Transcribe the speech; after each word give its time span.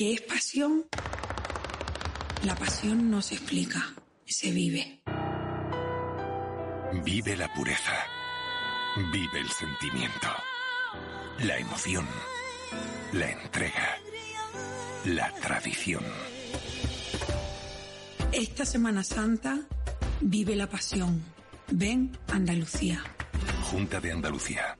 ¿Qué 0.00 0.14
es 0.14 0.22
pasión? 0.22 0.86
La 2.46 2.54
pasión 2.54 3.10
no 3.10 3.20
se 3.20 3.34
explica, 3.34 3.94
se 4.24 4.50
vive. 4.50 5.02
Vive 7.04 7.36
la 7.36 7.52
pureza. 7.52 7.92
Vive 9.12 9.40
el 9.40 9.50
sentimiento. 9.50 10.28
La 11.40 11.58
emoción. 11.58 12.06
La 13.12 13.30
entrega. 13.30 13.98
La 15.04 15.34
tradición. 15.34 16.02
Esta 18.32 18.64
Semana 18.64 19.04
Santa 19.04 19.68
vive 20.22 20.56
la 20.56 20.66
pasión. 20.66 21.22
Ven 21.72 22.16
Andalucía. 22.28 23.04
Junta 23.64 24.00
de 24.00 24.12
Andalucía. 24.12 24.79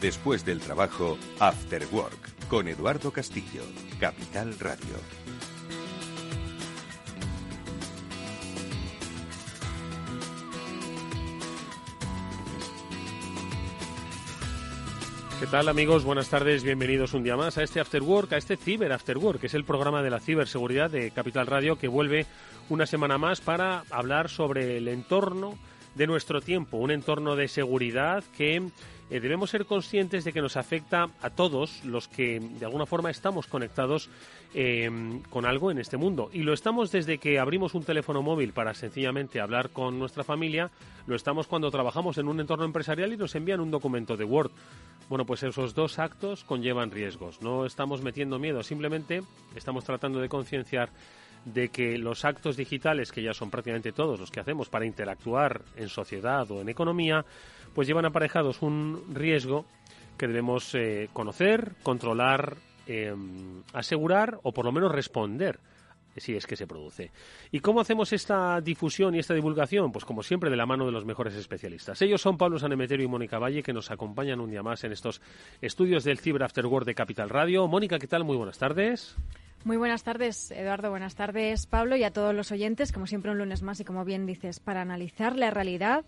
Después 0.00 0.44
del 0.44 0.60
trabajo, 0.60 1.18
After 1.40 1.84
Work, 1.90 2.46
con 2.48 2.68
Eduardo 2.68 3.10
Castillo, 3.10 3.62
Capital 3.98 4.56
Radio. 4.60 4.94
¿Qué 15.40 15.46
tal 15.48 15.68
amigos? 15.68 16.04
Buenas 16.04 16.28
tardes, 16.28 16.62
bienvenidos 16.62 17.14
un 17.14 17.24
día 17.24 17.36
más 17.36 17.58
a 17.58 17.64
este 17.64 17.80
After 17.80 18.02
Work, 18.02 18.32
a 18.34 18.36
este 18.36 18.56
Ciber 18.56 18.92
After 18.92 19.18
Work, 19.18 19.40
que 19.40 19.46
es 19.48 19.54
el 19.54 19.64
programa 19.64 20.02
de 20.04 20.10
la 20.10 20.20
ciberseguridad 20.20 20.90
de 20.90 21.10
Capital 21.10 21.48
Radio 21.48 21.76
que 21.76 21.88
vuelve 21.88 22.26
una 22.68 22.86
semana 22.86 23.18
más 23.18 23.40
para 23.40 23.82
hablar 23.90 24.28
sobre 24.28 24.76
el 24.76 24.86
entorno 24.86 25.58
de 25.94 26.06
nuestro 26.06 26.40
tiempo, 26.40 26.76
un 26.76 26.90
entorno 26.90 27.36
de 27.36 27.48
seguridad 27.48 28.24
que 28.36 28.62
eh, 29.10 29.20
debemos 29.20 29.50
ser 29.50 29.64
conscientes 29.64 30.24
de 30.24 30.32
que 30.32 30.42
nos 30.42 30.56
afecta 30.56 31.08
a 31.22 31.30
todos 31.30 31.84
los 31.84 32.08
que 32.08 32.40
de 32.40 32.64
alguna 32.64 32.84
forma 32.84 33.10
estamos 33.10 33.46
conectados 33.46 34.10
eh, 34.54 34.90
con 35.30 35.46
algo 35.46 35.70
en 35.70 35.78
este 35.78 35.96
mundo. 35.96 36.30
Y 36.32 36.42
lo 36.42 36.52
estamos 36.52 36.92
desde 36.92 37.18
que 37.18 37.38
abrimos 37.38 37.74
un 37.74 37.84
teléfono 37.84 38.22
móvil 38.22 38.52
para 38.52 38.74
sencillamente 38.74 39.40
hablar 39.40 39.70
con 39.70 39.98
nuestra 39.98 40.24
familia, 40.24 40.70
lo 41.06 41.16
estamos 41.16 41.46
cuando 41.46 41.70
trabajamos 41.70 42.18
en 42.18 42.28
un 42.28 42.40
entorno 42.40 42.64
empresarial 42.64 43.12
y 43.12 43.16
nos 43.16 43.34
envían 43.34 43.60
un 43.60 43.70
documento 43.70 44.16
de 44.16 44.24
Word. 44.24 44.50
Bueno, 45.08 45.24
pues 45.24 45.42
esos 45.42 45.74
dos 45.74 45.98
actos 45.98 46.44
conllevan 46.44 46.90
riesgos. 46.90 47.40
No 47.40 47.64
estamos 47.64 48.02
metiendo 48.02 48.38
miedo, 48.38 48.62
simplemente 48.62 49.22
estamos 49.56 49.84
tratando 49.84 50.20
de 50.20 50.28
concienciar 50.28 50.90
de 51.44 51.68
que 51.68 51.98
los 51.98 52.24
actos 52.24 52.56
digitales, 52.56 53.12
que 53.12 53.22
ya 53.22 53.32
son 53.32 53.50
prácticamente 53.50 53.92
todos 53.92 54.18
los 54.18 54.30
que 54.30 54.40
hacemos 54.40 54.68
para 54.68 54.86
interactuar 54.86 55.62
en 55.76 55.88
sociedad 55.88 56.50
o 56.50 56.60
en 56.60 56.68
economía, 56.68 57.24
pues 57.74 57.88
llevan 57.88 58.06
aparejados 58.06 58.62
un 58.62 59.14
riesgo 59.14 59.64
que 60.16 60.26
debemos 60.26 60.74
eh, 60.74 61.08
conocer, 61.12 61.74
controlar, 61.82 62.56
eh, 62.86 63.14
asegurar 63.72 64.40
o 64.42 64.52
por 64.52 64.64
lo 64.64 64.72
menos 64.72 64.92
responder 64.92 65.60
si 66.20 66.34
es 66.34 66.46
que 66.46 66.56
se 66.56 66.66
produce. 66.66 67.10
¿Y 67.50 67.60
cómo 67.60 67.80
hacemos 67.80 68.12
esta 68.12 68.60
difusión 68.60 69.14
y 69.14 69.18
esta 69.18 69.34
divulgación? 69.34 69.92
Pues 69.92 70.04
como 70.04 70.22
siempre 70.22 70.50
de 70.50 70.56
la 70.56 70.66
mano 70.66 70.86
de 70.86 70.92
los 70.92 71.04
mejores 71.04 71.34
especialistas. 71.34 72.00
Ellos 72.02 72.20
son 72.20 72.36
Pablo 72.36 72.58
Sanemeterio 72.58 73.06
y 73.06 73.08
Mónica 73.08 73.38
Valle 73.38 73.62
que 73.62 73.72
nos 73.72 73.90
acompañan 73.90 74.40
un 74.40 74.50
día 74.50 74.62
más 74.62 74.84
en 74.84 74.92
estos 74.92 75.20
estudios 75.60 76.04
del 76.04 76.18
Cyber 76.18 76.42
After 76.42 76.66
Work 76.66 76.86
de 76.86 76.94
Capital 76.94 77.28
Radio. 77.28 77.66
Mónica, 77.68 77.98
¿qué 77.98 78.06
tal? 78.06 78.24
Muy 78.24 78.36
buenas 78.36 78.58
tardes. 78.58 79.16
Muy 79.64 79.76
buenas 79.76 80.04
tardes, 80.04 80.50
Eduardo. 80.52 80.90
Buenas 80.90 81.16
tardes, 81.16 81.66
Pablo, 81.66 81.96
y 81.96 82.04
a 82.04 82.12
todos 82.12 82.34
los 82.34 82.52
oyentes. 82.52 82.92
Como 82.92 83.06
siempre, 83.06 83.32
un 83.32 83.38
lunes 83.38 83.62
más 83.62 83.80
y 83.80 83.84
como 83.84 84.04
bien 84.04 84.24
dices, 84.24 84.60
para 84.60 84.82
analizar 84.82 85.36
la 85.36 85.50
realidad, 85.50 86.04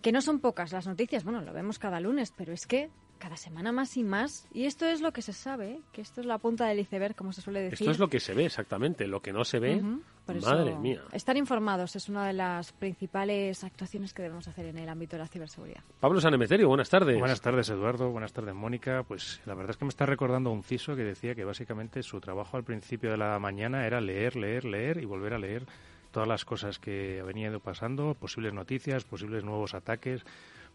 que 0.00 0.12
no 0.12 0.22
son 0.22 0.38
pocas 0.40 0.72
las 0.72 0.86
noticias. 0.86 1.24
Bueno, 1.24 1.42
lo 1.42 1.52
vemos 1.52 1.78
cada 1.78 2.00
lunes, 2.00 2.32
pero 2.36 2.52
es 2.52 2.66
que 2.66 2.90
cada 3.22 3.36
semana 3.36 3.70
más 3.70 3.96
y 3.96 4.02
más. 4.02 4.48
Y 4.52 4.64
esto 4.64 4.84
es 4.84 5.00
lo 5.00 5.12
que 5.12 5.22
se 5.22 5.32
sabe, 5.32 5.80
que 5.92 6.00
esto 6.00 6.20
es 6.20 6.26
la 6.26 6.38
punta 6.38 6.66
del 6.66 6.80
iceberg, 6.80 7.14
como 7.14 7.32
se 7.32 7.40
suele 7.40 7.60
decir. 7.60 7.82
Esto 7.82 7.92
es 7.92 8.00
lo 8.00 8.08
que 8.08 8.18
se 8.18 8.34
ve, 8.34 8.46
exactamente. 8.46 9.06
Lo 9.06 9.22
que 9.22 9.32
no 9.32 9.44
se 9.44 9.60
ve, 9.60 9.80
madre 10.26 10.74
mía. 10.74 11.02
Estar 11.12 11.36
informados 11.36 11.94
es 11.94 12.08
una 12.08 12.26
de 12.26 12.32
las 12.32 12.72
principales 12.72 13.62
actuaciones 13.62 14.12
que 14.12 14.22
debemos 14.22 14.48
hacer 14.48 14.66
en 14.66 14.78
el 14.78 14.88
ámbito 14.88 15.14
de 15.14 15.22
la 15.22 15.28
ciberseguridad. 15.28 15.84
Pablo 16.00 16.20
Sanemeterio, 16.20 16.66
buenas 16.66 16.90
tardes. 16.90 17.16
Buenas 17.16 17.40
tardes, 17.40 17.70
Eduardo. 17.70 18.10
Buenas 18.10 18.32
tardes, 18.32 18.56
Mónica. 18.56 19.04
Pues 19.04 19.40
la 19.46 19.54
verdad 19.54 19.70
es 19.70 19.76
que 19.76 19.84
me 19.84 19.90
está 19.90 20.04
recordando 20.04 20.50
un 20.50 20.64
CISO 20.64 20.96
que 20.96 21.04
decía 21.04 21.36
que 21.36 21.44
básicamente 21.44 22.02
su 22.02 22.20
trabajo 22.20 22.56
al 22.56 22.64
principio 22.64 23.12
de 23.12 23.18
la 23.18 23.38
mañana 23.38 23.86
era 23.86 24.00
leer, 24.00 24.34
leer, 24.34 24.64
leer 24.64 24.98
y 24.98 25.04
volver 25.04 25.34
a 25.34 25.38
leer 25.38 25.64
todas 26.10 26.28
las 26.28 26.44
cosas 26.44 26.80
que 26.80 27.22
venían 27.22 27.60
pasando, 27.60 28.14
posibles 28.14 28.52
noticias, 28.52 29.04
posibles 29.04 29.44
nuevos 29.44 29.74
ataques 29.74 30.24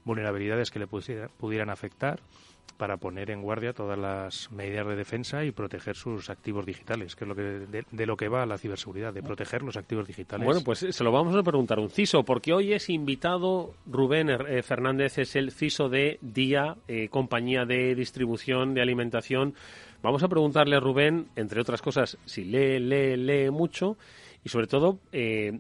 vulnerabilidades 0.08 0.72
que 0.72 0.80
le 0.80 0.88
pudieran 0.88 1.70
afectar 1.70 2.20
para 2.78 2.98
poner 2.98 3.32
en 3.32 3.42
guardia 3.42 3.74
todas 3.74 3.98
las 3.98 4.52
medidas 4.52 4.88
de 4.88 4.96
defensa 4.96 5.44
y 5.44 5.52
proteger 5.52 5.96
sus 5.96 6.30
activos 6.30 6.66
digitales, 6.66 7.16
que 7.16 7.26
es 7.26 7.28
lo 7.28 7.36
que 7.36 7.42
de, 7.44 8.06
lo 8.06 8.16
que 8.16 8.30
va 8.30 8.46
la 8.46 8.58
ciberseguridad, 8.58 9.14
de 9.14 9.24
proteger 9.24 9.64
los 9.64 9.76
activos 9.78 10.08
digitales. 10.08 10.46
Bueno, 10.46 10.62
pues 10.64 10.86
se 10.90 11.04
lo 11.04 11.12
vamos 11.12 11.36
a 11.36 11.44
preguntar 11.44 11.80
un 11.80 11.90
CISO, 11.90 12.24
porque 12.24 12.54
hoy 12.54 12.74
es 12.74 12.90
invitado 12.90 13.74
Rubén 13.88 14.30
eh, 14.30 14.62
Fernández, 14.62 15.18
es 15.18 15.36
el 15.36 15.52
CISO 15.52 15.90
de 15.90 16.20
DIA, 16.22 16.78
eh, 16.88 17.10
compañía 17.10 17.66
de 17.66 17.96
distribución 17.96 18.74
de 18.74 18.82
alimentación. 18.82 19.56
Vamos 20.04 20.22
a 20.24 20.28
preguntarle 20.28 20.76
a 20.76 20.80
Rubén, 20.80 21.28
entre 21.36 21.60
otras 21.62 21.82
cosas, 21.82 22.18
si 22.26 22.46
lee, 22.46 22.80
lee, 22.80 23.18
lee 23.18 23.50
mucho 23.50 23.98
y 24.44 24.50
sobre 24.50 24.68
todo, 24.68 25.00
eh, 25.12 25.60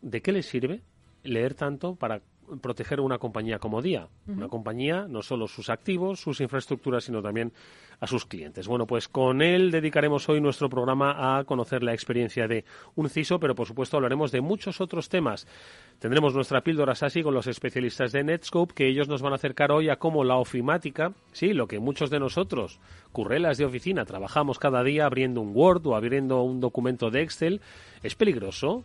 ¿de 0.00 0.22
qué 0.22 0.32
le 0.32 0.42
sirve 0.42 0.80
leer 1.24 1.54
tanto 1.54 1.94
para 1.94 2.20
proteger 2.60 3.00
una 3.00 3.18
compañía 3.18 3.58
como 3.58 3.82
Día. 3.82 4.08
Una 4.26 4.48
compañía, 4.48 5.06
no 5.08 5.22
solo 5.22 5.46
sus 5.46 5.70
activos, 5.70 6.20
sus 6.20 6.40
infraestructuras, 6.40 7.04
sino 7.04 7.22
también 7.22 7.52
a 8.00 8.06
sus 8.06 8.24
clientes. 8.26 8.68
Bueno, 8.68 8.86
pues 8.86 9.08
con 9.08 9.42
él 9.42 9.70
dedicaremos 9.70 10.28
hoy 10.28 10.40
nuestro 10.40 10.68
programa 10.68 11.38
a 11.38 11.44
conocer 11.44 11.82
la 11.82 11.92
experiencia 11.92 12.46
de 12.46 12.64
un 12.94 13.08
CISO, 13.08 13.40
pero 13.40 13.54
por 13.54 13.66
supuesto 13.66 13.96
hablaremos 13.96 14.30
de 14.30 14.40
muchos 14.40 14.80
otros 14.80 15.08
temas. 15.08 15.46
Tendremos 15.98 16.34
nuestra 16.34 16.60
píldora 16.60 16.94
SASI 16.94 17.22
con 17.22 17.34
los 17.34 17.46
especialistas 17.46 18.12
de 18.12 18.22
Netscope, 18.22 18.74
que 18.74 18.86
ellos 18.86 19.08
nos 19.08 19.22
van 19.22 19.32
a 19.32 19.36
acercar 19.36 19.72
hoy 19.72 19.88
a 19.88 19.96
cómo 19.96 20.22
la 20.22 20.36
ofimática, 20.36 21.12
sí, 21.32 21.52
lo 21.52 21.66
que 21.66 21.80
muchos 21.80 22.10
de 22.10 22.20
nosotros, 22.20 22.78
currelas 23.12 23.58
de 23.58 23.64
oficina, 23.64 24.04
trabajamos 24.04 24.58
cada 24.58 24.84
día 24.84 25.06
abriendo 25.06 25.40
un 25.40 25.52
Word 25.54 25.86
o 25.86 25.96
abriendo 25.96 26.42
un 26.42 26.60
documento 26.60 27.10
de 27.10 27.22
Excel, 27.22 27.60
es 28.02 28.14
peligroso, 28.14 28.84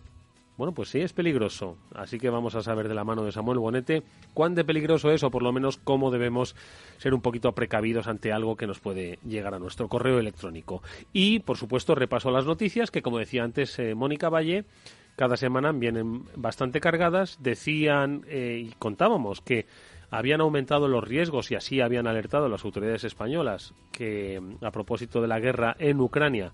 bueno, 0.63 0.73
pues 0.73 0.87
sí, 0.87 1.01
es 1.01 1.11
peligroso. 1.11 1.75
Así 1.93 2.17
que 2.17 2.29
vamos 2.29 2.55
a 2.55 2.63
saber 2.63 2.87
de 2.87 2.93
la 2.93 3.03
mano 3.03 3.25
de 3.25 3.33
Samuel 3.33 3.59
Bonete 3.59 4.01
cuán 4.33 4.55
de 4.55 4.63
peligroso 4.63 5.11
es 5.11 5.21
o 5.21 5.29
por 5.29 5.43
lo 5.43 5.51
menos 5.51 5.75
cómo 5.75 6.09
debemos 6.09 6.55
ser 6.99 7.13
un 7.13 7.19
poquito 7.19 7.51
precavidos 7.51 8.07
ante 8.07 8.31
algo 8.31 8.55
que 8.55 8.65
nos 8.65 8.79
puede 8.79 9.19
llegar 9.27 9.53
a 9.53 9.59
nuestro 9.59 9.89
correo 9.89 10.19
electrónico. 10.19 10.81
Y, 11.11 11.39
por 11.39 11.57
supuesto, 11.57 11.95
repaso 11.95 12.31
las 12.31 12.45
noticias 12.45 12.91
que, 12.91 13.01
como 13.01 13.19
decía 13.19 13.43
antes 13.43 13.77
eh, 13.77 13.93
Mónica 13.93 14.29
Valle, 14.29 14.63
cada 15.17 15.35
semana 15.35 15.73
vienen 15.73 16.23
bastante 16.37 16.79
cargadas. 16.79 17.39
Decían 17.41 18.23
eh, 18.29 18.63
y 18.65 18.73
contábamos 18.79 19.41
que 19.41 19.65
habían 20.11 20.39
aumentado 20.39 20.87
los 20.87 21.03
riesgos 21.03 21.51
y 21.51 21.55
así 21.55 21.81
habían 21.81 22.07
alertado 22.07 22.47
las 22.47 22.63
autoridades 22.63 23.03
españolas 23.03 23.73
que, 23.91 24.41
a 24.61 24.71
propósito 24.71 25.21
de 25.21 25.27
la 25.27 25.41
guerra 25.41 25.75
en 25.77 25.99
Ucrania, 25.99 26.53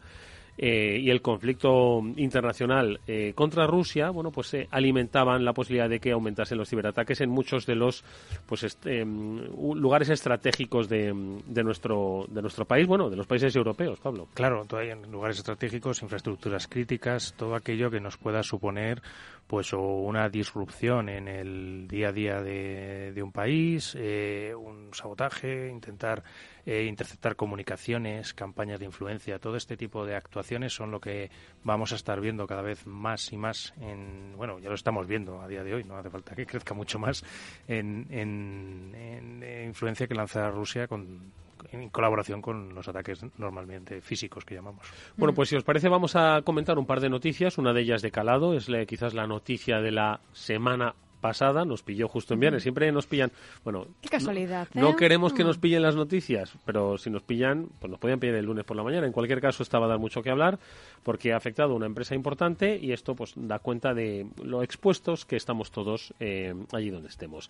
eh, 0.62 1.00
y 1.00 1.10
el 1.10 1.22
conflicto 1.22 2.02
internacional 2.18 3.00
eh, 3.08 3.32
contra 3.34 3.66
Rusia, 3.66 4.10
bueno, 4.10 4.30
pues 4.30 4.54
eh, 4.56 4.68
alimentaban 4.72 5.46
la 5.46 5.54
posibilidad 5.54 5.88
de 5.88 6.02
que 6.02 6.12
aumentasen 6.12 6.58
los 6.58 6.70
ciberataques 6.70 7.22
en 7.22 7.30
muchos 7.30 7.66
de 7.66 7.76
los 7.76 8.04
pues 8.46 8.64
este, 8.64 9.06
lugares 9.06 10.10
estratégicos 10.10 10.90
de, 10.90 11.14
de, 11.46 11.64
nuestro 11.64 12.26
de 12.28 12.42
nuestro 12.42 12.66
país, 12.66 12.86
bueno, 12.88 13.10
de 13.10 13.16
los 13.16 13.26
países 13.26 13.56
europeos, 13.56 14.02
Pablo. 14.02 14.28
Claro, 14.34 14.66
todavía 14.66 14.96
en 14.96 15.10
lugares 15.10 15.38
estratégicos, 15.38 16.02
infraestructuras 16.02 16.68
críticas, 16.68 17.34
todo 17.38 17.56
aquello 17.56 17.90
que 17.90 18.02
nos 18.02 18.18
pueda 18.18 18.44
suponer 18.44 19.02
pues 19.48 19.74
o 19.74 19.80
una 19.80 20.28
disrupción 20.28 21.08
en 21.08 21.28
el 21.30 21.88
día 21.88 22.10
a 22.10 22.12
día 22.12 22.42
de, 22.42 23.14
de 23.14 23.24
un 23.24 23.32
país, 23.32 23.96
un 23.96 24.90
sabotaje, 24.92 25.70
intentar 25.72 26.22
eh, 26.70 26.86
interceptar 26.86 27.36
comunicaciones, 27.36 28.36
campañas 28.36 28.80
de 28.80 28.86
influencia, 28.86 29.40
todo 29.40 29.56
este 29.56 29.76
tipo 29.76 30.06
de 30.06 30.16
actuaciones 30.16 30.72
son 30.72 30.92
lo 30.92 31.02
que 31.02 31.32
vamos 31.64 31.94
a 31.94 31.96
estar 31.96 32.22
viendo 32.22 32.46
cada 32.46 32.62
vez 32.62 32.86
más 32.86 33.34
y 33.34 33.38
más 33.38 33.74
en, 33.82 34.34
bueno, 34.38 34.60
ya 34.60 34.70
lo 34.70 34.76
estamos 34.76 35.08
viendo 35.08 35.42
a 35.42 35.48
día 35.48 35.64
de 35.64 35.74
hoy, 35.74 35.84
no 35.84 35.98
hace 35.98 36.12
falta 36.12 36.36
que 36.36 36.46
crezca 36.46 36.76
mucho 36.76 37.00
más 37.00 37.26
en, 37.68 38.06
en, 38.12 39.44
influencia 39.66 40.06
que 40.06 40.14
lanza 40.14 40.52
Rusia 40.52 40.88
con, 40.88 41.32
en 41.72 41.90
colaboración 41.90 42.40
con 42.40 42.76
los 42.76 42.88
ataques 42.88 43.26
normalmente 43.40 44.00
físicos 44.02 44.46
que 44.46 44.54
llamamos. 44.54 44.86
Bueno, 45.18 45.34
pues 45.34 45.50
si 45.50 45.56
os 45.56 45.64
parece 45.64 45.90
vamos 45.90 46.16
a 46.16 46.44
comentar 46.44 46.78
un 46.78 46.86
par 46.86 47.00
de 47.00 47.10
noticias. 47.10 47.58
Una 47.58 47.74
de 47.74 47.82
ellas 47.82 48.04
de 48.04 48.12
calado 48.12 48.54
es 48.54 48.68
quizás 48.88 49.16
la 49.16 49.26
noticia 49.26 49.82
de 49.82 49.92
la 49.92 50.22
semana 50.34 50.94
pasada 51.22 51.66
nos 51.66 51.84
pilló 51.84 52.08
justo 52.08 52.34
en 52.34 52.40
viernes. 52.40 52.64
Siempre 52.64 52.92
nos 52.92 53.06
pillan. 53.08 53.32
Bueno, 53.64 53.88
qué 54.02 54.10
casualidad. 54.10 54.68
No, 54.74 54.90
¿eh? 54.92 54.96
queremos 54.98 55.34
que 55.34 55.44
nos 55.44 55.58
Mm. 55.58 55.62
pillen 55.62 55.82
las 55.84 55.96
noticias, 55.96 56.54
pero 56.66 56.98
si 56.98 57.10
nos 57.10 57.24
pillan, 57.24 57.70
pues 57.80 57.92
nos 57.92 58.00
podían 58.00 58.20
pillar 58.20 58.36
el 58.36 58.46
lunes 58.46 58.66
por 58.66 58.78
la 58.78 58.84
mañana. 58.84 59.06
En 59.08 59.14
cualquier 59.14 59.42
caso, 59.42 59.64
estaba 59.64 59.86
a 59.86 59.90
dar 59.90 60.00
mucho 60.00 60.22
que 60.22 60.30
hablar 60.30 60.60
porque 61.04 61.34
ha 61.34 61.38
afectado 61.38 61.74
a 61.74 61.76
una 61.76 61.86
empresa 61.86 62.16
importante 62.16 62.78
y 62.82 62.92
esto 62.92 63.16
pues 63.16 63.34
da 63.36 63.60
cuenta 63.60 63.94
de 63.94 64.28
lo 64.44 64.64
expuestos 64.64 65.26
que 65.26 65.36
estamos 65.36 65.72
todos 65.72 66.14
eh, 66.20 66.54
allí 66.72 66.90
donde 66.90 67.10
estemos. 67.10 67.50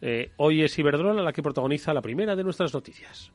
Eh, 0.00 0.32
hoy 0.36 0.62
es 0.62 0.78
Iberdrola 0.78 1.22
la 1.22 1.32
que 1.32 1.42
protagoniza 1.42 1.94
la 1.94 2.02
primera 2.02 2.36
de 2.36 2.44
nuestras 2.44 2.74
noticias. 2.74 3.30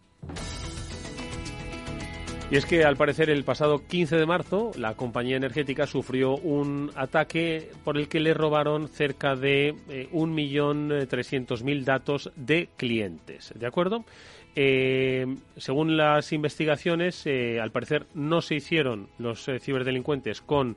Y 2.51 2.56
es 2.56 2.66
que 2.66 2.84
al 2.84 2.98
parecer 2.98 3.30
el 3.30 3.44
pasado 3.44 3.86
15 3.86 4.16
de 4.16 4.25
marzo 4.25 4.72
la 4.75 4.96
compañía 4.96 5.38
energética 5.38 5.86
sufrió 5.86 6.36
un 6.36 6.92
ataque 6.96 7.69
por 7.84 7.96
el 7.96 8.07
que 8.07 8.19
le 8.19 8.34
robaron 8.34 8.88
cerca 8.88 9.36
de 9.36 9.75
eh, 9.88 10.10
1.300.000 10.12 11.84
datos 11.84 12.31
de 12.36 12.69
clientes. 12.75 13.54
¿De 13.56 13.68
acuerdo? 13.68 14.04
Eh, 14.56 15.28
según 15.57 15.96
las 15.96 16.34
investigaciones, 16.34 17.22
eh, 17.25 17.60
al 17.62 17.72
parecer 17.72 18.07
no 18.16 18.42
se 18.42 18.56
hicieron 18.56 19.10
los 19.19 19.48
eh, 19.48 19.60
ciberdelincuentes 19.60 20.42
con 20.42 20.75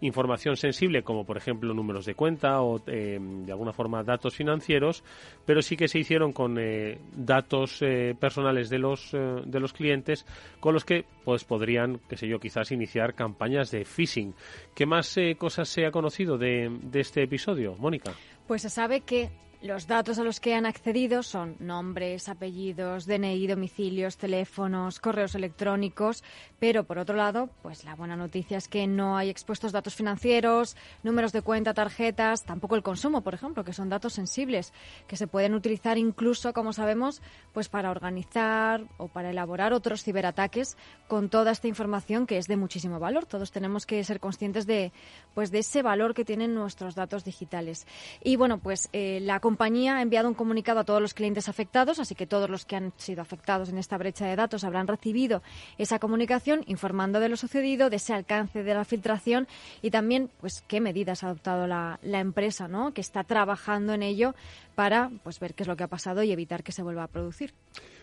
información 0.00 0.56
sensible 0.56 1.02
como 1.02 1.24
por 1.24 1.36
ejemplo 1.36 1.72
números 1.72 2.04
de 2.04 2.14
cuenta 2.14 2.60
o 2.60 2.82
eh, 2.86 3.18
de 3.20 3.52
alguna 3.52 3.72
forma 3.72 4.02
datos 4.02 4.34
financieros 4.34 5.02
pero 5.46 5.62
sí 5.62 5.76
que 5.76 5.88
se 5.88 5.98
hicieron 5.98 6.32
con 6.32 6.58
eh, 6.58 6.98
datos 7.14 7.80
eh, 7.80 8.14
personales 8.18 8.68
de 8.68 8.78
los 8.78 9.14
eh, 9.14 9.42
de 9.44 9.60
los 9.60 9.72
clientes 9.72 10.26
con 10.60 10.74
los 10.74 10.84
que 10.84 11.04
pues 11.24 11.44
podrían 11.44 12.00
qué 12.08 12.16
sé 12.16 12.28
yo 12.28 12.38
quizás 12.38 12.70
iniciar 12.72 13.14
campañas 13.14 13.70
de 13.70 13.84
phishing. 13.84 14.34
Qué 14.74 14.86
más 14.86 15.16
eh, 15.16 15.36
cosas 15.38 15.68
se 15.68 15.86
ha 15.86 15.90
conocido 15.90 16.36
de, 16.38 16.70
de 16.82 17.00
este 17.00 17.22
episodio 17.22 17.74
Mónica 17.78 18.12
Pues 18.46 18.62
se 18.62 18.70
sabe 18.70 19.00
que 19.00 19.30
los 19.62 19.86
datos 19.86 20.18
a 20.18 20.22
los 20.22 20.40
que 20.40 20.54
han 20.54 20.66
accedido 20.66 21.22
son 21.22 21.56
nombres, 21.58 22.28
apellidos, 22.28 23.06
DNI, 23.06 23.46
domicilios, 23.46 24.16
teléfonos, 24.16 25.00
correos 25.00 25.34
electrónicos, 25.34 26.22
pero 26.58 26.84
por 26.84 26.98
otro 26.98 27.16
lado, 27.16 27.48
pues 27.62 27.84
la 27.84 27.94
buena 27.94 28.16
noticia 28.16 28.58
es 28.58 28.68
que 28.68 28.86
no 28.86 29.16
hay 29.16 29.30
expuestos 29.30 29.72
datos 29.72 29.94
financieros, 29.94 30.76
números 31.02 31.32
de 31.32 31.42
cuenta, 31.42 31.74
tarjetas, 31.74 32.44
tampoco 32.44 32.76
el 32.76 32.82
consumo, 32.82 33.22
por 33.22 33.34
ejemplo, 33.34 33.64
que 33.64 33.72
son 33.72 33.88
datos 33.88 34.12
sensibles 34.12 34.72
que 35.06 35.16
se 35.16 35.26
pueden 35.26 35.54
utilizar 35.54 35.98
incluso, 35.98 36.52
como 36.52 36.72
sabemos, 36.72 37.22
pues 37.52 37.68
para 37.68 37.90
organizar 37.90 38.84
o 38.98 39.08
para 39.08 39.30
elaborar 39.30 39.72
otros 39.72 40.02
ciberataques 40.02 40.76
con 41.08 41.28
toda 41.28 41.52
esta 41.52 41.68
información 41.68 42.26
que 42.26 42.38
es 42.38 42.46
de 42.46 42.56
muchísimo 42.56 42.98
valor. 42.98 43.26
Todos 43.26 43.50
tenemos 43.50 43.86
que 43.86 44.02
ser 44.04 44.20
conscientes 44.20 44.66
de 44.66 44.92
pues 45.34 45.50
de 45.50 45.58
ese 45.58 45.82
valor 45.82 46.14
que 46.14 46.24
tienen 46.24 46.54
nuestros 46.54 46.94
datos 46.94 47.24
digitales. 47.24 47.86
Y 48.22 48.36
bueno, 48.36 48.58
pues 48.58 48.88
eh, 48.92 49.20
la 49.20 49.40
compañía 49.56 49.96
ha 49.96 50.02
enviado 50.02 50.28
un 50.28 50.34
comunicado 50.34 50.80
a 50.80 50.84
todos 50.84 51.00
los 51.00 51.14
clientes 51.14 51.48
afectados, 51.48 51.98
así 51.98 52.14
que 52.14 52.26
todos 52.26 52.50
los 52.50 52.66
que 52.66 52.76
han 52.76 52.92
sido 52.98 53.22
afectados 53.22 53.70
en 53.70 53.78
esta 53.78 53.96
brecha 53.96 54.26
de 54.26 54.36
datos 54.36 54.64
habrán 54.64 54.86
recibido 54.86 55.40
esa 55.78 55.98
comunicación 55.98 56.60
informando 56.66 57.20
de 57.20 57.30
lo 57.30 57.38
sucedido, 57.38 57.88
de 57.88 57.96
ese 57.96 58.12
alcance 58.12 58.62
de 58.62 58.74
la 58.74 58.84
filtración 58.84 59.48
y 59.80 59.90
también 59.90 60.28
pues 60.42 60.62
qué 60.68 60.82
medidas 60.82 61.24
ha 61.24 61.28
adoptado 61.28 61.66
la, 61.66 61.98
la 62.02 62.20
empresa, 62.20 62.68
¿no? 62.68 62.92
Que 62.92 63.00
está 63.00 63.24
trabajando 63.24 63.94
en 63.94 64.02
ello 64.02 64.34
para 64.74 65.10
pues 65.24 65.40
ver 65.40 65.54
qué 65.54 65.62
es 65.62 65.68
lo 65.68 65.74
que 65.74 65.84
ha 65.84 65.88
pasado 65.88 66.22
y 66.22 66.32
evitar 66.32 66.62
que 66.62 66.72
se 66.72 66.82
vuelva 66.82 67.04
a 67.04 67.08
producir. 67.08 67.54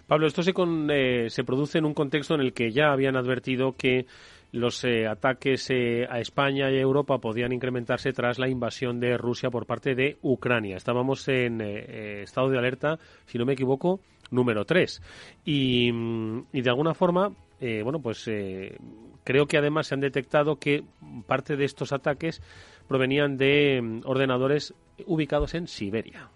Pablo, 0.07 0.25
esto 0.25 0.41
se, 0.41 0.53
con, 0.53 0.89
eh, 0.89 1.29
se 1.29 1.44
produce 1.44 1.77
en 1.77 1.85
un 1.85 1.94
contexto 1.94 2.33
en 2.33 2.41
el 2.41 2.53
que 2.53 2.71
ya 2.71 2.91
habían 2.91 3.15
advertido 3.15 3.75
que 3.77 4.07
los 4.53 4.81
eh, 4.85 5.07
ataques 5.07 5.69
eh, 5.69 6.07
a 6.09 6.19
España 6.19 6.71
y 6.71 6.77
a 6.77 6.81
Europa 6.81 7.17
podían 7.17 7.51
incrementarse 7.51 8.13
tras 8.13 8.39
la 8.39 8.47
invasión 8.47 9.01
de 9.01 9.17
Rusia 9.17 9.50
por 9.50 9.65
parte 9.65 9.95
de 9.95 10.17
Ucrania. 10.21 10.77
Estábamos 10.77 11.27
en 11.27 11.59
eh, 11.59 12.21
estado 12.21 12.50
de 12.50 12.57
alerta, 12.57 12.97
si 13.25 13.38
no 13.38 13.45
me 13.45 13.53
equivoco, 13.53 14.00
número 14.31 14.63
3. 14.63 15.01
Y, 15.44 15.91
mm, 15.91 16.45
y 16.53 16.61
de 16.61 16.69
alguna 16.69 16.94
forma, 16.94 17.33
eh, 17.59 17.81
bueno, 17.81 18.00
pues 18.01 18.27
eh, 18.27 18.77
creo 19.23 19.45
que 19.45 19.57
además 19.57 19.88
se 19.88 19.94
han 19.94 20.01
detectado 20.01 20.57
que 20.57 20.83
parte 21.27 21.56
de 21.56 21.65
estos 21.65 21.94
ataques 21.94 22.41
provenían 22.88 23.38
de 23.38 23.79
mm, 23.81 24.01
ordenadores 24.06 24.73
ubicados 25.06 25.53
en 25.53 25.67
Siberia. 25.67 26.29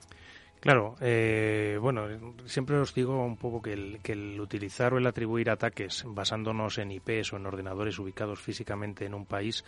Claro, 0.60 0.96
eh, 1.02 1.78
bueno, 1.80 2.08
siempre 2.46 2.78
os 2.78 2.94
digo 2.94 3.24
un 3.24 3.38
poco 3.38 3.62
que 3.62 3.74
el, 3.74 4.00
que 4.02 4.14
el 4.14 4.40
utilizar 4.42 4.94
o 4.94 4.98
el 4.98 5.06
atribuir 5.06 5.50
ataques 5.50 6.04
basándonos 6.08 6.80
en 6.80 6.92
IPs 6.92 7.34
o 7.34 7.38
en 7.38 7.46
ordenadores 7.46 8.00
ubicados 8.00 8.42
físicamente 8.42 9.06
en 9.06 9.14
un 9.14 9.26
país 9.26 9.64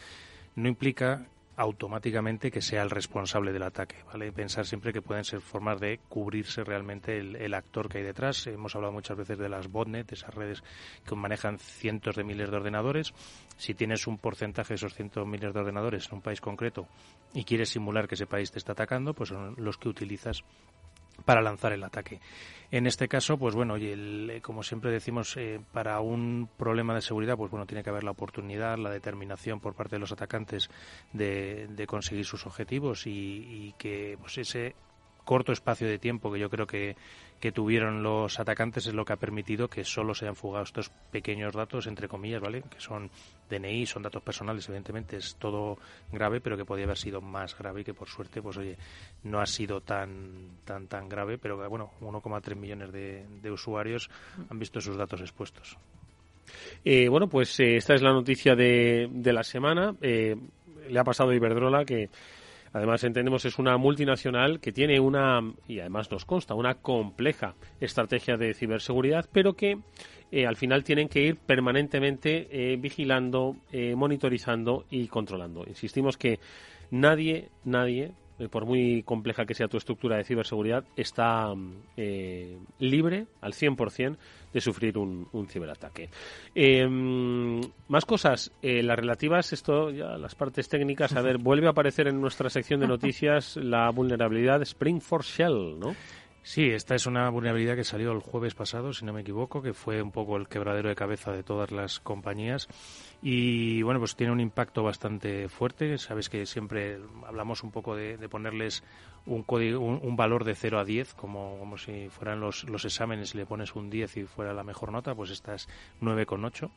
no 0.56 0.68
implica 0.68 1.28
automáticamente 1.60 2.52
que 2.52 2.62
sea 2.62 2.84
el 2.84 2.90
responsable 2.90 3.52
del 3.52 3.64
ataque, 3.64 3.98
¿vale? 4.06 4.32
Pensar 4.32 4.66
siempre 4.66 4.94
que 4.94 5.02
pueden 5.02 5.26
ser 5.26 5.42
formas 5.42 5.82
de 5.82 6.00
cubrirse 6.08 6.64
realmente 6.64 7.18
el, 7.18 7.54
actor 7.54 7.90
que 7.90 7.98
hay 7.98 8.06
detrás. 8.06 8.48
Hemos 8.48 8.78
hablado 8.78 8.94
muchas 8.94 9.18
veces 9.18 9.38
de 9.38 9.50
las 9.50 9.68
botnet, 9.68 10.10
esas 10.10 10.34
redes 10.34 10.64
que 11.06 11.16
manejan 11.16 11.60
cientos 11.60 12.16
de 12.16 12.24
miles 12.24 12.50
de 12.50 12.56
ordenadores. 12.56 13.14
Si 13.58 13.74
tienes 13.74 14.08
un 14.08 14.18
porcentaje 14.18 14.70
de 14.70 14.76
esos 14.76 14.94
cientos 14.94 15.26
de 15.26 15.30
miles 15.30 15.54
de 15.54 15.60
ordenadores 15.60 16.08
en 16.08 16.16
un 16.16 16.22
país 16.22 16.40
concreto 16.40 16.88
y 17.34 17.44
quieres 17.44 17.68
simular 17.68 18.08
que 18.08 18.16
ese 18.16 18.26
país 18.26 18.52
te 18.54 18.60
está 18.60 18.72
atacando, 18.72 19.14
pues 19.14 19.28
son 19.28 19.56
los 19.58 19.78
que 19.78 19.90
utilizas 19.90 20.46
para 21.26 21.42
lanzar 21.42 21.74
el 21.74 21.84
ataque. 21.84 22.20
En 22.72 22.86
este 22.86 23.08
caso, 23.08 23.38
pues 23.38 23.56
bueno, 23.56 23.78
y 23.78 23.88
el, 23.88 24.40
como 24.44 24.62
siempre 24.62 24.92
decimos, 24.92 25.36
eh, 25.38 25.60
para 25.72 26.00
un 26.02 26.48
problema 26.56 26.94
de 26.94 27.02
seguridad, 27.02 27.36
pues 27.36 27.50
bueno, 27.50 27.66
tiene 27.66 27.84
que 27.84 27.90
haber 27.90 28.04
la 28.04 28.12
oportunidad, 28.12 28.78
la 28.78 28.92
determinación 28.92 29.60
por 29.60 29.74
parte 29.74 29.96
de 29.96 30.00
los 30.00 30.12
atacantes 30.12 30.70
de, 31.12 31.68
de 31.68 31.88
conseguir 31.88 32.26
sus 32.26 32.46
objetivos 32.46 33.08
y, 33.08 33.12
y 33.12 33.76
que 33.78 34.18
pues 34.22 34.38
ese 34.38 34.76
corto 35.30 35.52
espacio 35.52 35.88
de 35.88 36.00
tiempo 36.00 36.34
que 36.34 36.40
yo 36.40 36.50
creo 36.50 36.66
que, 36.66 36.96
que 37.40 37.52
tuvieron 37.52 38.02
los 38.02 38.40
atacantes 38.40 38.88
es 38.88 38.96
lo 38.96 39.06
que 39.06 39.14
ha 39.14 39.18
permitido 39.18 39.68
que 39.68 39.84
solo 39.84 40.16
se 40.16 40.26
hayan 40.26 40.36
fugado 40.36 40.64
estos 40.64 40.90
pequeños 41.12 41.54
datos, 41.54 41.86
entre 41.86 42.08
comillas, 42.08 42.42
¿vale? 42.42 42.64
Que 42.64 42.80
son 42.80 43.12
DNI, 43.48 43.86
son 43.86 44.02
datos 44.02 44.24
personales, 44.24 44.68
evidentemente 44.68 45.18
es 45.18 45.36
todo 45.36 45.78
grave, 46.12 46.42
pero 46.42 46.58
que 46.58 46.66
podía 46.66 46.86
haber 46.86 46.98
sido 46.98 47.22
más 47.22 47.56
grave 47.56 47.82
y 47.82 47.84
que 47.84 47.94
por 47.94 48.10
suerte, 48.10 48.42
pues 48.42 48.58
oye, 48.58 48.76
no 49.22 49.40
ha 49.40 49.46
sido 49.46 49.82
tan 49.82 50.62
tan 50.66 50.88
tan 50.88 51.08
grave, 51.08 51.38
pero 51.38 51.70
bueno, 51.70 51.92
1,3 52.02 52.56
millones 52.56 52.92
de, 52.92 53.24
de, 53.40 53.52
usuarios 53.52 54.10
han 54.50 54.58
visto 54.58 54.82
sus 54.82 54.98
datos 54.98 55.22
expuestos. 55.22 55.78
Eh, 56.84 57.08
bueno, 57.08 57.30
pues 57.30 57.60
eh, 57.60 57.76
esta 57.76 57.94
es 57.94 58.02
la 58.02 58.14
noticia 58.14 58.56
de, 58.56 59.08
de 59.12 59.32
la 59.32 59.44
semana. 59.44 59.94
Eh, 60.02 60.36
le 60.90 61.00
ha 61.00 61.04
pasado 61.04 61.30
a 61.30 61.36
Iberdrola 61.36 61.86
que 61.86 62.10
Además, 62.74 63.04
entendemos 63.04 63.46
es 63.46 63.58
una 63.60 63.78
multinacional 63.78 64.60
que 64.60 64.72
tiene 64.72 65.00
una, 65.00 65.42
y 65.68 65.80
además 65.80 66.12
nos 66.12 66.26
consta, 66.26 66.54
una 66.54 66.76
compleja 66.76 67.56
estrategia 67.80 68.38
de 68.38 68.54
ciberseguridad, 68.54 69.28
pero 69.32 69.54
que 69.54 69.80
eh, 70.32 70.46
al 70.46 70.56
final 70.56 70.84
tienen 70.84 71.10
que 71.10 71.22
ir 71.22 71.38
permanentemente 71.38 72.48
eh, 72.52 72.78
vigilando, 72.78 73.56
eh, 73.72 73.96
monitorizando 73.96 74.86
y 74.90 75.08
controlando. 75.08 75.66
Insistimos 75.68 76.18
que 76.18 76.40
nadie, 76.92 77.50
nadie, 77.64 78.12
por 78.48 78.66
muy 78.66 79.04
compleja 79.04 79.46
que 79.46 79.54
sea 79.54 79.68
tu 79.68 79.78
estructura 79.78 80.18
de 80.18 80.24
ciberseguridad, 80.24 80.86
está 80.96 81.54
eh, 81.98 82.58
libre 82.80 83.28
al 83.42 83.54
100% 83.54 84.18
de 84.54 84.62
sufrir 84.62 84.98
un, 84.98 85.28
un 85.32 85.48
ciberataque. 85.48 86.10
Eh, 86.56 86.88
más 87.88 88.06
cosas, 88.06 88.52
eh, 88.62 88.82
las 88.84 88.98
relativas, 88.98 89.52
esto 89.54 89.92
ya 89.92 90.18
las 90.18 90.36
partes 90.36 90.70
técnicas, 90.70 91.16
a 91.16 91.22
ver, 91.22 91.38
vuelve 91.40 91.68
a 91.68 91.72
aparecer 91.72 92.08
en 92.08 92.22
nuestra 92.22 92.50
sección 92.50 92.80
de 92.80 92.88
noticias 92.88 93.58
la 93.58 93.90
vulnerabilidad 93.90 94.62
Spring 94.62 95.02
for 95.02 95.24
Shell, 95.24 95.80
¿no? 95.80 95.96
Sí, 96.42 96.70
esta 96.70 96.96
es 96.96 97.06
una 97.06 97.30
vulnerabilidad 97.30 97.76
que 97.76 97.84
salió 97.84 98.12
el 98.12 98.20
jueves 98.20 98.56
pasado, 98.56 98.94
si 98.94 99.06
no 99.06 99.14
me 99.14 99.22
equivoco, 99.22 99.62
que 99.62 99.74
fue 99.74 100.02
un 100.02 100.12
poco 100.12 100.38
el 100.38 100.48
quebradero 100.48 100.90
de 100.90 100.96
cabeza 100.96 101.32
de 101.32 101.44
todas 101.44 101.72
las 101.72 102.00
compañías. 102.00 102.68
Y 103.22 103.82
bueno, 103.84 104.00
pues 104.00 104.16
tiene 104.16 104.32
un 104.32 104.40
impacto 104.40 104.82
bastante 104.82 105.50
fuerte. 105.50 105.98
Sabes 105.98 106.30
que 106.30 106.46
siempre 106.46 107.00
hablamos 107.28 107.64
un 107.64 107.72
poco 107.72 107.96
de, 107.96 108.18
ponerles 108.30 108.84
un, 109.26 109.44
código, 109.44 109.80
un, 109.82 110.16
valor 110.16 110.46
de 110.46 110.56
0 110.56 110.80
a 110.80 110.86
10, 110.86 111.14
como, 111.14 111.60
como 111.60 111.78
si 111.78 112.08
fueran 112.10 112.40
los, 112.40 112.64
los 112.64 112.86
exámenes, 112.86 113.36
le 113.36 113.46
pones 113.46 113.76
un 113.76 113.90
10 113.90 114.18
y 114.18 114.24
fuera 114.24 114.54
la 114.54 114.64
mejor 114.64 114.92
nota, 114.92 115.14
pues 115.14 115.32
esta 115.32 115.56
es 115.56 115.68
9,8 116.02 116.70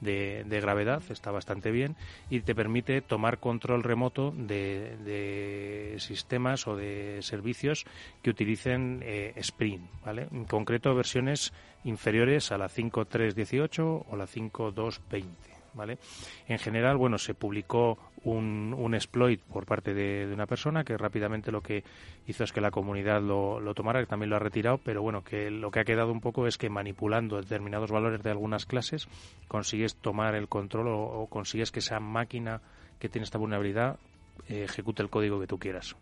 de, 0.00 0.44
de 0.44 0.60
gravedad, 0.60 1.02
está 1.10 1.30
bastante 1.30 1.70
bien, 1.70 1.96
y 2.30 2.40
te 2.40 2.54
permite 2.54 3.00
tomar 3.02 3.38
control 3.38 3.82
remoto 3.82 4.32
de, 4.36 4.96
de 5.04 5.96
sistemas 5.98 6.66
o 6.66 6.76
de 6.76 7.18
servicios 7.22 7.86
que 8.22 8.30
utilicen 8.30 9.00
eh, 9.02 9.32
Spring, 9.36 9.82
¿vale? 10.04 10.28
En 10.32 10.44
concreto, 10.44 10.94
versiones 10.94 11.52
inferiores 11.84 12.52
a 12.52 12.58
la 12.58 12.68
5.3.18 12.68 14.04
o 14.08 14.16
la 14.16 14.26
5.2.20. 14.26 15.24
¿vale? 15.74 15.98
En 16.48 16.58
general, 16.58 16.96
bueno, 16.96 17.18
se 17.18 17.34
publicó 17.34 17.98
un, 18.28 18.74
un 18.76 18.94
exploit 18.94 19.40
por 19.40 19.66
parte 19.66 19.94
de, 19.94 20.30
una 20.32 20.46
persona 20.46 20.84
que 20.84 20.96
rápidamente 20.96 21.52
lo 21.52 21.60
que 21.60 21.84
hizo 22.26 22.44
es 22.44 22.52
que 22.52 22.60
la 22.60 22.70
comunidad 22.70 23.22
lo, 23.22 23.60
lo, 23.60 23.74
tomara, 23.74 24.00
que 24.00 24.06
también 24.06 24.30
lo 24.30 24.36
ha 24.36 24.40
retirado, 24.40 24.78
pero 24.78 25.02
bueno, 25.02 25.22
que 25.24 25.50
lo 25.50 25.70
que 25.70 25.80
ha 25.80 25.84
quedado 25.84 26.12
un 26.12 26.20
poco 26.20 26.46
es 26.46 26.58
que 26.58 26.68
manipulando 26.68 27.36
determinados 27.36 27.90
valores 27.90 28.22
de 28.22 28.30
algunas 28.30 28.66
clases 28.66 29.08
consigues 29.48 29.96
tomar 29.96 30.34
el 30.34 30.48
control 30.48 30.88
o, 30.88 31.26
consigues 31.28 31.70
que 31.70 31.80
esa 31.80 32.00
máquina 32.00 32.60
que 32.98 33.08
tiene 33.08 33.24
esta 33.24 33.38
vulnerabilidad 33.38 33.98
eh, 34.48 34.64
ejecute 34.64 35.02
el 35.02 35.10
código 35.10 35.40
que 35.40 35.46
tú 35.46 35.58
quieras. 35.58 35.96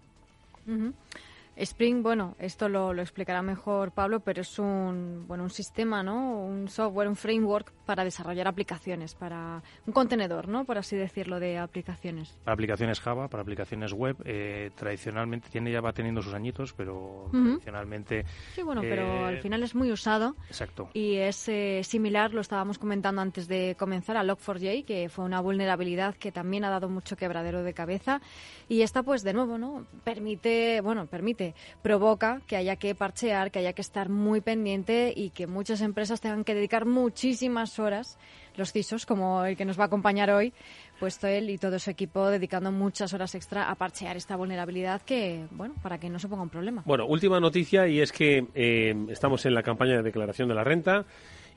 Spring, 1.57 2.03
bueno, 2.03 2.37
esto 2.39 2.69
lo, 2.69 2.93
lo, 2.93 3.01
explicará 3.01 3.41
mejor 3.41 3.91
Pablo, 3.93 4.21
pero 4.21 4.43
es 4.43 4.59
un, 4.59 5.25
bueno, 5.27 5.45
un 5.45 5.51
sistema, 5.51 6.03
¿no? 6.03 6.45
Un 6.45 6.69
software, 6.69 7.09
un 7.09 7.17
framework 7.17 7.73
para 7.87 8.05
desarrollar 8.05 8.47
aplicaciones, 8.47 9.15
para 9.15 9.63
un 9.87 9.93
contenedor, 9.95 10.49
¿no? 10.49 10.67
Por 10.67 10.77
así 10.77 10.97
decirlo, 10.97 11.41
de 11.41 11.57
aplicaciones. 11.57 12.37
Para 12.45 12.53
aplicaciones 12.53 13.01
Java, 13.01 13.29
para 13.29 13.43
aplicaciones 13.43 13.95
web, 13.95 14.17
eh, 14.25 14.71
tradicionalmente 14.75 15.49
tiene 15.49 15.73
ya 15.73 15.81
va 15.81 15.95
teniendo 15.95 16.21
sus 16.21 16.35
añitos, 16.35 16.75
pero 16.75 17.29
tradicionalmente. 17.31 18.27
Sí, 18.55 18.63
bueno, 18.63 18.83
pero 18.83 19.25
al 19.25 19.39
final 19.39 19.63
es 19.63 19.75
muy 19.75 19.91
usado. 19.91 20.37
Exacto. 20.49 20.91
Y 20.93 21.17
es 21.17 21.49
eh, 21.49 21.81
similar, 21.85 22.35
lo 22.35 22.43
estábamos 22.43 22.79
comentando 22.79 23.23
antes 23.23 23.49
de 23.49 23.77
comenzar, 23.79 24.19
a 24.19 24.25
Log4j, 24.25 24.85
que 24.85 25.09
fue 25.09 25.25
una 25.25 25.41
vulnerabilidad 25.41 26.17
que 26.17 26.33
también 26.33 26.65
ha 26.65 26.71
dado 26.71 26.91
mucho 26.91 27.17
quebradero 27.17 27.63
de 27.63 27.73
cabeza. 27.73 28.21
Y 28.69 28.83
esta, 28.83 29.03
pues, 29.03 29.23
de 29.23 29.33
nuevo, 29.33 29.57
¿no? 29.57 29.87
Permite, 30.05 30.83
bueno, 30.83 31.07
permite 31.07 31.46
provoca 31.83 32.41
que 32.47 32.57
haya 32.57 32.77
que 32.77 32.95
parchear, 32.95 33.51
que 33.51 33.59
haya 33.61 33.73
que 33.73 33.83
estar 33.83 34.09
muy 34.09 34.41
pendiente 34.41 35.13
y 35.15 35.31
que 35.31 35.47
muchas 35.47 35.81
empresas 35.81 36.21
tengan 36.21 36.45
que 36.45 36.55
dedicar 36.55 36.87
muchísimas 36.87 37.79
horas, 37.79 38.19
los 38.57 38.73
CISOs, 38.73 39.07
como 39.07 39.45
el 39.45 39.57
que 39.57 39.65
nos 39.65 39.79
va 39.79 39.85
a 39.85 39.87
acompañar 39.87 40.31
hoy, 40.31 40.53
puesto 40.99 41.27
él 41.27 41.51
y 41.51 41.59
todo 41.59 41.79
su 41.79 41.91
equipo 41.91 42.29
dedicando 42.29 42.73
muchas 42.73 43.13
horas 43.13 43.35
extra 43.35 43.71
a 43.71 43.75
parchear 43.75 44.17
esta 44.17 44.37
vulnerabilidad 44.37 45.03
que, 45.03 45.47
bueno, 45.51 45.75
para 45.83 45.99
que 45.99 46.09
no 46.09 46.19
se 46.19 46.29
ponga 46.29 46.43
un 46.43 46.49
problema. 46.49 46.83
Bueno, 46.87 47.07
última 47.07 47.39
noticia 47.41 47.87
y 47.87 48.01
es 48.01 48.13
que 48.13 48.47
eh, 48.55 48.95
estamos 49.09 49.45
en 49.47 49.55
la 49.55 49.63
campaña 49.63 49.97
de 49.97 50.03
declaración 50.03 50.49
de 50.49 50.55
la 50.55 50.65
renta. 50.65 51.05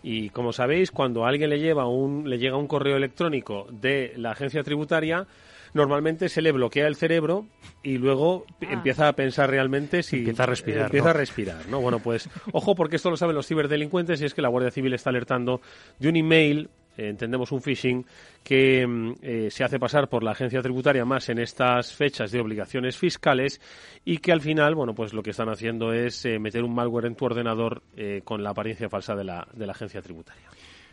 Y 0.02 0.30
como 0.30 0.54
sabéis, 0.54 0.92
cuando 0.92 1.26
a 1.26 1.30
alguien 1.30 1.50
le, 1.50 1.60
lleva 1.60 1.88
un, 1.88 2.30
le 2.30 2.38
llega 2.38 2.56
un 2.56 2.68
correo 2.68 2.96
electrónico 2.96 3.68
de 3.70 4.14
la 4.16 4.32
agencia 4.32 4.64
tributaria, 4.64 5.28
normalmente 5.74 6.30
se 6.30 6.42
le 6.42 6.52
bloquea 6.52 6.88
el 6.88 6.96
cerebro 6.96 7.46
y 7.84 7.98
luego 7.98 8.46
ah. 8.62 8.68
empieza 8.70 9.08
a 9.08 9.14
pensar 9.14 9.50
realmente 9.50 10.04
si 10.04 10.18
empieza 10.18 10.44
a 10.44 10.48
respirar. 10.48 10.86
Empieza 10.86 11.12
a 11.12 11.14
respirar, 11.14 11.68
¿no? 11.70 11.82
Bueno, 11.82 12.00
pues 12.00 12.30
ojo 12.52 12.76
porque 12.76 12.98
esto 12.98 13.10
lo 13.10 13.18
saben 13.18 13.36
los 13.36 13.48
ciberdelincuentes 13.48 14.22
y 14.22 14.26
es 14.26 14.34
que 14.34 14.42
la 14.42 14.50
Guardia 14.50 14.72
Civil 14.72 14.94
está 14.94 15.10
alertando 15.10 15.62
de 16.00 16.10
un 16.10 16.16
email 16.16 16.70
eh, 17.00 17.08
entendemos 17.08 17.54
un 17.54 17.62
phishing 17.62 18.06
que 18.44 18.86
mm, 18.86 19.14
eh, 19.22 19.48
se 19.50 19.64
hace 19.64 19.80
pasar 19.80 20.10
por 20.10 20.22
la 20.22 20.32
agencia 20.32 20.62
tributaria 20.62 21.06
más 21.06 21.30
en 21.30 21.40
estas 21.40 21.94
fechas 21.94 22.30
de 22.32 22.42
obligaciones 22.42 22.98
fiscales 22.98 23.62
y 24.04 24.18
que 24.18 24.34
al 24.34 24.42
final, 24.42 24.76
bueno, 24.76 24.94
pues 24.94 25.14
lo 25.14 25.24
que 25.24 25.30
están 25.30 25.48
haciendo 25.48 25.94
es 25.94 26.26
eh, 26.26 26.40
meter 26.40 26.62
un 26.62 26.76
malware 26.76 27.06
en 27.06 27.16
tu 27.16 27.26
ordenador 27.26 27.84
con 28.26 28.44
la 28.44 28.50
apariencia 28.50 28.90
falsa 28.90 29.16
de 29.16 29.24
la, 29.24 29.48
de 29.54 29.66
la 29.66 29.72
agencia 29.72 30.02
tributaria. 30.02 30.50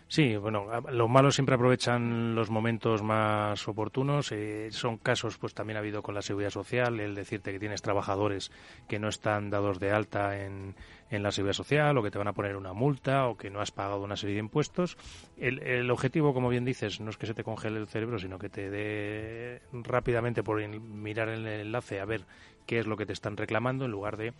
Sí, 0.08 0.36
bueno, 0.36 0.66
los 0.88 1.10
malos 1.10 1.34
siempre 1.34 1.56
aprovechan 1.56 2.36
los 2.36 2.48
momentos 2.48 3.02
más 3.02 3.66
oportunos. 3.66 4.30
Eh, 4.30 4.68
son 4.70 4.98
casos, 4.98 5.36
pues 5.36 5.52
también 5.52 5.76
ha 5.76 5.80
habido 5.80 6.00
con 6.00 6.14
la 6.14 6.22
seguridad 6.22 6.50
social, 6.50 7.00
el 7.00 7.16
decirte 7.16 7.50
que 7.50 7.58
tienes 7.58 7.82
trabajadores 7.82 8.52
que 8.86 9.00
no 9.00 9.08
están 9.08 9.50
dados 9.50 9.80
de 9.80 9.90
alta 9.90 10.44
en, 10.44 10.76
en 11.10 11.22
la 11.24 11.32
seguridad 11.32 11.54
social 11.54 11.98
o 11.98 12.04
que 12.04 12.12
te 12.12 12.18
van 12.18 12.28
a 12.28 12.34
poner 12.34 12.56
una 12.56 12.72
multa 12.72 13.26
o 13.26 13.36
que 13.36 13.50
no 13.50 13.60
has 13.60 13.72
pagado 13.72 14.00
una 14.04 14.16
serie 14.16 14.36
de 14.36 14.40
impuestos. 14.40 14.96
El, 15.36 15.60
el 15.64 15.90
objetivo, 15.90 16.32
como 16.32 16.50
bien 16.50 16.64
dices, 16.64 17.00
no 17.00 17.10
es 17.10 17.16
que 17.16 17.26
se 17.26 17.34
te 17.34 17.42
congele 17.42 17.80
el 17.80 17.88
cerebro, 17.88 18.20
sino 18.20 18.38
que 18.38 18.48
te 18.48 18.70
dé 18.70 19.60
rápidamente 19.72 20.44
por 20.44 20.64
mirar 20.68 21.30
el 21.30 21.44
enlace 21.48 21.98
a 21.98 22.04
ver 22.04 22.22
qué 22.64 22.78
es 22.78 22.86
lo 22.86 22.96
que 22.96 23.06
te 23.06 23.12
están 23.12 23.36
reclamando 23.36 23.86
en 23.86 23.90
lugar 23.90 24.16
de 24.16 24.34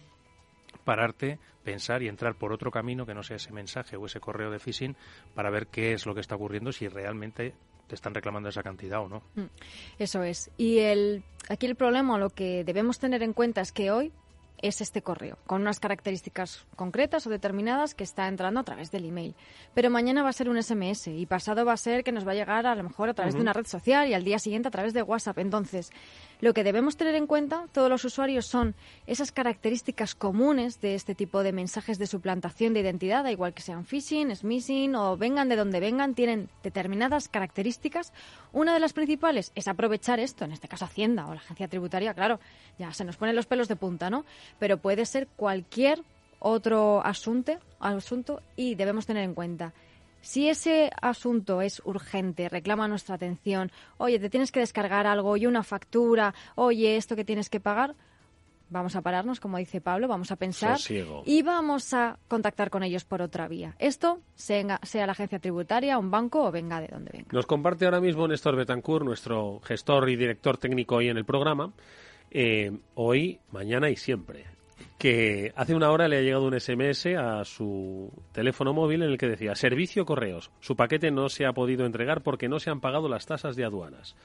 pararte, 0.78 1.38
pensar 1.64 2.02
y 2.02 2.08
entrar 2.08 2.34
por 2.36 2.52
otro 2.52 2.70
camino 2.70 3.06
que 3.06 3.14
no 3.14 3.22
sea 3.22 3.36
ese 3.36 3.52
mensaje 3.52 3.96
o 3.96 4.06
ese 4.06 4.20
correo 4.20 4.50
de 4.50 4.58
phishing 4.58 4.96
para 5.34 5.50
ver 5.50 5.66
qué 5.66 5.92
es 5.92 6.06
lo 6.06 6.14
que 6.14 6.20
está 6.20 6.36
ocurriendo, 6.36 6.72
si 6.72 6.88
realmente 6.88 7.54
te 7.86 7.94
están 7.94 8.14
reclamando 8.14 8.48
esa 8.48 8.62
cantidad 8.62 9.00
o 9.00 9.08
no. 9.08 9.22
Mm, 9.34 9.46
eso 9.98 10.22
es. 10.22 10.50
Y 10.56 10.78
el, 10.78 11.22
aquí 11.48 11.66
el 11.66 11.76
problema, 11.76 12.18
lo 12.18 12.30
que 12.30 12.64
debemos 12.64 12.98
tener 12.98 13.22
en 13.22 13.32
cuenta 13.32 13.60
es 13.60 13.72
que 13.72 13.90
hoy 13.90 14.12
es 14.62 14.80
este 14.80 15.02
correo, 15.02 15.38
con 15.46 15.60
unas 15.60 15.80
características 15.80 16.66
concretas 16.76 17.26
o 17.26 17.30
determinadas 17.30 17.94
que 17.94 18.04
está 18.04 18.26
entrando 18.28 18.60
a 18.60 18.64
través 18.64 18.90
del 18.90 19.04
email. 19.04 19.34
Pero 19.74 19.90
mañana 19.90 20.22
va 20.22 20.30
a 20.30 20.32
ser 20.32 20.48
un 20.48 20.60
SMS 20.62 21.08
y 21.08 21.26
pasado 21.26 21.64
va 21.64 21.74
a 21.74 21.76
ser 21.76 22.04
que 22.04 22.12
nos 22.12 22.26
va 22.26 22.32
a 22.32 22.36
llegar 22.36 22.66
a 22.66 22.74
lo 22.74 22.82
mejor 22.82 23.10
a 23.10 23.14
través 23.14 23.34
de 23.34 23.40
una 23.40 23.52
red 23.52 23.66
social 23.66 24.08
y 24.08 24.14
al 24.14 24.24
día 24.24 24.38
siguiente 24.38 24.68
a 24.68 24.70
través 24.70 24.94
de 24.94 25.02
WhatsApp. 25.02 25.38
Entonces, 25.38 25.90
lo 26.40 26.52
que 26.52 26.64
debemos 26.64 26.96
tener 26.96 27.14
en 27.14 27.26
cuenta 27.26 27.66
todos 27.72 27.88
los 27.88 28.04
usuarios 28.04 28.46
son 28.46 28.74
esas 29.06 29.32
características 29.32 30.14
comunes 30.14 30.80
de 30.80 30.94
este 30.94 31.14
tipo 31.14 31.42
de 31.42 31.52
mensajes 31.52 31.98
de 31.98 32.06
suplantación 32.06 32.74
de 32.74 32.80
identidad, 32.80 33.24
da 33.24 33.32
igual 33.32 33.54
que 33.54 33.62
sean 33.62 33.84
phishing, 33.84 34.34
smishing 34.34 34.94
o 34.94 35.16
vengan 35.16 35.48
de 35.48 35.56
donde 35.56 35.80
vengan, 35.80 36.14
tienen 36.14 36.48
determinadas 36.62 37.28
características. 37.28 38.12
Una 38.52 38.74
de 38.74 38.80
las 38.80 38.92
principales 38.92 39.52
es 39.54 39.68
aprovechar 39.68 40.20
esto, 40.20 40.44
en 40.44 40.52
este 40.52 40.68
caso 40.68 40.84
Hacienda 40.84 41.26
o 41.26 41.34
la 41.34 41.40
agencia 41.40 41.68
tributaria, 41.68 42.14
claro, 42.14 42.38
ya 42.78 42.92
se 42.92 43.04
nos 43.04 43.16
ponen 43.16 43.36
los 43.36 43.46
pelos 43.46 43.68
de 43.68 43.76
punta, 43.76 44.10
¿no? 44.10 44.24
Pero 44.58 44.78
puede 44.78 45.06
ser 45.06 45.28
cualquier 45.36 46.02
otro 46.38 47.04
asunto, 47.04 47.52
asunto 47.80 48.42
y 48.56 48.74
debemos 48.74 49.06
tener 49.06 49.24
en 49.24 49.34
cuenta 49.34 49.72
si 50.26 50.48
ese 50.48 50.90
asunto 51.00 51.62
es 51.62 51.80
urgente, 51.84 52.48
reclama 52.48 52.88
nuestra 52.88 53.14
atención, 53.14 53.70
oye, 53.96 54.18
te 54.18 54.28
tienes 54.28 54.50
que 54.50 54.58
descargar 54.58 55.06
algo, 55.06 55.30
oye, 55.30 55.46
una 55.46 55.62
factura, 55.62 56.34
oye, 56.56 56.96
esto 56.96 57.14
que 57.14 57.24
tienes 57.24 57.48
que 57.48 57.60
pagar, 57.60 57.94
vamos 58.68 58.96
a 58.96 59.02
pararnos, 59.02 59.38
como 59.38 59.58
dice 59.58 59.80
Pablo, 59.80 60.08
vamos 60.08 60.32
a 60.32 60.36
pensar 60.36 60.78
y 61.24 61.42
vamos 61.42 61.94
a 61.94 62.18
contactar 62.26 62.70
con 62.70 62.82
ellos 62.82 63.04
por 63.04 63.22
otra 63.22 63.46
vía. 63.46 63.76
Esto, 63.78 64.20
sea, 64.34 64.80
sea, 64.82 65.06
la 65.06 65.12
agencia 65.12 65.38
tributaria, 65.38 65.96
un 65.96 66.10
banco 66.10 66.42
o 66.42 66.50
venga 66.50 66.80
de 66.80 66.88
donde 66.88 67.12
venga. 67.12 67.28
Nos 67.30 67.46
comparte 67.46 67.84
ahora 67.84 68.00
mismo 68.00 68.26
Néstor 68.26 68.56
Betancourt, 68.56 69.04
nuestro 69.04 69.60
gestor 69.60 70.10
y 70.10 70.16
director 70.16 70.58
técnico 70.58 70.96
hoy 70.96 71.08
en 71.08 71.18
el 71.18 71.24
programa, 71.24 71.72
eh, 72.32 72.76
hoy, 72.96 73.38
mañana 73.52 73.90
y 73.90 73.96
siempre 73.96 74.55
que 74.98 75.52
hace 75.56 75.74
una 75.74 75.90
hora 75.90 76.08
le 76.08 76.18
ha 76.18 76.22
llegado 76.22 76.46
un 76.46 76.58
SMS 76.58 77.06
a 77.18 77.44
su 77.44 78.10
teléfono 78.32 78.72
móvil 78.72 79.02
en 79.02 79.10
el 79.10 79.18
que 79.18 79.28
decía 79.28 79.54
servicio 79.54 80.06
correos. 80.06 80.50
Su 80.60 80.76
paquete 80.76 81.10
no 81.10 81.28
se 81.28 81.46
ha 81.46 81.52
podido 81.52 81.86
entregar 81.86 82.22
porque 82.22 82.48
no 82.48 82.58
se 82.58 82.70
han 82.70 82.80
pagado 82.80 83.08
las 83.08 83.26
tasas 83.26 83.56
de 83.56 83.64
aduanas. 83.64 84.16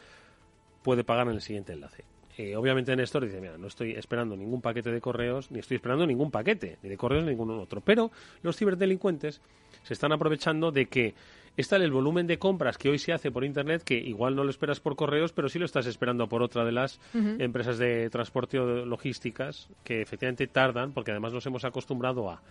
Puede 0.83 1.03
pagar 1.03 1.27
en 1.27 1.33
el 1.33 1.41
siguiente 1.41 1.73
enlace. 1.73 2.05
Eh, 2.37 2.55
obviamente 2.55 2.95
Néstor 2.95 3.25
dice, 3.25 3.41
mira, 3.41 3.57
no 3.57 3.67
estoy 3.67 3.91
esperando 3.91 4.35
ningún 4.35 4.61
paquete 4.61 4.91
de 4.91 5.01
correos, 5.01 5.51
ni 5.51 5.59
estoy 5.59 5.75
esperando 5.75 6.07
ningún 6.07 6.31
paquete, 6.31 6.77
ni 6.81 6.89
de 6.89 6.97
correos, 6.97 7.23
ni 7.23 7.31
ningún 7.31 7.51
otro. 7.51 7.81
Pero 7.81 8.11
los 8.41 8.57
ciberdelincuentes 8.57 9.41
se 9.83 9.93
están 9.93 10.13
aprovechando 10.13 10.71
de 10.71 10.85
que 10.85 11.13
está 11.57 11.75
el 11.77 11.91
volumen 11.91 12.27
de 12.27 12.39
compras 12.39 12.77
que 12.77 12.89
hoy 12.89 12.99
se 12.99 13.13
hace 13.13 13.31
por 13.31 13.43
Internet, 13.43 13.83
que 13.83 13.95
igual 13.95 14.35
no 14.35 14.43
lo 14.43 14.49
esperas 14.49 14.79
por 14.79 14.95
correos, 14.95 15.33
pero 15.33 15.49
sí 15.49 15.59
lo 15.59 15.65
estás 15.65 15.85
esperando 15.85 16.27
por 16.27 16.41
otra 16.41 16.65
de 16.65 16.71
las 16.71 16.99
empresas 17.13 17.77
de 17.77 18.09
transporte 18.09 18.59
o 18.59 18.85
logísticas, 18.85 19.69
que 19.83 20.01
efectivamente 20.01 20.47
tardan, 20.47 20.93
porque 20.93 21.11
además 21.11 21.33
nos 21.33 21.45
hemos 21.45 21.65
acostumbrado 21.65 22.29
a... 22.29 22.41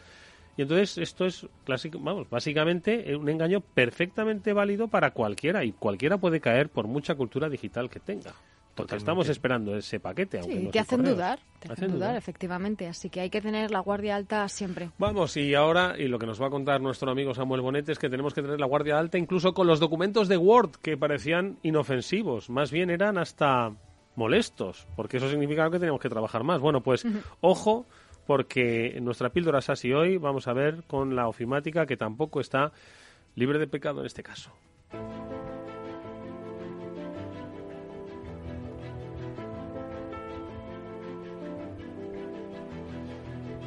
Y 0.56 0.62
entonces 0.62 0.98
esto 0.98 1.26
es 1.26 1.46
clásico, 1.64 1.98
vamos, 2.00 2.28
básicamente 2.28 3.16
un 3.16 3.28
engaño 3.28 3.60
perfectamente 3.60 4.52
válido 4.52 4.88
para 4.88 5.12
cualquiera 5.12 5.64
y 5.64 5.72
cualquiera 5.72 6.18
puede 6.18 6.40
caer 6.40 6.68
por 6.68 6.86
mucha 6.86 7.14
cultura 7.14 7.48
digital 7.48 7.88
que 7.88 8.00
tenga. 8.00 8.34
Porque 8.74 8.96
estamos 8.96 9.28
esperando 9.28 9.76
ese 9.76 10.00
paquete. 10.00 10.38
Aunque 10.38 10.58
sí, 10.58 10.68
te 10.68 10.78
hacen 10.78 11.02
dudar, 11.02 11.38
te 11.58 11.72
hacen, 11.72 11.92
dudar, 11.92 12.16
efectivamente. 12.16 12.86
Así 12.86 13.10
que 13.10 13.20
hay 13.20 13.30
que 13.30 13.40
tener 13.40 13.70
la 13.70 13.80
guardia 13.80 14.16
alta 14.16 14.48
siempre. 14.48 14.90
Vamos, 14.98 15.36
y 15.36 15.54
ahora, 15.54 15.96
y 15.98 16.08
lo 16.08 16.18
que 16.18 16.26
nos 16.26 16.40
va 16.40 16.46
a 16.46 16.50
contar 16.50 16.80
nuestro 16.80 17.10
amigo 17.10 17.34
Samuel 17.34 17.60
Bonet 17.60 17.88
es 17.88 17.98
que 17.98 18.08
tenemos 18.08 18.32
que 18.32 18.42
tener 18.42 18.58
la 18.58 18.66
guardia 18.66 18.98
alta 18.98 19.18
incluso 19.18 19.52
con 19.52 19.66
los 19.66 19.80
documentos 19.80 20.28
de 20.28 20.36
Word 20.36 20.76
que 20.82 20.96
parecían 20.96 21.58
inofensivos. 21.62 22.48
Más 22.48 22.70
bien 22.70 22.90
eran 22.90 23.18
hasta 23.18 23.72
molestos, 24.16 24.86
porque 24.96 25.18
eso 25.18 25.28
significaba 25.28 25.70
que 25.70 25.78
teníamos 25.78 26.00
que 26.00 26.08
trabajar 26.08 26.44
más. 26.44 26.60
Bueno, 26.60 26.82
pues 26.82 27.04
ojo 27.40 27.86
porque 28.26 28.96
en 28.96 29.04
nuestra 29.04 29.30
píldora 29.30 29.60
SASI 29.60 29.92
hoy 29.92 30.16
vamos 30.16 30.46
a 30.46 30.52
ver 30.52 30.84
con 30.86 31.16
la 31.16 31.26
ofimática 31.26 31.86
que 31.86 31.96
tampoco 31.96 32.40
está 32.40 32.72
libre 33.34 33.58
de 33.58 33.66
pecado 33.66 34.00
en 34.00 34.06
este 34.06 34.22
caso. 34.22 34.52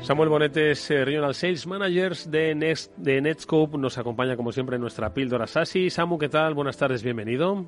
Samuel 0.04 0.28
Bonetes, 0.28 0.92
eh, 0.92 1.06
Regional 1.06 1.34
Sales 1.34 1.66
Managers 1.66 2.30
de, 2.30 2.78
de 2.98 3.22
Netscope, 3.22 3.78
nos 3.78 3.98
acompaña 3.98 4.36
como 4.36 4.52
siempre 4.52 4.76
en 4.76 4.82
nuestra 4.82 5.14
píldora 5.14 5.48
SASI. 5.48 5.90
Samu, 5.90 6.18
¿qué 6.18 6.28
tal? 6.28 6.54
Buenas 6.54 6.76
tardes, 6.76 7.04
bienvenido. 7.04 7.66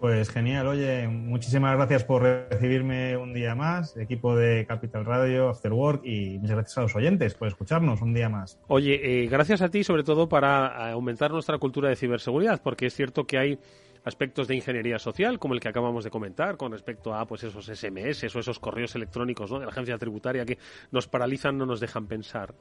Pues 0.00 0.30
genial, 0.30 0.66
oye, 0.66 1.06
muchísimas 1.06 1.76
gracias 1.76 2.02
por 2.02 2.22
recibirme 2.22 3.16
un 3.16 3.32
día 3.32 3.54
más, 3.54 3.96
equipo 3.96 4.34
de 4.34 4.66
Capital 4.66 5.04
Radio, 5.04 5.48
After 5.48 5.72
Work 5.72 6.00
y 6.04 6.40
muchas 6.40 6.56
gracias 6.56 6.78
a 6.78 6.82
los 6.82 6.96
oyentes 6.96 7.34
por 7.34 7.46
escucharnos 7.46 8.02
un 8.02 8.14
día 8.14 8.28
más. 8.28 8.58
Oye, 8.66 9.22
eh, 9.24 9.28
gracias 9.28 9.62
a 9.62 9.68
ti 9.68 9.84
sobre 9.84 10.02
todo 10.02 10.28
para 10.28 10.90
aumentar 10.90 11.30
nuestra 11.30 11.58
cultura 11.58 11.88
de 11.88 11.94
ciberseguridad, 11.94 12.60
porque 12.62 12.86
es 12.86 12.94
cierto 12.94 13.28
que 13.28 13.38
hay 13.38 13.58
aspectos 14.04 14.48
de 14.48 14.56
ingeniería 14.56 14.98
social, 14.98 15.38
como 15.38 15.54
el 15.54 15.60
que 15.60 15.68
acabamos 15.68 16.04
de 16.04 16.10
comentar, 16.10 16.56
con 16.56 16.72
respecto 16.72 17.14
a 17.14 17.26
pues 17.26 17.42
esos 17.42 17.66
SMS 17.66 18.34
o 18.34 18.40
esos 18.40 18.58
correos 18.58 18.94
electrónicos 18.94 19.50
de 19.50 19.60
la 19.60 19.66
agencia 19.66 19.98
tributaria 19.98 20.44
que 20.44 20.58
nos 20.90 21.06
paralizan, 21.06 21.58
no 21.58 21.66
nos 21.66 21.80
dejan 21.80 22.06
pensar. 22.06 22.54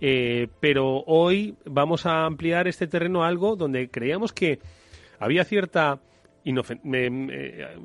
Eh, 0.00 0.48
pero 0.60 1.04
hoy 1.06 1.56
vamos 1.64 2.06
a 2.06 2.24
ampliar 2.24 2.68
este 2.68 2.86
terreno 2.86 3.24
a 3.24 3.28
algo 3.28 3.56
donde 3.56 3.88
creíamos 3.90 4.32
que 4.32 4.60
había 5.18 5.44
cierta 5.44 6.00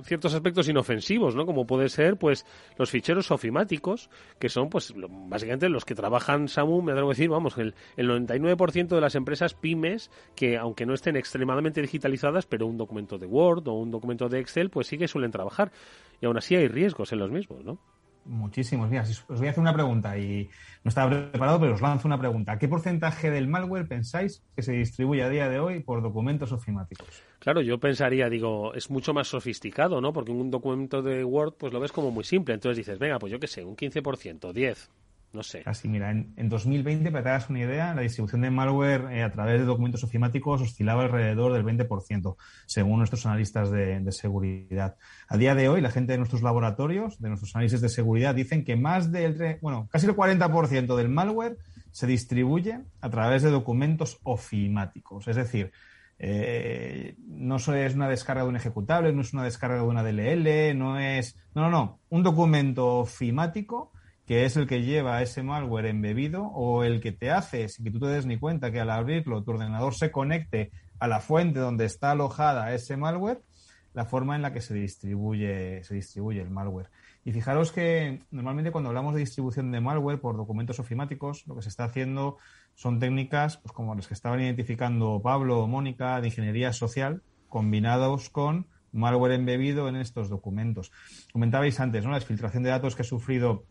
ciertos 0.03 0.33
aspectos 0.33 0.69
inofensivos, 0.69 1.35
¿no? 1.35 1.45
Como 1.45 1.65
puede 1.65 1.89
ser, 1.89 2.17
pues, 2.17 2.45
los 2.77 2.89
ficheros 2.89 3.31
ofimáticos, 3.31 4.09
que 4.39 4.49
son, 4.49 4.69
pues, 4.69 4.93
básicamente 4.95 5.69
los 5.69 5.85
que 5.85 5.95
trabajan 5.95 6.47
SAMU, 6.47 6.81
me 6.81 6.91
atrevo 6.91 7.09
a 7.09 7.13
decir, 7.13 7.29
vamos, 7.29 7.57
el, 7.57 7.73
el 7.97 8.09
99% 8.09 8.87
de 8.87 9.01
las 9.01 9.15
empresas 9.15 9.53
pymes 9.53 10.11
que, 10.35 10.57
aunque 10.57 10.85
no 10.85 10.93
estén 10.93 11.15
extremadamente 11.15 11.81
digitalizadas, 11.81 12.45
pero 12.45 12.67
un 12.67 12.77
documento 12.77 13.17
de 13.17 13.25
Word 13.25 13.67
o 13.67 13.73
un 13.73 13.91
documento 13.91 14.29
de 14.29 14.39
Excel, 14.39 14.69
pues 14.69 14.87
sí 14.87 14.97
que 14.97 15.07
suelen 15.07 15.31
trabajar. 15.31 15.71
Y 16.21 16.25
aún 16.25 16.37
así 16.37 16.55
hay 16.55 16.67
riesgos 16.67 17.11
en 17.13 17.19
los 17.19 17.31
mismos, 17.31 17.65
¿no? 17.65 17.79
Muchísimos. 18.25 18.89
Mira, 18.89 19.01
os 19.01 19.25
voy 19.27 19.47
a 19.47 19.49
hacer 19.49 19.61
una 19.61 19.73
pregunta 19.73 20.17
y 20.17 20.47
no 20.83 20.89
estaba 20.89 21.09
preparado, 21.09 21.59
pero 21.59 21.73
os 21.73 21.81
lanzo 21.81 22.07
una 22.07 22.19
pregunta. 22.19 22.57
¿Qué 22.59 22.67
porcentaje 22.67 23.31
del 23.31 23.47
malware 23.47 23.87
pensáis 23.87 24.43
que 24.55 24.61
se 24.61 24.73
distribuye 24.73 25.23
a 25.23 25.29
día 25.29 25.49
de 25.49 25.59
hoy 25.59 25.79
por 25.79 26.01
documentos 26.01 26.51
ofimáticos? 26.51 27.07
Claro, 27.39 27.61
yo 27.61 27.79
pensaría, 27.79 28.29
digo, 28.29 28.73
es 28.75 28.91
mucho 28.91 29.13
más 29.13 29.27
sofisticado, 29.27 30.01
¿no? 30.01 30.13
Porque 30.13 30.31
un 30.31 30.51
documento 30.51 31.01
de 31.01 31.23
Word, 31.23 31.55
pues 31.57 31.73
lo 31.73 31.79
ves 31.79 31.91
como 31.91 32.11
muy 32.11 32.23
simple. 32.23 32.53
Entonces 32.53 32.77
dices, 32.77 32.99
venga, 32.99 33.17
pues 33.17 33.31
yo 33.31 33.39
qué 33.39 33.47
sé, 33.47 33.65
un 33.65 33.75
15%, 33.75 34.53
10%. 34.53 34.87
No 35.33 35.43
sé. 35.43 35.63
Así, 35.65 35.87
mira, 35.87 36.11
en, 36.11 36.49
2020, 36.49 37.09
para 37.09 37.21
que 37.21 37.23
te 37.23 37.29
hagas 37.29 37.49
una 37.49 37.59
idea, 37.59 37.93
la 37.93 38.01
distribución 38.01 38.41
de 38.41 38.51
malware 38.51 39.07
eh, 39.11 39.23
a 39.23 39.31
través 39.31 39.61
de 39.61 39.65
documentos 39.65 40.03
ofimáticos 40.03 40.61
oscilaba 40.61 41.03
alrededor 41.03 41.53
del 41.53 41.63
20%, 41.63 42.35
según 42.65 42.97
nuestros 42.97 43.25
analistas 43.25 43.71
de, 43.71 44.11
seguridad. 44.11 44.97
A 45.29 45.37
día 45.37 45.55
de 45.55 45.69
hoy, 45.69 45.79
la 45.79 45.89
gente 45.89 46.11
de 46.11 46.17
nuestros 46.17 46.41
laboratorios, 46.41 47.17
de 47.21 47.29
nuestros 47.29 47.55
análisis 47.55 47.79
de 47.79 47.87
seguridad, 47.87 48.35
dicen 48.35 48.65
que 48.65 48.75
más 48.75 49.11
del, 49.11 49.57
bueno, 49.61 49.87
casi 49.89 50.05
el 50.05 50.15
40% 50.15 50.95
del 50.97 51.07
malware 51.07 51.57
se 51.91 52.07
distribuye 52.07 52.79
a 52.99 53.09
través 53.09 53.41
de 53.41 53.51
documentos 53.51 54.19
ofimáticos. 54.23 55.29
Es 55.29 55.37
decir, 55.37 55.71
eh, 56.19 57.15
no 57.25 57.55
es 57.55 57.67
una 57.67 58.09
descarga 58.09 58.43
de 58.43 58.49
un 58.49 58.57
ejecutable, 58.57 59.13
no 59.13 59.21
es 59.21 59.31
una 59.31 59.45
descarga 59.45 59.77
de 59.77 59.81
una 59.81 60.03
DLL, 60.03 60.77
no 60.77 60.99
es. 60.99 61.37
No, 61.55 61.61
no, 61.63 61.69
no. 61.69 61.99
Un 62.09 62.21
documento 62.21 62.97
ofimático 62.99 63.93
que 64.25 64.45
es 64.45 64.55
el 64.57 64.67
que 64.67 64.83
lleva 64.83 65.21
ese 65.21 65.43
malware 65.43 65.87
embebido 65.87 66.43
o 66.43 66.83
el 66.83 67.01
que 67.01 67.11
te 67.11 67.31
hace, 67.31 67.67
sin 67.69 67.85
que 67.85 67.91
tú 67.91 67.99
te 67.99 68.07
des 68.07 68.25
ni 68.25 68.37
cuenta, 68.37 68.71
que 68.71 68.79
al 68.79 68.89
abrirlo 68.89 69.43
tu 69.43 69.51
ordenador 69.51 69.95
se 69.95 70.11
conecte 70.11 70.71
a 70.99 71.07
la 71.07 71.19
fuente 71.19 71.59
donde 71.59 71.85
está 71.85 72.11
alojada 72.11 72.73
ese 72.73 72.97
malware, 72.97 73.41
la 73.93 74.05
forma 74.05 74.35
en 74.35 74.41
la 74.41 74.53
que 74.53 74.61
se 74.61 74.73
distribuye, 74.73 75.83
se 75.83 75.95
distribuye 75.95 76.41
el 76.41 76.49
malware. 76.49 76.89
Y 77.23 77.31
fijaros 77.33 77.71
que 77.71 78.23
normalmente 78.31 78.71
cuando 78.71 78.89
hablamos 78.89 79.13
de 79.13 79.19
distribución 79.19 79.71
de 79.71 79.81
malware 79.81 80.19
por 80.19 80.37
documentos 80.37 80.79
ofimáticos, 80.79 81.45
lo 81.45 81.55
que 81.55 81.61
se 81.61 81.69
está 81.69 81.83
haciendo 81.83 82.37
son 82.73 82.99
técnicas 82.99 83.57
pues, 83.57 83.73
como 83.73 83.93
las 83.95 84.07
que 84.07 84.13
estaban 84.13 84.41
identificando 84.41 85.21
Pablo 85.21 85.59
o 85.59 85.67
Mónica 85.67 86.19
de 86.21 86.27
ingeniería 86.27 86.73
social, 86.73 87.21
combinados 87.47 88.29
con 88.29 88.67
malware 88.91 89.33
embebido 89.33 89.87
en 89.87 89.95
estos 89.95 90.29
documentos. 90.29 90.91
Comentabais 91.31 91.79
antes, 91.79 92.03
¿no? 92.03 92.11
La 92.11 92.17
exfiltración 92.17 92.63
de 92.63 92.69
datos 92.69 92.95
que 92.95 93.03
ha 93.03 93.05
sufrido 93.05 93.65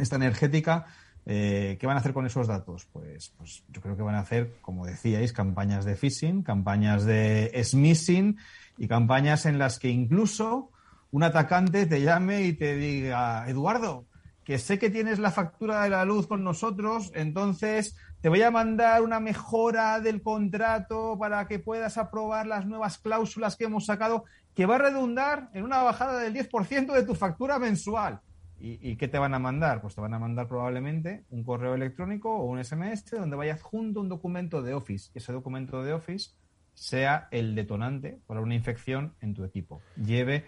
esta 0.00 0.16
energética, 0.16 0.86
eh, 1.26 1.76
¿qué 1.78 1.86
van 1.86 1.96
a 1.96 2.00
hacer 2.00 2.12
con 2.12 2.26
esos 2.26 2.46
datos? 2.46 2.86
Pues, 2.92 3.32
pues 3.36 3.62
yo 3.68 3.80
creo 3.80 3.96
que 3.96 4.02
van 4.02 4.14
a 4.14 4.20
hacer, 4.20 4.56
como 4.62 4.86
decíais, 4.86 5.32
campañas 5.32 5.84
de 5.84 5.96
phishing, 5.96 6.42
campañas 6.42 7.04
de 7.04 7.52
smishing 7.62 8.38
y 8.78 8.88
campañas 8.88 9.46
en 9.46 9.58
las 9.58 9.78
que 9.78 9.90
incluso 9.90 10.70
un 11.10 11.22
atacante 11.22 11.86
te 11.86 12.02
llame 12.02 12.42
y 12.42 12.52
te 12.52 12.76
diga, 12.76 13.48
Eduardo, 13.48 14.06
que 14.44 14.58
sé 14.58 14.78
que 14.78 14.90
tienes 14.90 15.18
la 15.18 15.30
factura 15.30 15.82
de 15.82 15.90
la 15.90 16.04
luz 16.04 16.26
con 16.26 16.42
nosotros, 16.42 17.12
entonces 17.14 17.96
te 18.20 18.28
voy 18.28 18.42
a 18.42 18.50
mandar 18.50 19.02
una 19.02 19.20
mejora 19.20 20.00
del 20.00 20.22
contrato 20.22 21.16
para 21.18 21.46
que 21.46 21.58
puedas 21.58 21.98
aprobar 21.98 22.46
las 22.46 22.66
nuevas 22.66 22.98
cláusulas 22.98 23.56
que 23.56 23.64
hemos 23.64 23.86
sacado, 23.86 24.24
que 24.54 24.66
va 24.66 24.76
a 24.76 24.78
redundar 24.78 25.50
en 25.54 25.64
una 25.64 25.82
bajada 25.82 26.18
del 26.18 26.34
10% 26.34 26.92
de 26.92 27.02
tu 27.04 27.14
factura 27.14 27.58
mensual. 27.58 28.20
¿Y, 28.62 28.96
qué 28.96 29.08
te 29.08 29.18
van 29.18 29.32
a 29.32 29.38
mandar? 29.38 29.80
Pues 29.80 29.94
te 29.94 30.00
van 30.02 30.12
a 30.12 30.18
mandar 30.18 30.46
probablemente 30.46 31.24
un 31.30 31.44
correo 31.44 31.74
electrónico 31.74 32.30
o 32.36 32.44
un 32.44 32.62
SMS 32.62 33.10
donde 33.10 33.36
vaya 33.36 33.54
adjunto 33.54 34.00
un 34.00 34.08
documento 34.08 34.62
de 34.62 34.74
Office. 34.74 35.10
Y 35.14 35.18
ese 35.18 35.32
documento 35.32 35.82
de 35.82 35.94
Office 35.94 36.32
sea 36.74 37.28
el 37.30 37.54
detonante 37.54 38.20
para 38.26 38.40
una 38.40 38.54
infección 38.54 39.14
en 39.20 39.34
tu 39.34 39.44
equipo. 39.44 39.80
Lleve 39.96 40.44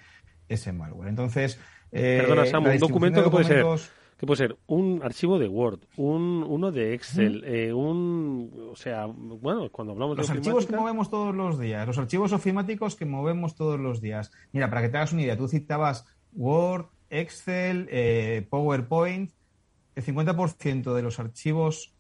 ese 0.48 0.72
malware. 0.72 1.08
Entonces. 1.08 1.58
Eh, 1.90 2.18
Perdona, 2.20 2.46
Samu, 2.46 2.70
un 2.70 2.78
documento 2.78 3.24
que 3.24 3.30
puede 3.30 3.44
ser. 3.44 3.64
Que 4.18 4.26
puede 4.26 4.38
ser 4.38 4.56
un 4.66 5.00
archivo 5.02 5.36
de 5.40 5.48
Word, 5.48 5.80
un, 5.96 6.44
uno 6.48 6.70
de 6.70 6.94
Excel, 6.94 7.42
eh, 7.44 7.72
un. 7.72 8.68
O 8.70 8.76
sea, 8.76 9.06
bueno, 9.06 9.68
cuando 9.70 9.94
hablamos 9.94 10.16
los 10.16 10.28
de. 10.28 10.34
Los 10.34 10.38
archivos 10.38 10.66
que 10.66 10.76
movemos 10.76 11.10
todos 11.10 11.34
los 11.34 11.58
días, 11.58 11.86
los 11.88 11.98
archivos 11.98 12.32
ofimáticos 12.32 12.94
que 12.94 13.04
movemos 13.04 13.56
todos 13.56 13.80
los 13.80 14.00
días. 14.00 14.30
Mira, 14.52 14.68
para 14.68 14.82
que 14.82 14.90
te 14.90 14.98
hagas 14.98 15.12
una 15.12 15.22
idea, 15.22 15.36
tú 15.36 15.48
citabas 15.48 16.06
Word, 16.34 16.86
Excel, 17.12 17.88
eh, 17.90 18.46
PowerPoint, 18.48 19.30
el 19.94 20.02
50% 20.02 20.94
de 20.94 21.02
los 21.02 21.20
archivos 21.20 21.92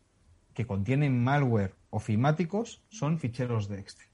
que 0.54 0.66
contienen 0.66 1.22
malware 1.22 1.74
ofimáticos 1.90 2.82
son 2.88 3.18
ficheros 3.18 3.68
de 3.68 3.78
Excel. 3.78 4.06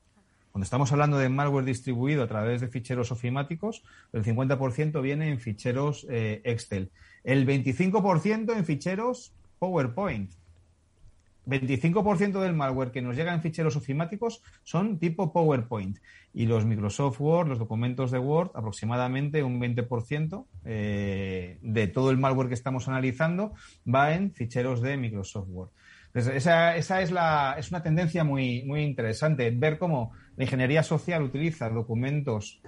Cuando 0.51 0.65
estamos 0.65 0.91
hablando 0.91 1.17
de 1.19 1.29
malware 1.29 1.65
distribuido 1.65 2.25
a 2.25 2.27
través 2.27 2.61
de 2.61 2.67
ficheros 2.67 3.13
ofimáticos, 3.13 3.85
el 4.13 4.25
50% 4.25 5.01
viene 5.01 5.31
en 5.31 5.39
ficheros 5.39 6.05
eh, 6.11 6.41
Excel. 6.45 6.91
El 7.23 7.47
25% 7.47 8.57
en 8.57 8.65
ficheros 8.65 9.33
PowerPoint. 9.61 10.33
25% 11.49 12.41
del 12.41 12.55
malware 12.55 12.91
que 12.91 13.03
nos 13.03 13.17
llega 13.17 13.33
en 13.33 13.41
ficheros 13.41 13.77
ofimáticos 13.77 14.43
son 14.63 14.99
tipo 14.99 15.33
PowerPoint 15.33 15.99
y 16.35 16.47
los 16.47 16.67
Microsoft 16.67 17.21
Word, 17.21 17.49
los 17.49 17.59
documentos 17.59 18.11
de 18.11 18.19
Word, 18.19 18.51
aproximadamente 18.55 19.43
un 19.43 19.61
20% 19.61 20.47
eh, 20.65 21.59
de 21.63 21.87
todo 21.89 22.11
el 22.11 22.19
malware 22.19 22.49
que 22.49 22.55
estamos 22.55 22.87
analizando 22.89 23.55
va 23.87 24.15
en 24.15 24.33
ficheros 24.33 24.83
de 24.83 24.97
Microsoft 24.97 25.49
Word. 25.49 25.71
esa, 26.15 26.77
esa 26.77 27.03
es, 27.03 27.11
la, 27.11 27.57
es 27.59 27.71
una 27.71 27.83
tendencia 27.83 28.25
muy, 28.25 28.63
muy 28.65 28.83
interesante, 28.83 29.51
ver 29.51 29.79
cómo 29.79 30.13
la 30.37 30.45
ingeniería 30.45 30.83
social 30.83 31.23
utiliza 31.23 31.71
documentos 31.71 32.61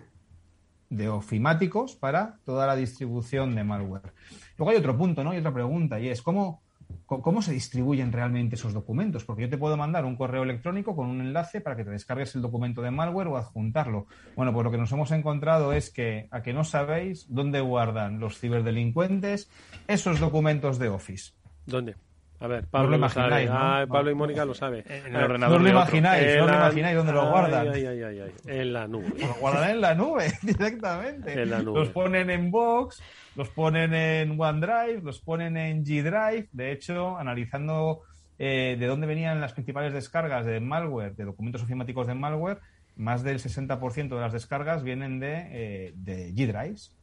de 0.88 1.09
ofimáticos 1.09 1.95
para 1.95 2.38
toda 2.45 2.66
la 2.66 2.77
distribución 2.77 3.55
de 3.55 3.62
malware. 3.62 4.12
Luego 4.59 4.73
hay 4.73 4.79
otro 4.79 4.97
punto, 4.97 5.23
¿no? 5.23 5.33
Y 5.33 5.38
otra 5.38 5.55
pregunta, 5.55 6.01
y 6.01 6.09
es 6.09 6.21
cómo 6.21 6.62
¿Cómo 7.07 7.42
se 7.42 7.53
distribuyen 7.53 8.12
realmente 8.12 8.55
esos 8.55 8.72
documentos? 8.72 9.24
Porque 9.24 9.42
yo 9.42 9.48
te 9.48 9.59
puedo 9.59 9.76
mandar 9.76 10.05
un 10.05 10.16
correo 10.16 10.42
electrónico 10.42 10.94
con 10.94 11.09
un 11.09 11.20
enlace 11.20 11.61
para 11.61 11.76
que 11.76 11.85
te 11.85 11.90
descargues 11.90 12.35
el 12.35 12.42
documento 12.42 12.83
de 12.83 12.90
malware 12.90 13.29
o 13.29 13.37
adjuntarlo. 13.37 14.07
Bueno, 14.37 14.53
pues 14.53 14.64
lo 14.64 14.70
que 14.70 14.79
nos 14.79 14.92
hemos 14.92 15.11
encontrado 15.11 15.72
es 15.72 15.90
que 15.90 16.29
a 16.31 16.42
que 16.42 16.53
no 16.53 16.64
sabéis 16.64 17.26
dónde 17.29 17.61
guardan 17.61 18.20
los 18.20 18.38
ciberdelincuentes 18.38 19.50
esos 19.88 20.20
documentos 20.20 20.79
de 20.79 20.88
Office. 20.88 21.33
¿Dónde? 21.66 21.96
A 22.40 22.46
ver, 22.46 22.66
Pablo 22.68 22.96
lo, 22.96 23.09
sabe. 23.11 23.48
Ah, 23.50 23.85
Pablo 23.87 24.11
y 24.11 24.14
Mónica 24.14 24.46
lo 24.46 24.55
sabe. 24.55 24.83
En 24.88 25.14
el 25.14 25.22
ordenador. 25.22 25.59
No 25.59 25.64
lo 25.64 25.70
imagináis, 25.70 26.38
no 26.38 26.46
lo 26.46 26.55
imagináis 26.55 26.96
dónde 26.96 27.12
lo 27.12 27.31
guardan. 27.31 27.68
Ay, 27.68 27.85
ay, 27.85 28.03
ay, 28.03 28.20
ay, 28.20 28.33
En 28.46 28.72
la 28.72 28.88
nube. 28.88 29.12
Lo 29.18 29.35
guardan 29.35 29.70
en 29.70 29.81
la 29.83 29.94
nube, 29.94 30.33
directamente. 30.42 31.42
En 31.42 31.50
la 31.50 31.61
nube. 31.61 31.81
Los 31.81 31.90
ponen 31.90 32.31
en 32.31 32.50
Box, 32.50 33.03
los 33.37 33.50
ponen 33.50 33.92
en 33.92 34.40
OneDrive, 34.40 35.03
los 35.03 35.20
ponen 35.20 35.59
en 35.59 35.85
G 35.85 36.03
Drive. 36.03 36.48
De 36.53 36.72
hecho, 36.72 37.18
analizando 37.18 38.05
eh, 38.38 38.74
de 38.81 38.87
dónde 38.87 39.07
venían 39.07 39.38
las 39.42 39.53
principales 39.53 39.92
descargas 39.92 40.46
de 40.46 40.61
malware, 40.61 41.14
de 41.14 41.26
documentos 41.26 41.62
ofimáticos 41.62 42.07
de 42.07 42.14
malware, 42.14 42.61
más 42.96 43.22
del 43.22 43.38
60% 43.38 44.09
de 44.09 44.20
las 44.20 44.33
descargas 44.33 44.83
vienen 44.83 45.20
de, 45.20 45.46
eh, 45.50 45.92
de 45.94 46.33
G 46.33 46.46
Drives, 46.46 46.96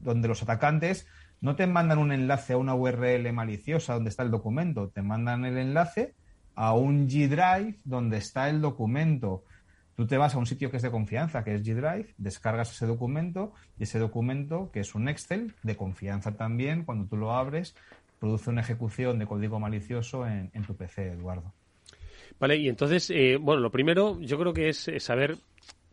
donde 0.00 0.28
los 0.28 0.42
atacantes 0.42 1.06
no 1.42 1.56
te 1.56 1.66
mandan 1.66 1.98
un 1.98 2.12
enlace 2.12 2.54
a 2.54 2.56
una 2.56 2.74
URL 2.74 3.30
maliciosa 3.32 3.94
donde 3.94 4.10
está 4.10 4.22
el 4.22 4.30
documento, 4.30 4.88
te 4.88 5.02
mandan 5.02 5.44
el 5.44 5.58
enlace 5.58 6.14
a 6.54 6.72
un 6.72 7.08
G 7.08 7.28
Drive 7.28 7.80
donde 7.84 8.18
está 8.18 8.48
el 8.48 8.60
documento. 8.60 9.44
Tú 9.96 10.06
te 10.06 10.16
vas 10.16 10.34
a 10.34 10.38
un 10.38 10.46
sitio 10.46 10.70
que 10.70 10.76
es 10.76 10.82
de 10.84 10.90
confianza, 10.92 11.42
que 11.42 11.56
es 11.56 11.62
G 11.64 11.74
Drive, 11.74 12.14
descargas 12.16 12.70
ese 12.70 12.86
documento 12.86 13.52
y 13.76 13.82
ese 13.82 13.98
documento, 13.98 14.70
que 14.72 14.80
es 14.80 14.94
un 14.94 15.08
Excel 15.08 15.52
de 15.64 15.76
confianza 15.76 16.32
también, 16.36 16.84
cuando 16.84 17.06
tú 17.08 17.16
lo 17.16 17.32
abres, 17.32 17.74
produce 18.20 18.48
una 18.48 18.60
ejecución 18.60 19.18
de 19.18 19.26
código 19.26 19.58
malicioso 19.58 20.24
en, 20.26 20.50
tu 20.64 20.76
PC, 20.76 21.08
Eduardo. 21.08 21.52
Vale, 22.38 22.56
y 22.56 22.68
entonces, 22.68 23.10
eh, 23.10 23.36
bueno, 23.36 23.60
lo 23.60 23.70
primero 23.72 24.20
yo 24.20 24.38
creo 24.38 24.54
que 24.54 24.68
es 24.68 24.88
saber 24.98 25.38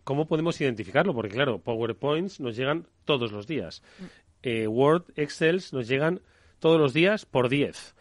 cómo 0.03 0.25
podemos 0.25 0.59
identificarlo, 0.61 1.13
porque 1.13 1.29
claro, 1.29 1.59
PowerPoints 1.59 2.39
nos 2.39 2.55
llegan 2.55 2.85
todos 3.05 3.31
los 3.31 3.47
días. 3.47 3.83
Eh, 4.43 4.67
Word, 4.67 5.05
Excel 5.15 5.61
nos 5.71 5.87
llegan 5.87 6.21
todos 6.59 6.79
los 6.79 6.93
días 6.93 7.25
por 7.25 7.49
10. 7.49 7.95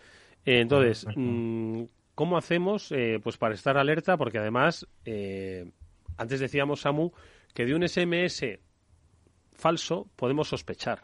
Eh, 0.45 0.61
entonces, 0.61 1.07
mm, 1.15 1.85
¿cómo 2.15 2.37
hacemos 2.37 2.93
eh, 2.93 3.21
pues 3.23 3.37
para 3.37 3.55
estar 3.55 3.77
alerta? 3.77 4.17
Porque 4.17 4.39
además, 4.39 4.87
antes 6.17 6.41
decíamos, 6.41 6.81
Samu, 6.81 7.13
que 7.55 7.67
de 7.67 7.75
un 7.75 7.83
SMS 7.87 8.59
falso 9.53 10.09
podemos 10.17 10.49
sospechar. 10.49 11.03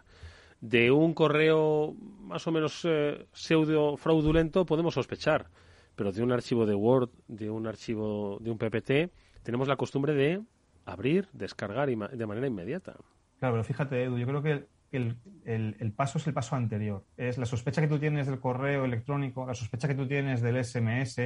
De 0.60 0.90
un 0.90 1.12
correo 1.12 1.94
más 2.20 2.46
o 2.46 2.52
menos 2.52 2.86
pseudo 3.32 3.96
fraudulento 3.96 4.64
podemos 4.64 4.94
sospechar. 4.94 5.48
Pero 5.94 6.10
de 6.10 6.22
un 6.22 6.32
archivo 6.32 6.66
de 6.66 6.74
Word, 6.74 7.10
de 7.28 7.50
un 7.50 7.66
archivo 7.66 8.38
de 8.40 8.50
un 8.50 8.58
PPT, 8.58 9.12
tenemos 9.42 9.68
la 9.68 9.76
costumbre 9.76 10.14
de 10.14 10.42
abrir, 10.86 11.28
descargar 11.32 11.88
de 11.88 12.26
manera 12.26 12.46
inmediata. 12.46 12.96
Claro, 13.38 13.54
pero 13.54 13.64
fíjate, 13.64 14.04
Edu, 14.04 14.18
yo 14.18 14.26
creo 14.26 14.42
que 14.42 14.66
el, 14.96 15.92
paso 15.96 16.18
es 16.18 16.26
el 16.26 16.34
paso 16.34 16.56
anterior. 16.56 17.04
Es 17.16 17.38
la 17.38 17.46
sospecha 17.46 17.80
que 17.80 17.88
tú 17.88 17.98
tienes 17.98 18.26
del 18.26 18.40
correo 18.40 18.84
electrónico, 18.84 19.46
la 19.46 19.54
sospecha 19.54 19.88
que 19.88 19.94
tú 19.94 20.06
tienes 20.06 20.40
del 20.40 20.62
SMS. 20.64 21.20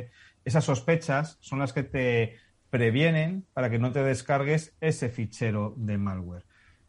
Esas 0.45 0.65
sospechas 0.65 1.39
son 1.41 1.59
las 1.59 1.73
que 1.73 1.83
te 1.83 2.37
previenen 2.71 3.47
para 3.53 3.71
que 3.71 3.79
no 3.79 3.93
te 3.93 4.03
descargues 4.03 4.75
ese 4.81 5.09
fichero 5.09 5.75
de 5.77 5.99
malware. 5.99 6.45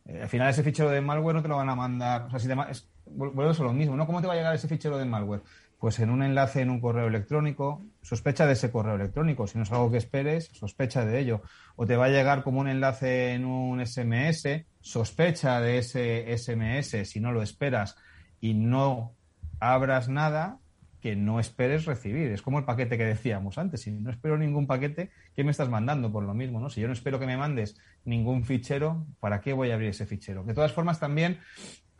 Eh, 0.06 0.22
al 0.22 0.30
final 0.30 0.50
ese 0.50 0.64
fichero 0.64 0.90
de 0.90 1.02
malware 1.02 1.36
no 1.36 1.42
te 1.42 1.48
lo 1.48 1.58
van 1.58 1.70
a 1.70 1.76
mandar. 1.76 2.24
O 2.24 2.30
sea, 2.30 2.40
si 2.40 2.48
te, 2.48 2.56
es, 2.70 2.90
vuelves 3.06 3.60
a 3.60 3.64
lo 3.64 3.74
mismo, 3.74 3.96
¿no? 3.96 4.06
¿Cómo 4.06 4.22
te 4.22 4.28
va 4.28 4.34
a 4.34 4.38
llegar 4.38 4.56
ese 4.56 4.68
fichero 4.68 4.98
de 4.98 5.06
malware? 5.06 5.42
Pues 5.78 6.00
en 6.00 6.10
un 6.10 6.24
enlace 6.24 6.62
en 6.62 6.70
un 6.70 6.82
correo 6.82 7.08
electrónico, 7.08 7.86
sospecha 8.02 8.46
de 8.46 8.54
ese 8.54 8.70
correo 8.70 8.96
electrónico. 8.96 9.48
Si 9.48 9.58
no 9.58 9.64
es 9.64 9.72
algo 9.72 9.90
que 9.92 9.98
esperes, 9.98 10.50
sospecha 10.54 11.06
de 11.06 11.20
ello. 11.20 11.42
O 11.78 11.86
te 11.86 11.96
va 11.96 12.06
a 12.06 12.10
llegar 12.10 12.44
como 12.44 12.60
un 12.60 12.68
enlace 12.68 13.34
en 13.34 13.46
un 13.46 13.86
SMS, 13.86 14.66
sospecha 14.82 15.62
de 15.62 15.78
ese 15.78 16.38
SMS 16.38 17.08
si 17.08 17.20
no 17.20 17.32
lo 17.32 17.42
esperas 17.42 17.96
y 18.40 18.54
no 18.54 19.16
abras 19.60 20.10
nada 20.10 20.60
que 21.02 21.16
no 21.16 21.40
esperes 21.40 21.86
recibir. 21.86 22.32
Es 22.32 22.42
como 22.42 22.60
el 22.60 22.66
paquete 22.66 22.98
que 22.98 23.06
decíamos 23.06 23.58
antes. 23.58 23.82
Si 23.82 23.92
no 23.92 24.12
espero 24.12 24.38
ningún 24.38 24.68
paquete, 24.68 25.12
¿qué 25.34 25.44
me 25.44 25.52
estás 25.52 25.70
mandando 25.70 26.12
por 26.12 26.24
lo 26.24 26.34
mismo? 26.34 26.60
¿no? 26.60 26.70
Si 26.70 26.82
yo 26.82 26.88
no 26.88 26.94
espero 26.94 27.20
que 27.20 27.26
me 27.26 27.38
mandes 27.38 27.78
ningún 28.04 28.44
fichero, 28.44 29.06
¿para 29.20 29.40
qué 29.40 29.54
voy 29.54 29.72
a 29.72 29.76
abrir 29.76 29.90
ese 29.90 30.06
fichero? 30.06 30.44
De 30.44 30.54
todas 30.54 30.74
formas, 30.74 31.00
también 31.00 31.40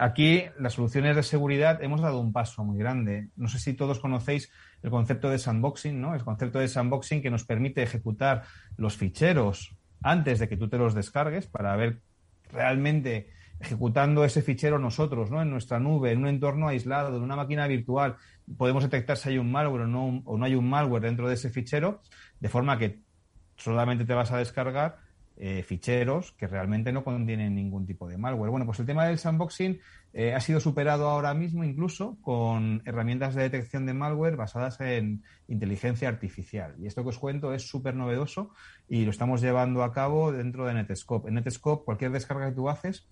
Aquí 0.02 0.46
las 0.58 0.76
soluciones 0.76 1.18
de 1.18 1.24
seguridad 1.24 1.84
hemos 1.84 2.00
dado 2.00 2.22
un 2.22 2.32
paso 2.32 2.64
muy 2.64 2.78
grande. 2.78 3.28
No 3.36 3.50
sé 3.50 3.60
si 3.60 3.74
todos 3.74 4.00
conocéis 4.00 4.50
el 4.82 4.92
concepto 4.92 5.30
de 5.30 5.38
sandboxing, 5.38 6.00
¿no? 6.00 6.16
El 6.16 6.24
concepto 6.24 6.58
de 6.58 6.70
sandboxing 6.70 7.22
que 7.22 7.30
nos 7.30 7.44
permite 7.44 7.84
ejecutar 7.84 8.44
los 8.78 8.96
ficheros 8.96 9.76
antes 10.02 10.40
de 10.40 10.48
que 10.48 10.56
tú 10.56 10.70
te 10.70 10.78
los 10.78 10.94
descargues 10.94 11.48
para 11.48 11.76
ver 11.76 12.00
realmente 12.52 13.30
ejecutando 13.60 14.24
ese 14.24 14.42
fichero 14.42 14.80
nosotros, 14.80 15.30
¿no? 15.32 15.42
En 15.42 15.50
nuestra 15.50 15.80
nube, 15.80 16.12
en 16.12 16.20
un 16.20 16.28
entorno 16.28 16.68
aislado, 16.70 17.16
en 17.16 17.24
una 17.24 17.36
máquina 17.36 17.68
virtual, 17.68 18.16
podemos 18.58 18.84
detectar 18.84 19.18
si 19.18 19.30
hay 19.30 19.38
un 19.38 19.52
malware 19.52 19.82
o 19.84 19.88
no, 19.88 20.22
o 20.26 20.38
no 20.38 20.46
hay 20.46 20.56
un 20.56 20.70
malware 20.70 21.04
dentro 21.04 21.28
de 21.28 21.34
ese 21.34 21.50
fichero, 21.50 22.02
de 22.40 22.50
forma 22.50 22.78
que 22.78 23.02
solamente 23.58 24.06
te 24.06 24.14
vas 24.14 24.32
a 24.32 24.38
descargar 24.38 25.09
eh, 25.42 25.64
ficheros 25.64 26.34
que 26.34 26.48
realmente 26.48 26.92
no 26.92 27.06
contienen 27.06 27.56
ningún 27.56 27.86
tipo 27.86 28.10
de 28.10 28.18
malware. 28.18 28.52
Bueno, 28.52 28.66
pues 28.66 28.80
el 28.82 28.86
tema 28.86 29.06
del 29.06 29.18
sandboxing 29.18 29.80
eh, 30.12 30.34
ha 30.34 30.42
sido 30.42 30.60
superado 30.60 31.08
ahora 31.08 31.34
mismo 31.34 31.64
incluso 31.64 32.18
con 32.22 32.82
herramientas 32.84 33.36
de 33.36 33.44
detección 33.44 33.86
de 33.86 33.94
malware 33.94 34.36
basadas 34.36 34.82
en 34.82 35.24
inteligencia 35.48 36.10
artificial. 36.10 36.76
Y 36.78 36.88
esto 36.88 37.04
que 37.04 37.10
os 37.10 37.20
cuento 37.20 37.54
es 37.54 37.66
súper 37.66 37.96
novedoso 37.96 38.52
y 38.90 39.06
lo 39.06 39.12
estamos 39.12 39.40
llevando 39.40 39.84
a 39.84 39.94
cabo 39.94 40.34
dentro 40.34 40.66
de 40.66 40.74
Netscope. 40.74 41.30
En 41.30 41.36
Netscope, 41.36 41.86
cualquier 41.86 42.12
descarga 42.12 42.50
que 42.50 42.56
tú 42.56 42.68
haces, 42.68 43.08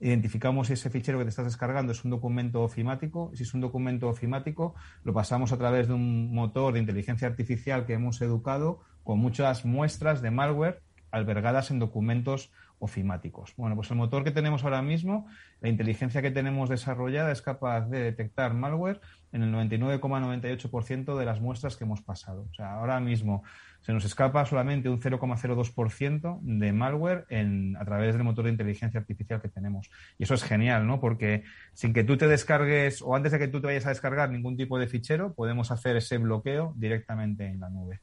identificamos 0.00 0.68
si 0.68 0.72
ese 0.72 0.88
fichero 0.88 1.18
que 1.18 1.24
te 1.24 1.30
estás 1.30 1.44
descargando 1.44 1.92
es 1.92 2.02
un 2.04 2.10
documento 2.10 2.62
ofimático. 2.62 3.32
Si 3.34 3.42
es 3.42 3.52
un 3.52 3.60
documento 3.60 4.08
ofimático, 4.08 4.74
lo 5.04 5.12
pasamos 5.12 5.52
a 5.52 5.58
través 5.58 5.88
de 5.88 5.92
un 5.92 6.32
motor 6.32 6.72
de 6.72 6.80
inteligencia 6.80 7.28
artificial 7.28 7.84
que 7.84 7.92
hemos 7.92 8.22
educado 8.22 8.80
con 9.02 9.18
muchas 9.18 9.66
muestras 9.66 10.22
de 10.22 10.30
malware 10.30 10.85
albergadas 11.10 11.70
en 11.70 11.78
documentos 11.78 12.50
ofimáticos. 12.78 13.54
Bueno, 13.56 13.74
pues 13.74 13.90
el 13.90 13.96
motor 13.96 14.22
que 14.22 14.30
tenemos 14.30 14.64
ahora 14.64 14.82
mismo, 14.82 15.26
la 15.60 15.68
inteligencia 15.68 16.20
que 16.20 16.30
tenemos 16.30 16.68
desarrollada 16.68 17.32
es 17.32 17.40
capaz 17.40 17.88
de 17.88 18.00
detectar 18.00 18.52
malware 18.54 19.00
en 19.32 19.42
el 19.42 19.52
99,98% 19.52 21.16
de 21.16 21.24
las 21.24 21.40
muestras 21.40 21.76
que 21.76 21.84
hemos 21.84 22.02
pasado. 22.02 22.46
O 22.50 22.54
sea, 22.54 22.74
ahora 22.74 23.00
mismo 23.00 23.42
se 23.80 23.92
nos 23.92 24.04
escapa 24.04 24.44
solamente 24.44 24.88
un 24.88 25.00
0,02% 25.00 26.40
de 26.42 26.72
malware 26.72 27.24
en, 27.28 27.76
a 27.76 27.84
través 27.84 28.14
del 28.14 28.24
motor 28.24 28.44
de 28.44 28.50
inteligencia 28.50 29.00
artificial 29.00 29.40
que 29.40 29.48
tenemos. 29.48 29.90
Y 30.18 30.24
eso 30.24 30.34
es 30.34 30.42
genial, 30.42 30.86
¿no? 30.86 31.00
Porque 31.00 31.44
sin 31.72 31.94
que 31.94 32.04
tú 32.04 32.16
te 32.16 32.28
descargues 32.28 33.00
o 33.00 33.14
antes 33.14 33.32
de 33.32 33.38
que 33.38 33.48
tú 33.48 33.60
te 33.60 33.68
vayas 33.68 33.86
a 33.86 33.90
descargar 33.90 34.30
ningún 34.30 34.56
tipo 34.56 34.78
de 34.78 34.86
fichero, 34.86 35.34
podemos 35.34 35.70
hacer 35.70 35.96
ese 35.96 36.18
bloqueo 36.18 36.74
directamente 36.76 37.46
en 37.46 37.60
la 37.60 37.70
nube. 37.70 38.00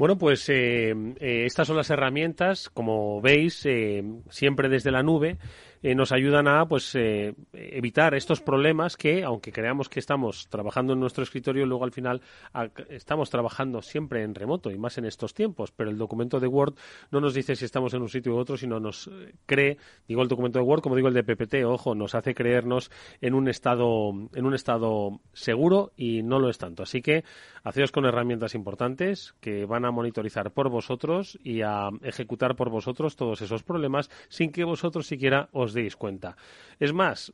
Bueno, 0.00 0.16
pues 0.16 0.48
eh, 0.48 0.94
eh, 1.20 1.44
estas 1.44 1.66
son 1.66 1.76
las 1.76 1.90
herramientas, 1.90 2.70
como 2.70 3.20
veis, 3.20 3.66
eh, 3.66 4.02
siempre 4.30 4.70
desde 4.70 4.90
la 4.90 5.02
nube, 5.02 5.36
eh, 5.82 5.94
nos 5.94 6.12
ayudan 6.12 6.46
a 6.48 6.66
pues 6.66 6.94
eh, 6.94 7.34
evitar 7.52 8.14
estos 8.14 8.40
problemas 8.40 8.96
que, 8.96 9.24
aunque 9.24 9.52
creamos 9.52 9.88
que 9.88 10.00
estamos 10.00 10.48
trabajando 10.48 10.92
en 10.92 11.00
nuestro 11.00 11.22
escritorio, 11.22 11.66
luego 11.66 11.84
al 11.84 11.92
final 11.92 12.20
estamos 12.88 13.30
trabajando 13.30 13.82
siempre 13.82 14.22
en 14.22 14.34
remoto 14.34 14.70
y 14.70 14.78
más 14.78 14.98
en 14.98 15.06
estos 15.06 15.34
tiempos. 15.34 15.72
Pero 15.72 15.90
el 15.90 15.98
documento 15.98 16.40
de 16.40 16.46
Word 16.46 16.74
no 17.10 17.20
nos 17.20 17.34
dice 17.34 17.56
si 17.56 17.64
estamos 17.64 17.94
en 17.94 18.02
un 18.02 18.08
sitio 18.08 18.34
u 18.34 18.38
otro, 18.38 18.56
sino 18.56 18.78
nos 18.78 19.08
eh, 19.08 19.34
cree, 19.46 19.78
digo 20.06 20.22
el 20.22 20.28
documento 20.28 20.58
de 20.58 20.64
Word, 20.64 20.82
como 20.82 20.96
digo 20.96 21.08
el 21.08 21.14
de 21.14 21.24
PPT, 21.24 21.64
ojo, 21.64 21.94
nos 21.94 22.14
hace 22.14 22.34
creernos 22.34 22.90
en 23.20 23.34
un 23.34 23.48
estado, 23.48 24.10
en 24.34 24.44
un 24.44 24.54
estado 24.54 25.20
seguro 25.32 25.92
y 25.96 26.22
no 26.22 26.38
lo 26.38 26.50
es 26.50 26.58
tanto. 26.58 26.82
Así 26.82 27.00
que 27.02 27.24
haceos 27.64 27.92
con 27.92 28.04
herramientas 28.04 28.54
importantes 28.54 29.34
que 29.40 29.64
van 29.64 29.84
a 29.84 29.90
monitorizar 29.90 30.52
por 30.52 30.68
vosotros 30.68 31.38
y 31.42 31.62
a 31.62 31.88
ejecutar 32.02 32.56
por 32.56 32.70
vosotros 32.70 33.16
todos 33.16 33.42
esos 33.42 33.62
problemas 33.62 34.10
sin 34.28 34.52
que 34.52 34.64
vosotros 34.64 35.06
siquiera 35.06 35.48
os 35.52 35.69
deis 35.72 35.96
cuenta. 35.96 36.36
Es 36.78 36.92
más, 36.92 37.32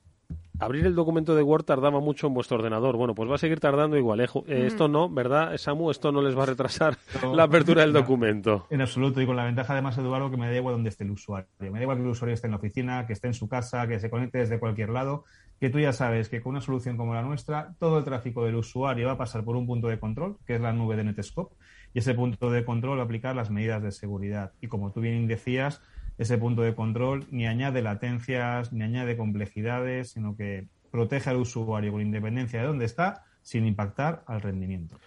abrir 0.59 0.87
el 0.87 0.94
documento 0.94 1.35
de 1.35 1.42
Word 1.42 1.64
tardaba 1.64 2.01
mucho 2.01 2.27
en 2.27 2.35
vuestro 2.35 2.57
ordenador. 2.57 2.96
Bueno, 2.96 3.14
pues 3.14 3.31
va 3.31 3.35
a 3.35 3.38
seguir 3.38 3.61
tardando 3.61 3.96
igual. 3.96 4.20
¿eh? 4.20 4.29
eh 4.46 4.64
esto 4.66 4.88
no, 4.88 5.09
¿verdad, 5.09 5.57
Samu? 5.57 5.90
Esto 5.90 6.12
no 6.12 6.22
les 6.22 6.37
va 6.37 6.44
a 6.44 6.46
retrasar 6.46 6.96
la 7.35 7.44
apertura 7.44 7.83
del 7.83 7.92
documento. 7.92 8.66
En 8.70 8.81
absoluto. 8.81 9.20
Y 9.20 9.27
con 9.27 9.37
la 9.37 9.44
ventaja, 9.44 9.72
además, 9.72 9.99
Eduardo, 9.99 10.31
que 10.31 10.37
me 10.37 10.46
da 10.46 10.57
igual 10.57 10.75
donde 10.75 10.90
esté 10.90 11.05
el 11.05 11.11
usuario. 11.11 11.49
Me 11.59 11.70
da 11.70 11.83
igual 11.83 11.99
que 11.99 12.05
el 12.05 12.09
usuario 12.09 12.35
esté 12.35 12.46
en 12.46 12.53
la 12.53 12.57
oficina, 12.57 13.07
que 13.07 13.12
esté 13.12 13.27
en 13.27 13.35
su 13.35 13.49
casa, 13.49 13.87
que 13.87 14.01
se 14.01 14.11
conecte 14.11 14.38
desde 14.38 14.59
cualquier 14.59 14.90
lado. 14.90 15.25
Que 15.61 15.70
tú 15.70 15.79
ya 15.79 15.92
sabes 15.92 16.29
que 16.29 16.42
con 16.42 16.51
una 16.51 16.61
solución 16.61 16.96
como 16.96 17.14
la 17.14 17.22
nuestra, 17.22 17.75
todo 17.79 17.99
el 17.99 18.05
tráfico 18.05 18.44
del 18.44 18.57
usuario 18.57 19.07
va 19.07 19.12
a 19.12 19.18
pasar 19.18 19.42
por 19.42 19.57
un 19.57 19.66
punto 19.66 19.88
de 19.88 19.99
control, 19.99 20.37
que 20.46 20.57
es 20.57 20.61
la 20.61 20.72
nube 20.72 20.96
de 20.96 21.05
Netscope. 21.05 21.55
Y 21.94 22.01
ese 22.01 22.14
punto 22.14 22.51
de 22.51 22.64
control 22.64 22.99
va 22.99 23.03
a 23.03 23.05
aplicar 23.05 23.35
las 23.35 23.51
medidas 23.51 23.83
de 23.83 23.90
seguridad. 23.90 24.53
Y 24.61 24.66
como 24.66 24.92
tú 24.92 25.01
bien 25.01 25.27
decías, 25.27 25.81
ese 26.18 26.38
punto 26.38 26.62
de 26.62 26.74
control 26.74 27.26
ni 27.31 27.46
añade 27.46 27.83
latencias, 27.83 28.72
ni 28.72 28.83
añade 28.83 29.16
complejidades, 29.16 30.11
sino 30.11 30.37
que 30.37 30.68
protege 30.90 31.31
al 31.31 31.37
usuario 31.37 31.92
con 31.92 32.00
independencia 32.00 32.61
de 32.61 32.66
dónde 32.66 32.85
está, 32.85 33.24
sin 33.42 33.66
impactar 33.66 34.22
al 34.26 34.40
rendimiento. 34.40 34.98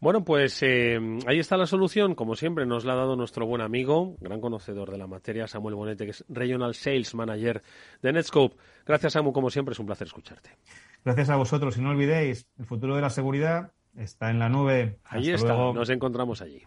Bueno, 0.00 0.24
pues 0.24 0.62
eh, 0.62 1.00
ahí 1.26 1.40
está 1.40 1.56
la 1.56 1.66
solución. 1.66 2.14
Como 2.14 2.36
siempre, 2.36 2.66
nos 2.66 2.84
la 2.84 2.92
ha 2.92 2.96
dado 2.96 3.16
nuestro 3.16 3.46
buen 3.46 3.60
amigo, 3.60 4.16
gran 4.20 4.40
conocedor 4.40 4.92
de 4.92 4.98
la 4.98 5.08
materia, 5.08 5.48
Samuel 5.48 5.74
Bonete, 5.74 6.04
que 6.04 6.12
es 6.12 6.24
Regional 6.28 6.74
Sales 6.74 7.14
Manager 7.14 7.62
de 8.00 8.12
Netscope. 8.12 8.56
Gracias, 8.86 9.14
Samu. 9.14 9.32
Como 9.32 9.50
siempre, 9.50 9.72
es 9.72 9.78
un 9.80 9.86
placer 9.86 10.06
escucharte. 10.06 10.50
Gracias 11.04 11.30
a 11.30 11.36
vosotros. 11.36 11.76
Y 11.78 11.80
no 11.80 11.90
olvidéis, 11.90 12.46
el 12.58 12.66
futuro 12.66 12.94
de 12.94 13.02
la 13.02 13.10
seguridad 13.10 13.72
está 13.96 14.30
en 14.30 14.38
la 14.38 14.48
nube. 14.48 14.98
Ahí 15.04 15.30
está. 15.30 15.54
Nos 15.54 15.90
encontramos 15.90 16.42
allí. 16.42 16.62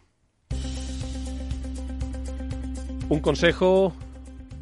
Un 3.12 3.20
consejo, 3.20 3.94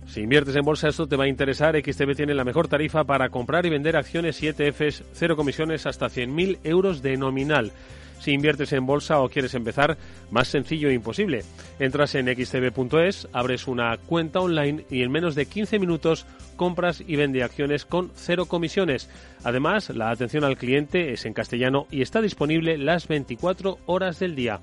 si 0.07 0.21
inviertes 0.21 0.55
en 0.55 0.65
bolsa 0.65 0.87
esto 0.87 1.05
te 1.05 1.15
va 1.15 1.25
a 1.25 1.27
interesar, 1.27 1.79
XTB 1.79 2.15
tiene 2.15 2.33
la 2.33 2.43
mejor 2.43 2.67
tarifa 2.67 3.03
para 3.03 3.29
comprar 3.29 3.67
y 3.67 3.69
vender 3.69 3.95
acciones 3.95 4.41
y 4.41 4.47
ETFs, 4.47 5.03
cero 5.13 5.35
comisiones 5.35 5.85
hasta 5.85 6.07
100.000 6.07 6.57
euros 6.63 7.03
de 7.03 7.15
nominal. 7.15 7.71
Si 8.19 8.31
inviertes 8.31 8.73
en 8.73 8.87
bolsa 8.87 9.21
o 9.21 9.29
quieres 9.29 9.53
empezar, 9.53 9.99
más 10.31 10.47
sencillo 10.47 10.89
e 10.89 10.95
imposible. 10.95 11.43
Entras 11.77 12.15
en 12.15 12.25
xtb.es, 12.25 13.27
abres 13.33 13.67
una 13.67 13.95
cuenta 13.97 14.39
online 14.39 14.83
y 14.89 15.03
en 15.03 15.11
menos 15.11 15.35
de 15.35 15.45
15 15.45 15.77
minutos 15.77 16.25
compras 16.55 17.03
y 17.05 17.17
vende 17.17 17.43
acciones 17.43 17.85
con 17.85 18.09
cero 18.15 18.47
comisiones. 18.47 19.11
Además, 19.43 19.91
la 19.91 20.09
atención 20.09 20.43
al 20.43 20.57
cliente 20.57 21.13
es 21.13 21.27
en 21.27 21.33
castellano 21.33 21.85
y 21.91 22.01
está 22.01 22.19
disponible 22.19 22.79
las 22.79 23.07
24 23.07 23.77
horas 23.85 24.17
del 24.17 24.33
día. 24.33 24.59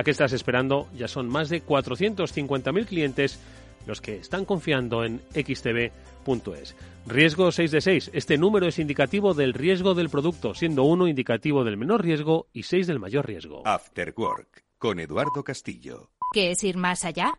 ¿A 0.00 0.02
qué 0.02 0.12
estás 0.12 0.32
esperando? 0.32 0.88
Ya 0.96 1.08
son 1.08 1.28
más 1.28 1.50
de 1.50 1.62
450.000 1.62 2.86
clientes 2.86 3.38
los 3.84 4.00
que 4.00 4.16
están 4.16 4.46
confiando 4.46 5.04
en 5.04 5.20
xtb.es. 5.34 6.74
Riesgo 7.06 7.52
6 7.52 7.70
de 7.70 7.80
6. 7.82 8.10
Este 8.14 8.38
número 8.38 8.66
es 8.66 8.78
indicativo 8.78 9.34
del 9.34 9.52
riesgo 9.52 9.92
del 9.92 10.08
producto, 10.08 10.54
siendo 10.54 10.84
1 10.84 11.06
indicativo 11.06 11.64
del 11.64 11.76
menor 11.76 12.02
riesgo 12.02 12.46
y 12.54 12.62
6 12.62 12.86
del 12.86 12.98
mayor 12.98 13.26
riesgo. 13.26 13.60
After 13.66 14.14
Work, 14.16 14.64
con 14.78 15.00
Eduardo 15.00 15.44
Castillo. 15.44 16.08
¿Qué 16.32 16.52
es 16.52 16.64
ir 16.64 16.78
más 16.78 17.04
allá? 17.04 17.34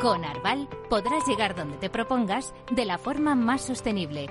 Con 0.00 0.24
Arval 0.24 0.70
podrás 0.88 1.28
llegar 1.28 1.54
donde 1.54 1.76
te 1.76 1.90
propongas 1.90 2.54
de 2.74 2.86
la 2.86 2.96
forma 2.96 3.34
más 3.34 3.60
sostenible 3.60 4.30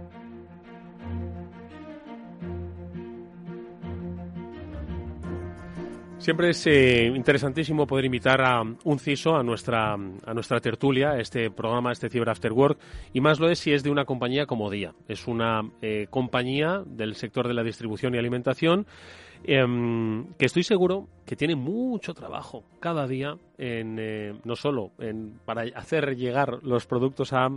Siempre 6.21 6.51
es 6.51 6.67
eh, 6.67 7.11
interesantísimo 7.15 7.87
poder 7.87 8.05
invitar 8.05 8.41
a 8.43 8.61
un 8.61 8.99
CISO 8.99 9.35
a 9.35 9.41
nuestra, 9.41 9.93
a 9.93 10.33
nuestra 10.35 10.59
tertulia, 10.59 11.13
a 11.13 11.19
este 11.19 11.49
programa, 11.49 11.91
este 11.91 12.11
Cyber 12.11 12.29
After 12.29 12.53
Work, 12.53 12.77
y 13.11 13.21
más 13.21 13.39
lo 13.39 13.49
es 13.49 13.57
si 13.57 13.73
es 13.73 13.81
de 13.81 13.89
una 13.89 14.05
compañía 14.05 14.45
como 14.45 14.69
Día. 14.69 14.93
Es 15.07 15.25
una 15.25 15.63
eh, 15.81 16.05
compañía 16.11 16.83
del 16.85 17.15
sector 17.15 17.47
de 17.47 17.55
la 17.55 17.63
distribución 17.63 18.13
y 18.13 18.19
alimentación 18.19 18.85
em, 19.45 20.27
que 20.37 20.45
estoy 20.45 20.61
seguro 20.61 21.07
que 21.31 21.37
tiene 21.37 21.55
mucho 21.55 22.13
trabajo 22.13 22.65
cada 22.81 23.07
día 23.07 23.37
en, 23.57 23.97
eh, 24.01 24.33
no 24.43 24.57
solo 24.57 24.91
en, 24.99 25.39
para 25.45 25.61
hacer 25.75 26.17
llegar 26.17 26.59
los 26.61 26.85
productos 26.85 27.31
a 27.31 27.47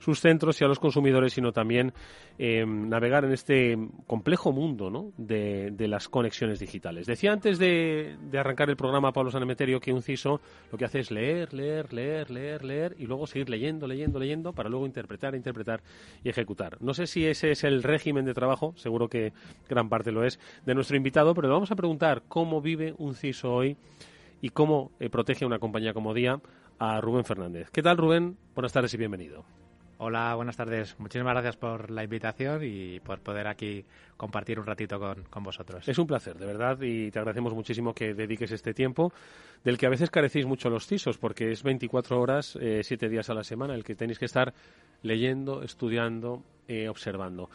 sus 0.00 0.20
centros 0.20 0.60
y 0.60 0.64
a 0.64 0.68
los 0.68 0.78
consumidores, 0.78 1.32
sino 1.32 1.50
también 1.50 1.94
em, 2.36 2.90
navegar 2.90 3.24
en 3.24 3.32
este 3.32 3.78
complejo 4.06 4.52
mundo 4.52 4.90
¿no? 4.90 5.12
de, 5.16 5.70
de, 5.70 5.88
las 5.88 6.10
conexiones 6.10 6.58
digitales. 6.58 7.06
Decía 7.06 7.32
antes 7.32 7.58
de, 7.58 8.16
de, 8.20 8.38
arrancar 8.38 8.68
el 8.68 8.76
programa 8.76 9.12
Pablo 9.12 9.30
Sanemeterio 9.30 9.80
que 9.80 9.94
un 9.94 10.02
CISO 10.02 10.42
lo 10.70 10.76
que 10.76 10.84
hace 10.84 10.98
es 10.98 11.10
leer, 11.10 11.54
leer, 11.54 11.90
leer, 11.94 12.30
leer, 12.30 12.64
leer 12.64 12.96
y 12.98 13.06
luego 13.06 13.26
seguir 13.26 13.48
leyendo, 13.48 13.86
leyendo, 13.86 14.18
leyendo 14.18 14.52
para 14.52 14.68
luego 14.68 14.84
interpretar, 14.84 15.34
interpretar 15.34 15.80
y 16.22 16.28
ejecutar. 16.28 16.76
No 16.82 16.92
sé 16.92 17.06
si 17.06 17.24
ese 17.24 17.52
es 17.52 17.64
el 17.64 17.82
régimen 17.82 18.26
de 18.26 18.34
trabajo, 18.34 18.74
seguro 18.76 19.08
que 19.08 19.32
gran 19.70 19.88
parte 19.88 20.12
lo 20.12 20.22
es, 20.24 20.38
de 20.66 20.74
nuestro 20.74 20.98
invitado, 20.98 21.34
pero 21.34 21.48
le 21.48 21.54
vamos 21.54 21.70
a 21.70 21.76
preguntar 21.76 22.24
cómo 22.28 22.60
vive 22.60 22.94
un 22.98 23.14
hoy 23.44 23.76
y 24.40 24.50
cómo 24.50 24.90
eh, 24.98 25.08
protege 25.08 25.46
una 25.46 25.60
compañía 25.60 25.94
como 25.94 26.12
Día 26.12 26.40
a 26.78 27.00
Rubén 27.00 27.24
Fernández. 27.24 27.70
¿Qué 27.70 27.80
tal, 27.80 27.96
Rubén? 27.96 28.36
Buenas 28.54 28.72
tardes 28.72 28.92
y 28.94 28.96
bienvenido. 28.96 29.44
Hola, 29.98 30.34
buenas 30.34 30.56
tardes. 30.56 30.98
Muchísimas 30.98 31.32
gracias 31.32 31.56
por 31.56 31.92
la 31.92 32.02
invitación 32.02 32.62
y 32.64 32.98
por 32.98 33.20
poder 33.20 33.46
aquí 33.46 33.84
compartir 34.16 34.58
un 34.58 34.66
ratito 34.66 34.98
con, 34.98 35.22
con, 35.30 35.44
vosotros. 35.44 35.88
Es 35.88 35.96
un 35.98 36.08
placer, 36.08 36.36
de 36.36 36.46
verdad, 36.46 36.76
y 36.82 37.12
te 37.12 37.20
agradecemos 37.20 37.54
muchísimo 37.54 37.94
que 37.94 38.12
dediques 38.12 38.50
este 38.50 38.74
tiempo, 38.74 39.12
del 39.62 39.78
que 39.78 39.86
a 39.86 39.90
veces 39.90 40.10
carecéis 40.10 40.44
mucho 40.44 40.68
los 40.68 40.88
CISOs, 40.88 41.18
porque 41.18 41.52
es 41.52 41.62
24 41.62 42.20
horas, 42.20 42.58
eh, 42.60 42.80
7 42.82 43.08
días 43.08 43.30
a 43.30 43.34
la 43.34 43.44
semana, 43.44 43.76
el 43.76 43.84
que 43.84 43.94
tenéis 43.94 44.18
que 44.18 44.24
estar 44.24 44.52
leyendo, 45.02 45.62
estudiando, 45.62 46.42
eh, 46.66 46.88
observando. 46.88 47.48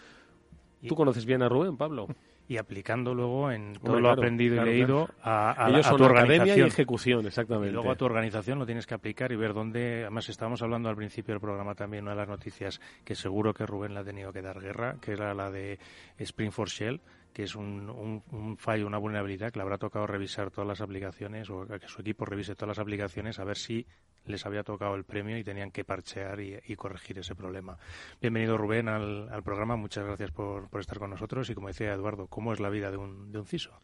¿Tú 0.87 0.95
conoces 0.95 1.25
bien 1.25 1.41
a 1.43 1.49
Rubén, 1.49 1.75
Pablo? 1.75 2.07
y 2.47 2.57
aplicando 2.57 3.13
luego 3.13 3.51
en 3.51 3.73
todo 3.73 3.93
Hombre, 3.93 4.01
lo 4.01 4.07
claro, 4.07 4.21
aprendido 4.21 4.55
claro, 4.55 4.71
y 4.71 4.73
leído 4.73 5.05
claro. 5.07 5.19
a, 5.23 5.65
a, 5.65 5.69
Ellos 5.69 5.85
a 5.85 5.89
son 5.89 5.97
tu 5.97 6.03
academia 6.05 6.35
organización. 6.35 6.67
y 6.67 6.69
ejecución, 6.69 7.25
exactamente. 7.27 7.69
Y 7.69 7.73
luego 7.73 7.91
a 7.91 7.95
tu 7.95 8.05
organización 8.05 8.59
lo 8.59 8.65
tienes 8.65 8.85
que 8.85 8.93
aplicar 8.93 9.31
y 9.31 9.35
ver 9.35 9.53
dónde. 9.53 10.01
Además, 10.03 10.29
estábamos 10.29 10.61
hablando 10.61 10.89
al 10.89 10.95
principio 10.95 11.33
del 11.33 11.41
programa 11.41 11.75
también, 11.75 12.03
una 12.03 12.11
de 12.11 12.17
las 12.17 12.29
noticias 12.29 12.79
que 13.03 13.15
seguro 13.15 13.53
que 13.53 13.65
Rubén 13.65 13.93
le 13.93 13.99
ha 13.99 14.03
tenido 14.03 14.31
que 14.31 14.41
dar 14.41 14.59
guerra, 14.59 14.95
que 15.01 15.11
era 15.11 15.33
la 15.33 15.51
de 15.51 15.77
Spring 16.19 16.51
for 16.51 16.69
Shell, 16.69 17.01
que 17.37 17.43
es 17.43 17.53
un, 17.53 17.87
un, 17.91 18.23
un, 18.31 18.57
fallo, 18.57 18.87
una 18.87 18.97
vulnerabilidad 18.97 19.51
que 19.51 19.59
le 19.59 19.61
habrá 19.61 19.77
tocado 19.77 20.07
revisar 20.07 20.49
todas 20.49 20.67
las 20.67 20.81
aplicaciones 20.81 21.47
o 21.51 21.67
que 21.67 21.87
su 21.87 22.01
equipo 22.01 22.25
revise 22.25 22.55
todas 22.55 22.69
las 22.69 22.79
aplicaciones 22.79 23.37
a 23.37 23.43
ver 23.43 23.57
si 23.57 23.85
les 24.25 24.43
había 24.47 24.63
tocado 24.63 24.95
el 24.95 25.03
premio 25.03 25.37
y 25.37 25.43
tenían 25.43 25.69
que 25.69 25.83
parchear 25.83 26.39
y, 26.39 26.57
y 26.65 26.75
corregir 26.75 27.19
ese 27.19 27.35
problema. 27.35 27.77
Bienvenido 28.19 28.57
Rubén 28.57 28.89
al, 28.89 29.29
al 29.29 29.43
programa, 29.43 29.75
muchas 29.75 30.03
gracias 30.03 30.31
por, 30.31 30.67
por, 30.67 30.81
estar 30.81 30.97
con 30.97 31.11
nosotros 31.11 31.47
y 31.51 31.53
como 31.53 31.67
decía 31.67 31.93
Eduardo, 31.93 32.25
¿cómo 32.25 32.53
es 32.53 32.59
la 32.59 32.69
vida 32.69 32.89
de 32.89 32.97
un, 32.97 33.31
de 33.31 33.37
un 33.37 33.45
CISO? 33.45 33.79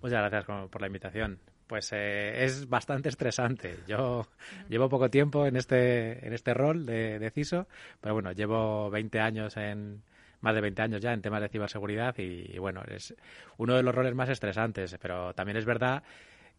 Muchas 0.00 0.30
gracias 0.30 0.44
por 0.44 0.80
la 0.80 0.86
invitación. 0.86 1.40
Pues 1.66 1.90
eh, 1.92 2.44
es 2.44 2.68
bastante 2.68 3.08
estresante. 3.08 3.76
Yo 3.88 4.28
llevo 4.68 4.88
poco 4.88 5.10
tiempo 5.10 5.46
en 5.46 5.56
este, 5.56 6.24
en 6.24 6.32
este 6.32 6.54
rol 6.54 6.86
de, 6.86 7.18
de 7.18 7.30
CISO, 7.32 7.66
pero 8.00 8.14
bueno, 8.14 8.30
llevo 8.30 8.88
20 8.88 9.18
años 9.18 9.56
en, 9.56 10.04
más 10.44 10.54
de 10.54 10.60
20 10.60 10.82
años 10.82 11.00
ya 11.00 11.12
en 11.12 11.22
temas 11.22 11.40
de 11.40 11.48
ciberseguridad 11.48 12.16
y, 12.18 12.56
bueno, 12.58 12.82
es 12.86 13.14
uno 13.56 13.74
de 13.74 13.82
los 13.82 13.94
roles 13.94 14.14
más 14.14 14.28
estresantes, 14.28 14.96
pero 15.00 15.34
también 15.34 15.56
es 15.56 15.64
verdad 15.64 16.02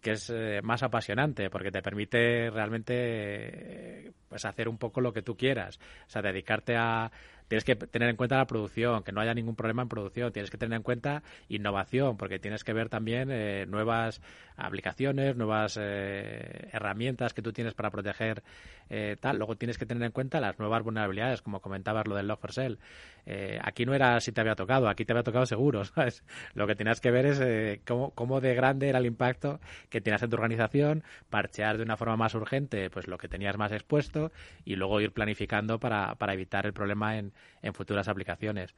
que 0.02 0.12
es 0.12 0.30
eh, 0.30 0.60
más 0.62 0.84
apasionante 0.84 1.50
porque 1.50 1.72
te 1.72 1.82
permite 1.82 2.50
realmente 2.50 2.94
eh, 2.94 4.12
pues 4.28 4.44
hacer 4.46 4.68
un 4.68 4.78
poco 4.78 5.02
lo 5.02 5.14
que 5.14 5.22
tú 5.22 5.38
quieras, 5.38 5.80
o 6.06 6.10
sea, 6.10 6.22
dedicarte 6.22 6.76
a 6.76 7.12
tienes 7.48 7.64
que 7.64 7.76
tener 7.76 8.10
en 8.10 8.16
cuenta 8.16 8.38
la 8.38 8.48
producción, 8.48 9.04
que 9.04 9.12
no 9.12 9.22
haya 9.22 9.34
ningún 9.34 9.56
problema 9.56 9.84
en 9.84 9.90
producción, 9.90 10.32
tienes 10.32 10.50
que 10.50 10.58
tener 10.58 10.76
en 10.78 10.84
cuenta 10.84 11.24
innovación, 11.50 12.18
porque 12.18 12.40
tienes 12.40 12.64
que 12.64 12.74
ver 12.74 12.90
también 12.90 13.30
eh, 13.32 13.66
nuevas 13.68 14.22
aplicaciones, 14.58 15.36
nuevas 15.36 15.78
eh, 15.80 16.70
herramientas 16.72 17.34
que 17.34 17.42
tú 17.42 17.52
tienes 17.54 17.74
para 17.74 17.92
proteger 17.92 18.44
eh, 18.90 19.18
tal. 19.20 19.38
Luego 19.38 19.56
tienes 19.56 19.78
que 19.78 19.86
tener 19.86 20.04
en 20.04 20.12
cuenta 20.12 20.40
las 20.40 20.58
nuevas 20.60 20.84
vulnerabilidades, 20.84 21.42
como 21.42 21.60
comentabas 21.60 22.08
lo 22.08 22.16
del 22.16 22.30
Log4Shell. 22.30 22.78
Eh, 23.26 23.60
aquí 23.62 23.86
no 23.86 23.94
era 23.94 24.20
si 24.20 24.32
te 24.32 24.42
había 24.42 24.56
tocado, 24.56 24.88
aquí 24.88 25.06
te 25.06 25.14
había 25.14 25.24
tocado 25.24 25.46
seguro, 25.46 25.84
¿sabes? 25.86 26.24
Lo 26.54 26.68
que 26.68 26.76
tenías 26.76 27.02
que 27.02 27.12
ver 27.12 27.26
es 27.26 27.40
eh, 27.42 27.82
cómo, 27.86 28.12
cómo 28.12 28.42
de 28.42 28.54
grande 28.56 28.90
era 28.90 29.00
el 29.00 29.06
impacto 29.06 29.60
que 29.90 30.02
tenías 30.02 30.24
en 30.24 30.30
tu 30.30 30.36
organización, 30.36 31.04
parchear 31.30 31.78
de 31.78 31.84
una 31.84 31.98
forma 31.98 32.18
más 32.18 32.36
urgente 32.36 32.90
pues 32.90 33.08
lo 33.08 33.18
que 33.18 33.28
tenías 33.28 33.58
más 33.58 33.72
expuesto 33.72 34.32
y 34.64 34.76
luego 34.76 35.02
ir 35.02 35.12
planificando 35.12 35.80
para, 35.80 36.16
para 36.16 36.34
evitar 36.34 36.66
el 36.66 36.74
problema 36.74 37.18
en, 37.18 37.34
en 37.62 37.74
futuras 37.74 38.08
aplicaciones 38.08 38.76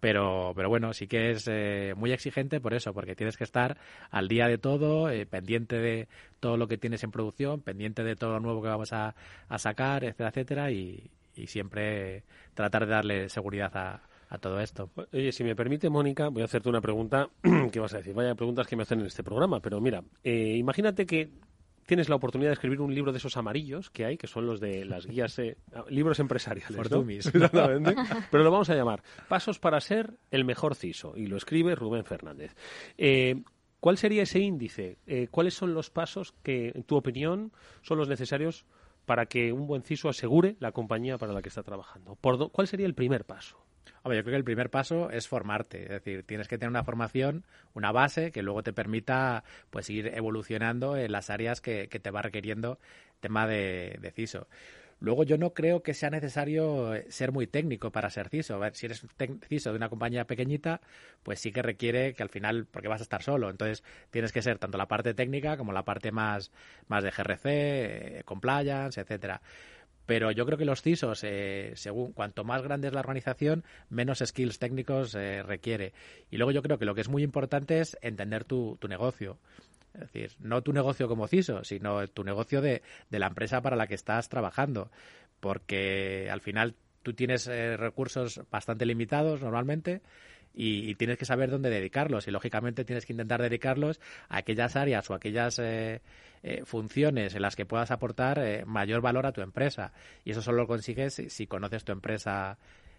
pero, 0.00 0.52
pero 0.56 0.68
bueno, 0.68 0.92
sí 0.92 1.06
que 1.06 1.30
es 1.30 1.46
eh, 1.46 1.94
muy 1.96 2.12
exigente 2.12 2.60
por 2.60 2.74
eso, 2.74 2.92
porque 2.92 3.14
tienes 3.14 3.36
que 3.36 3.44
estar 3.44 3.76
al 4.10 4.28
día 4.28 4.48
de 4.48 4.58
todo, 4.58 5.10
eh, 5.10 5.26
pendiente 5.26 5.78
de 5.78 6.08
todo 6.40 6.56
lo 6.56 6.66
que 6.66 6.78
tienes 6.78 7.04
en 7.04 7.10
producción, 7.10 7.60
pendiente 7.60 8.02
de 8.02 8.16
todo 8.16 8.32
lo 8.32 8.40
nuevo 8.40 8.62
que 8.62 8.68
vamos 8.68 8.92
a, 8.92 9.14
a 9.48 9.58
sacar, 9.58 10.04
etcétera, 10.04 10.30
etcétera, 10.30 10.70
y, 10.72 11.10
y, 11.40 11.46
siempre 11.46 12.24
tratar 12.54 12.86
de 12.86 12.92
darle 12.92 13.28
seguridad 13.28 13.76
a, 13.76 14.02
a 14.28 14.38
todo 14.38 14.60
esto. 14.60 14.90
Oye, 15.12 15.32
si 15.32 15.44
me 15.44 15.56
permite, 15.56 15.90
Mónica, 15.90 16.28
voy 16.28 16.42
a 16.42 16.44
hacerte 16.44 16.68
una 16.68 16.80
pregunta. 16.80 17.28
¿Qué 17.72 17.80
vas 17.80 17.94
a 17.94 17.98
decir? 17.98 18.14
Vaya 18.14 18.34
preguntas 18.34 18.66
que 18.66 18.76
me 18.76 18.82
hacen 18.82 19.00
en 19.00 19.06
este 19.06 19.22
programa, 19.22 19.60
pero 19.60 19.80
mira, 19.80 20.02
eh, 20.22 20.56
imagínate 20.56 21.06
que 21.06 21.30
tienes 21.90 22.08
la 22.08 22.14
oportunidad 22.14 22.50
de 22.50 22.54
escribir 22.54 22.80
un 22.80 22.94
libro 22.94 23.10
de 23.10 23.18
esos 23.18 23.36
amarillos 23.36 23.90
que 23.90 24.04
hay, 24.04 24.16
que 24.16 24.28
son 24.28 24.46
los 24.46 24.60
de 24.60 24.84
las 24.84 25.06
guías, 25.06 25.36
eh, 25.40 25.56
libros 25.88 26.20
empresariales. 26.20 26.76
For 26.76 26.88
¿no? 26.88 26.98
dummies. 26.98 27.26
Exactamente. 27.34 27.96
Pero 28.30 28.44
lo 28.44 28.50
vamos 28.52 28.70
a 28.70 28.76
llamar 28.76 29.02
Pasos 29.28 29.58
para 29.58 29.80
ser 29.80 30.14
el 30.30 30.44
mejor 30.44 30.76
CISO. 30.76 31.16
Y 31.16 31.26
lo 31.26 31.36
escribe 31.36 31.74
Rubén 31.74 32.04
Fernández. 32.04 32.54
Eh, 32.96 33.42
¿Cuál 33.80 33.98
sería 33.98 34.22
ese 34.22 34.38
índice? 34.38 34.98
Eh, 35.08 35.26
¿Cuáles 35.32 35.54
son 35.54 35.74
los 35.74 35.90
pasos 35.90 36.32
que, 36.44 36.70
en 36.74 36.84
tu 36.84 36.94
opinión, 36.94 37.50
son 37.82 37.98
los 37.98 38.08
necesarios 38.08 38.66
para 39.06 39.26
que 39.26 39.52
un 39.52 39.66
buen 39.66 39.82
CISO 39.82 40.08
asegure 40.08 40.56
la 40.60 40.72
compañía 40.72 41.18
para 41.18 41.32
la 41.32 41.42
que 41.42 41.48
está 41.48 41.62
trabajando? 41.62 42.16
¿Por 42.16 42.50
¿Cuál 42.50 42.68
sería 42.68 42.86
el 42.86 42.94
primer 42.94 43.24
paso? 43.24 43.58
Yo 44.02 44.10
creo 44.10 44.24
que 44.24 44.36
el 44.36 44.44
primer 44.44 44.70
paso 44.70 45.10
es 45.10 45.28
formarte, 45.28 45.82
es 45.82 45.88
decir, 45.90 46.24
tienes 46.24 46.48
que 46.48 46.56
tener 46.56 46.70
una 46.70 46.84
formación, 46.84 47.44
una 47.74 47.92
base 47.92 48.32
que 48.32 48.42
luego 48.42 48.62
te 48.62 48.72
permita 48.72 49.44
pues 49.68 49.90
ir 49.90 50.06
evolucionando 50.14 50.96
en 50.96 51.12
las 51.12 51.28
áreas 51.28 51.60
que, 51.60 51.86
te 51.86 52.10
va 52.10 52.22
requiriendo 52.22 52.78
tema 53.20 53.46
de 53.46 54.12
CISO. 54.14 54.46
Luego 55.00 55.24
yo 55.24 55.38
no 55.38 55.54
creo 55.54 55.82
que 55.82 55.94
sea 55.94 56.10
necesario 56.10 56.94
eh, 56.94 57.06
ser 57.08 57.32
muy 57.32 57.46
técnico 57.46 57.90
para 57.90 58.10
ser 58.10 58.28
CISO. 58.28 58.60
Si 58.74 58.86
eres 58.86 59.06
CISO 59.48 59.70
de 59.70 59.76
una 59.76 59.88
compañía 59.88 60.26
pequeñita, 60.26 60.82
pues 61.22 61.40
sí 61.40 61.52
que 61.52 61.62
requiere 61.62 62.12
que 62.14 62.22
al 62.22 62.28
final, 62.28 62.66
porque 62.66 62.88
vas 62.88 63.00
a 63.00 63.04
estar 63.04 63.22
solo, 63.22 63.48
entonces 63.50 63.82
tienes 64.10 64.30
que 64.30 64.42
ser 64.42 64.58
tanto 64.58 64.76
la 64.76 64.88
parte 64.88 65.14
técnica 65.14 65.56
como 65.56 65.72
la 65.72 65.84
parte 65.84 66.12
más, 66.12 66.52
más 66.86 67.02
de 67.02 67.10
GRC, 67.10 67.44
eh, 67.44 68.22
compliance, 68.24 69.00
etcétera 69.00 69.40
pero 70.06 70.32
yo 70.32 70.44
creo 70.44 70.58
que 70.58 70.64
los 70.64 70.82
CISOs, 70.82 71.22
eh, 71.22 71.72
según 71.76 72.12
cuanto 72.12 72.42
más 72.42 72.62
grande 72.62 72.88
es 72.88 72.94
la 72.94 72.98
organización, 72.98 73.62
menos 73.90 74.18
skills 74.18 74.58
técnicos 74.58 75.12
requiere. 75.12 75.92
Y 76.30 76.36
luego 76.36 76.50
yo 76.50 76.62
creo 76.62 76.78
que 76.78 76.84
lo 76.84 76.96
que 76.96 77.02
es 77.02 77.08
muy 77.08 77.22
importante 77.22 77.78
es 77.78 77.96
entender 78.02 78.42
tu, 78.42 78.76
tu 78.80 78.88
negocio. 78.88 79.38
Es 79.94 80.00
decir, 80.00 80.32
no 80.38 80.62
tu 80.62 80.72
negocio 80.72 81.08
como 81.08 81.26
CISO, 81.26 81.64
sino 81.64 82.06
tu 82.08 82.24
negocio 82.24 82.60
de, 82.60 82.82
de 83.10 83.18
la 83.18 83.26
empresa 83.26 83.60
para 83.60 83.76
la 83.76 83.86
que 83.86 83.94
estás 83.94 84.28
trabajando. 84.28 84.90
Porque 85.40 86.28
al 86.30 86.40
final 86.40 86.74
tú 87.02 87.14
tienes 87.14 87.46
eh, 87.46 87.76
recursos 87.76 88.40
bastante 88.50 88.86
limitados 88.86 89.40
normalmente 89.40 90.02
y, 90.52 90.94
tienes 90.96 91.16
que 91.16 91.24
saber 91.24 91.50
dónde 91.50 91.70
dedicarlos. 91.70 92.26
Y 92.26 92.30
lógicamente 92.30 92.84
tienes 92.84 93.06
que 93.06 93.12
intentar 93.12 93.40
dedicarlos 93.40 94.00
a 94.28 94.38
aquellas 94.38 94.76
áreas 94.76 95.08
o 95.08 95.14
aquellas 95.14 95.58
eh, 95.60 96.00
eh, 96.42 96.62
funciones 96.64 97.34
en 97.34 97.42
las 97.42 97.56
que 97.56 97.66
puedas 97.66 97.90
aportar 97.90 98.66
mayor 98.66 99.00
valor 99.00 99.26
a 99.26 99.32
tu 99.32 99.42
empresa. 99.42 99.92
Y 100.24 100.32
eso 100.32 100.42
solo 100.42 100.58
lo 100.58 100.66
consigues 100.66 101.22
si, 101.28 101.46
conoces 101.46 101.84
tu 101.84 101.92
empresa 101.92 102.58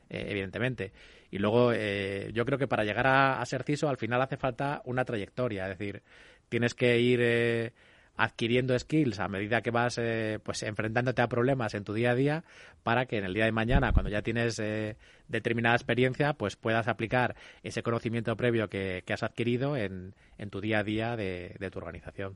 evidentemente. 0.09 0.91
Y 1.29 1.37
luego 1.39 1.73
yo 1.73 2.45
creo 2.45 2.57
que 2.57 2.67
para 2.67 2.83
llegar 2.83 3.07
a, 3.07 3.41
a, 3.41 3.45
ser 3.45 3.63
CISO 3.63 3.87
al 3.87 3.95
final 3.95 4.21
hace 4.21 4.35
falta 4.35 4.81
una 4.85 5.05
trayectoria. 5.05 5.69
Es 5.69 5.77
decir 5.77 6.03
tienes 6.51 6.75
que 6.75 6.99
ir 6.99 7.21
eh, 7.23 7.71
adquiriendo 8.17 8.77
skills 8.77 9.19
a 9.19 9.29
medida 9.29 9.61
que 9.61 9.71
vas 9.71 9.97
eh, 9.97 10.37
pues 10.43 10.61
enfrentándote 10.63 11.21
a 11.21 11.29
problemas 11.29 11.73
en 11.75 11.85
tu 11.85 11.93
día 11.93 12.11
a 12.11 12.15
día 12.15 12.43
para 12.83 13.05
que 13.05 13.17
en 13.17 13.23
el 13.23 13.33
día 13.33 13.45
de 13.45 13.53
mañana 13.53 13.93
cuando 13.93 14.11
ya 14.11 14.21
tienes 14.21 14.59
eh, 14.59 14.97
determinada 15.29 15.75
experiencia 15.75 16.33
pues 16.33 16.57
puedas 16.57 16.89
aplicar 16.89 17.37
ese 17.63 17.83
conocimiento 17.83 18.35
previo 18.35 18.69
que, 18.69 19.01
has 19.09 19.23
adquirido 19.23 19.77
en, 19.77 20.13
tu 20.49 20.59
día 20.59 20.79
a 20.79 20.83
día 20.83 21.15
de, 21.15 21.55
de 21.57 21.71
tu 21.71 21.79
organización. 21.79 22.35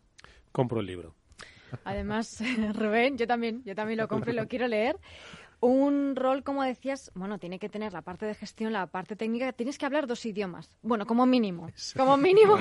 Compro 0.53 0.79
el 0.79 0.85
libro. 0.85 1.13
Además, 1.83 2.41
Rubén, 2.73 3.17
yo 3.17 3.27
también, 3.27 3.63
yo 3.65 3.75
también 3.75 3.99
lo 3.99 4.07
compro 4.07 4.31
y 4.31 4.35
lo 4.35 4.47
quiero 4.47 4.67
leer 4.67 4.95
un 5.59 6.15
rol, 6.15 6.43
como 6.43 6.63
decías, 6.63 7.11
bueno, 7.15 7.39
tiene 7.39 7.59
que 7.59 7.69
tener 7.69 7.93
la 7.93 8.01
parte 8.01 8.25
de 8.25 8.35
gestión, 8.35 8.73
la 8.73 8.87
parte 8.87 9.15
técnica, 9.15 9.51
tienes 9.53 9.77
que 9.77 9.85
hablar 9.85 10.07
dos 10.07 10.25
idiomas. 10.25 10.69
Bueno, 10.81 11.05
como 11.05 11.25
mínimo, 11.25 11.69
como 11.95 12.17
mínimo. 12.17 12.57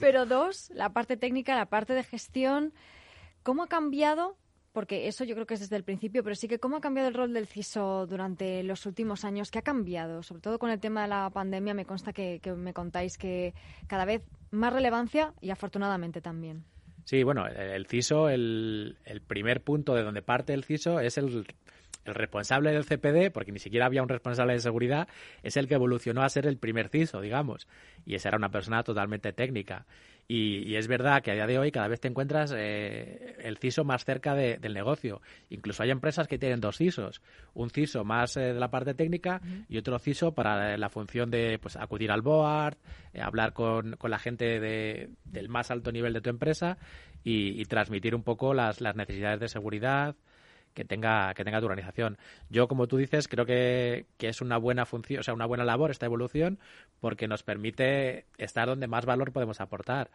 Pero 0.00 0.26
dos, 0.26 0.70
la 0.74 0.90
parte 0.90 1.16
técnica, 1.16 1.54
la 1.56 1.66
parte 1.66 1.94
de 1.94 2.02
gestión. 2.04 2.72
¿Cómo 3.42 3.62
ha 3.62 3.68
cambiado? 3.68 4.36
Porque 4.72 5.08
eso 5.08 5.24
yo 5.24 5.34
creo 5.34 5.46
que 5.46 5.54
es 5.54 5.60
desde 5.60 5.76
el 5.76 5.84
principio, 5.84 6.22
pero 6.22 6.34
sí 6.34 6.48
que 6.48 6.58
cómo 6.58 6.76
ha 6.76 6.80
cambiado 6.80 7.08
el 7.08 7.14
rol 7.14 7.32
del 7.32 7.46
CISO 7.46 8.06
durante 8.06 8.62
los 8.62 8.84
últimos 8.84 9.24
años, 9.24 9.50
¿qué 9.50 9.60
ha 9.60 9.62
cambiado? 9.62 10.22
Sobre 10.22 10.42
todo 10.42 10.58
con 10.58 10.70
el 10.70 10.80
tema 10.80 11.02
de 11.02 11.08
la 11.08 11.30
pandemia, 11.30 11.72
me 11.72 11.86
consta 11.86 12.12
que, 12.12 12.40
me 12.56 12.74
contáis 12.74 13.16
que 13.16 13.54
cada 13.86 14.04
vez 14.04 14.22
más 14.50 14.72
relevancia 14.72 15.32
y 15.40 15.50
afortunadamente 15.50 16.20
también. 16.20 16.64
Sí, 17.04 17.22
bueno, 17.22 17.46
el 17.46 17.86
CISO, 17.86 18.28
el, 18.28 18.98
el, 19.04 19.22
primer 19.22 19.62
punto 19.62 19.94
de 19.94 20.02
donde 20.02 20.20
parte 20.20 20.52
el 20.52 20.64
CISO 20.64 21.00
es 21.00 21.16
el 21.16 21.46
el 22.06 22.14
responsable 22.14 22.72
del 22.72 22.84
CPD, 22.84 23.32
porque 23.32 23.52
ni 23.52 23.58
siquiera 23.58 23.86
había 23.86 24.02
un 24.02 24.08
responsable 24.08 24.54
de 24.54 24.60
seguridad, 24.60 25.08
es 25.42 25.56
el 25.56 25.68
que 25.68 25.74
evolucionó 25.74 26.22
a 26.22 26.28
ser 26.28 26.46
el 26.46 26.58
primer 26.58 26.88
CISO, 26.88 27.20
digamos. 27.20 27.66
Y 28.04 28.14
esa 28.14 28.28
era 28.28 28.38
una 28.38 28.50
persona 28.50 28.82
totalmente 28.82 29.32
técnica. 29.32 29.86
Y, 30.28 30.74
es 30.74 30.88
verdad 30.88 31.22
que 31.22 31.30
a 31.30 31.34
día 31.34 31.46
de 31.46 31.58
hoy 31.58 31.70
cada 31.70 31.86
vez 31.86 32.00
te 32.00 32.08
encuentras 32.08 32.52
eh, 32.56 33.36
el 33.38 33.58
CISO 33.58 33.84
más 33.84 34.04
cerca 34.04 34.34
del 34.34 34.74
negocio. 34.74 35.20
Incluso 35.50 35.84
hay 35.84 35.90
empresas 35.90 36.26
que 36.26 36.38
tienen 36.38 36.60
dos 36.60 36.78
CISOs. 36.78 37.22
Un 37.54 37.70
CISO 37.70 38.04
más 38.04 38.36
eh, 38.36 38.52
de 38.52 38.60
la 38.60 38.68
parte 38.68 38.94
técnica 38.94 39.40
y 39.68 39.78
otro 39.78 39.98
CISO 39.98 40.32
para 40.32 40.76
la 40.76 40.88
función 40.88 41.30
de 41.30 41.58
pues, 41.60 41.76
acudir 41.76 42.10
al 42.10 42.22
board, 42.22 42.76
eh, 43.12 43.20
hablar 43.20 43.52
con, 43.52 43.96
la 44.02 44.18
gente 44.18 44.58
del 44.58 45.48
más 45.48 45.70
alto 45.70 45.92
nivel 45.92 46.12
de 46.12 46.20
tu 46.20 46.30
empresa 46.30 46.76
y, 47.22 47.64
transmitir 47.66 48.14
un 48.14 48.22
poco 48.22 48.54
las, 48.54 48.80
las 48.80 48.94
necesidades 48.96 49.40
de 49.40 49.48
seguridad, 49.48 50.14
que 50.76 50.84
tenga, 50.84 51.32
que 51.34 51.42
tenga 51.42 51.58
tu 51.58 51.64
organización. 51.64 52.18
Yo, 52.50 52.68
como 52.68 52.86
tú 52.86 52.98
dices, 52.98 53.26
creo 53.26 53.46
que, 53.46 54.06
que 54.18 54.28
es 54.28 54.42
una 54.42 54.58
buena 54.58 54.84
función, 54.84 55.20
o 55.20 55.22
sea, 55.22 55.32
una 55.34 55.46
buena 55.46 55.64
labor 55.64 55.90
esta 55.90 56.06
evolución 56.06 56.60
porque 57.00 57.26
nos 57.26 57.42
permite 57.42 58.26
estar 58.36 58.68
donde 58.68 58.86
más 58.86 59.06
valor 59.06 59.32
podemos 59.32 59.60
aportar 59.60 60.10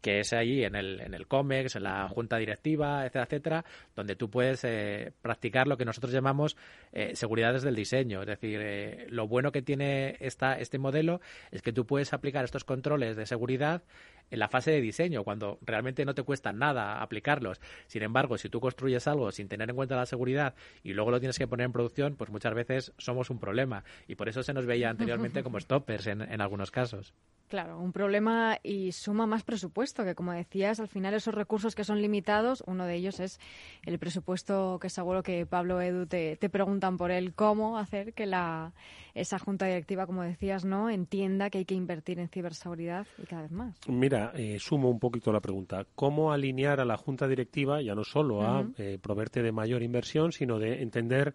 que 0.00 0.20
es 0.20 0.32
ahí 0.32 0.62
en 0.62 0.76
el, 0.76 1.00
en 1.00 1.14
el 1.14 1.26
COMEX, 1.26 1.76
en 1.76 1.84
la 1.84 2.08
junta 2.08 2.36
directiva, 2.36 3.04
etcétera, 3.04 3.24
etcétera, 3.24 3.64
donde 3.96 4.14
tú 4.14 4.30
puedes 4.30 4.62
eh, 4.62 5.12
practicar 5.20 5.66
lo 5.66 5.76
que 5.76 5.84
nosotros 5.84 6.12
llamamos 6.12 6.56
eh, 6.92 7.16
seguridad 7.16 7.52
desde 7.54 7.70
el 7.70 7.74
diseño. 7.74 8.20
Es 8.20 8.28
decir, 8.28 8.60
eh, 8.62 9.06
lo 9.08 9.26
bueno 9.26 9.50
que 9.50 9.62
tiene 9.62 10.16
esta, 10.20 10.58
este 10.60 10.78
modelo 10.78 11.20
es 11.50 11.62
que 11.62 11.72
tú 11.72 11.86
puedes 11.86 12.12
aplicar 12.12 12.44
estos 12.44 12.62
controles 12.62 13.16
de 13.16 13.26
seguridad 13.26 13.82
en 14.30 14.38
la 14.38 14.48
fase 14.48 14.70
de 14.70 14.80
diseño, 14.80 15.24
cuando 15.24 15.58
realmente 15.62 16.04
no 16.04 16.14
te 16.14 16.22
cuesta 16.22 16.52
nada 16.52 17.02
aplicarlos. 17.02 17.60
Sin 17.86 18.02
embargo, 18.02 18.38
si 18.38 18.48
tú 18.48 18.60
construyes 18.60 19.06
algo 19.06 19.30
sin 19.32 19.48
tener 19.48 19.70
en 19.70 19.76
cuenta 19.76 19.96
la 19.96 20.06
seguridad 20.06 20.54
y 20.82 20.92
luego 20.92 21.10
lo 21.10 21.20
tienes 21.20 21.38
que 21.38 21.46
poner 21.46 21.66
en 21.66 21.72
producción, 21.72 22.16
pues 22.16 22.30
muchas 22.30 22.54
veces 22.54 22.92
somos 22.98 23.30
un 23.30 23.38
problema. 23.38 23.84
Y 24.08 24.16
por 24.16 24.28
eso 24.28 24.42
se 24.42 24.52
nos 24.52 24.66
veía 24.66 24.90
anteriormente 24.90 25.42
como 25.42 25.60
stoppers 25.60 26.06
en, 26.06 26.22
en 26.22 26.40
algunos 26.40 26.70
casos. 26.70 27.14
Claro, 27.48 27.78
un 27.78 27.92
problema 27.92 28.58
y 28.64 28.90
suma 28.90 29.24
más 29.26 29.44
presupuesto, 29.44 30.04
que 30.04 30.16
como 30.16 30.32
decías, 30.32 30.80
al 30.80 30.88
final 30.88 31.14
esos 31.14 31.32
recursos 31.32 31.76
que 31.76 31.84
son 31.84 32.02
limitados, 32.02 32.64
uno 32.66 32.86
de 32.86 32.96
ellos 32.96 33.20
es 33.20 33.38
el 33.84 34.00
presupuesto 34.00 34.80
que 34.80 34.90
seguro 34.90 35.22
que 35.22 35.46
Pablo 35.46 35.80
Edu 35.80 36.06
te, 36.06 36.36
te 36.36 36.48
preguntan 36.48 36.96
por 36.96 37.12
él, 37.12 37.34
cómo 37.34 37.78
hacer 37.78 38.14
que 38.14 38.26
la, 38.26 38.72
esa 39.14 39.38
junta 39.38 39.66
directiva, 39.66 40.06
como 40.06 40.22
decías, 40.22 40.64
no 40.64 40.90
entienda 40.90 41.48
que 41.48 41.58
hay 41.58 41.64
que 41.64 41.74
invertir 41.74 42.18
en 42.18 42.28
ciberseguridad 42.28 43.06
y 43.16 43.26
cada 43.26 43.42
vez 43.42 43.52
más. 43.52 43.76
Mira, 43.86 44.15
eh, 44.34 44.58
sumo 44.58 44.90
un 44.90 44.98
poquito 44.98 45.32
la 45.32 45.40
pregunta. 45.40 45.86
¿Cómo 45.94 46.32
alinear 46.32 46.80
a 46.80 46.84
la 46.84 46.96
junta 46.96 47.26
directiva 47.26 47.82
ya 47.82 47.94
no 47.94 48.04
solo 48.04 48.42
a 48.42 48.66
eh, 48.78 48.98
proveerte 49.00 49.42
de 49.42 49.52
mayor 49.52 49.82
inversión, 49.82 50.32
sino 50.32 50.58
de 50.58 50.82
entender 50.82 51.34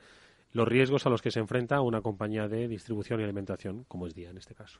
los 0.53 0.67
riesgos 0.67 1.05
a 1.05 1.09
los 1.09 1.21
que 1.21 1.31
se 1.31 1.39
enfrenta 1.39 1.81
una 1.81 2.01
compañía 2.01 2.47
de 2.47 2.67
distribución 2.67 3.19
y 3.19 3.23
alimentación, 3.23 3.85
como 3.87 4.07
es 4.07 4.13
Día 4.13 4.29
en 4.29 4.37
este 4.37 4.53
caso? 4.53 4.79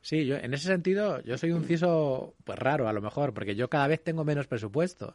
Sí, 0.00 0.26
yo 0.26 0.36
en 0.36 0.54
ese 0.54 0.68
sentido 0.68 1.20
yo 1.22 1.36
soy 1.38 1.52
un 1.52 1.64
CISO 1.66 2.34
pues 2.44 2.58
raro 2.58 2.88
a 2.88 2.92
lo 2.92 3.00
mejor, 3.00 3.32
porque 3.34 3.54
yo 3.56 3.68
cada 3.68 3.88
vez 3.88 4.02
tengo 4.02 4.24
menos 4.24 4.46
presupuesto 4.46 5.14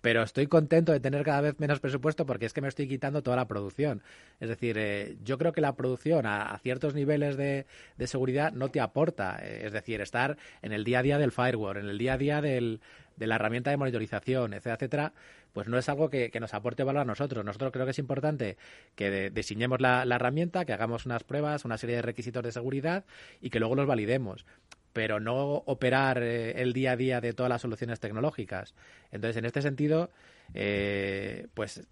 pero 0.00 0.22
estoy 0.22 0.46
contento 0.46 0.92
de 0.92 1.00
tener 1.00 1.24
cada 1.24 1.40
vez 1.40 1.58
menos 1.58 1.80
presupuesto 1.80 2.26
porque 2.26 2.46
es 2.46 2.52
que 2.52 2.60
me 2.60 2.68
estoy 2.68 2.88
quitando 2.88 3.22
toda 3.22 3.36
la 3.36 3.48
producción. 3.48 4.02
Es 4.40 4.48
decir, 4.48 4.76
eh, 4.78 5.16
yo 5.24 5.38
creo 5.38 5.52
que 5.52 5.60
la 5.60 5.74
producción 5.74 6.26
a, 6.26 6.56
ciertos 6.62 6.94
niveles 6.94 7.36
de, 7.36 7.66
seguridad 8.06 8.52
no 8.52 8.70
te 8.70 8.80
aporta. 8.80 9.38
Eh, 9.42 9.62
es 9.66 9.72
decir, 9.72 10.00
estar 10.00 10.36
en 10.62 10.72
el 10.72 10.84
día 10.84 11.00
a 11.00 11.02
día 11.02 11.18
del 11.18 11.32
firewall, 11.32 11.78
en 11.78 11.88
el 11.88 11.98
día 11.98 12.14
a 12.14 12.18
día 12.18 12.40
del, 12.40 12.80
de 13.16 13.26
la 13.26 13.36
herramienta 13.36 13.70
de 13.70 13.76
monitorización, 13.76 14.54
etcétera, 14.54 14.74
etcétera, 14.76 15.12
pues 15.52 15.66
no 15.66 15.78
es 15.78 15.88
algo 15.88 16.08
que, 16.10 16.30
nos 16.38 16.54
aporte 16.54 16.84
valor 16.84 17.02
a 17.02 17.04
nosotros. 17.04 17.44
Nosotros 17.44 17.72
creo 17.72 17.84
que 17.84 17.90
es 17.90 17.98
importante 17.98 18.56
que 18.94 19.30
diseñemos 19.30 19.80
la, 19.80 20.04
la 20.04 20.16
herramienta, 20.16 20.64
que 20.64 20.72
hagamos 20.72 21.06
unas 21.06 21.24
pruebas, 21.24 21.64
una 21.64 21.78
serie 21.78 21.96
de 21.96 22.02
requisitos 22.02 22.42
de 22.44 22.52
seguridad 22.52 23.04
y 23.40 23.50
que 23.50 23.58
luego 23.58 23.74
los 23.74 23.86
validemos 23.86 24.46
pero 24.92 25.20
no 25.20 25.62
operar 25.66 26.22
eh, 26.22 26.60
el 26.62 26.72
día 26.72 26.92
a 26.92 26.96
día 26.96 27.20
de 27.20 27.32
todas 27.32 27.50
las 27.50 27.62
soluciones 27.62 28.00
tecnológicas. 28.00 28.74
Entonces, 29.10 29.36
en 29.36 29.44
este 29.44 29.62
sentido, 29.62 30.10
eh, 30.54 31.46
pues 31.54 31.86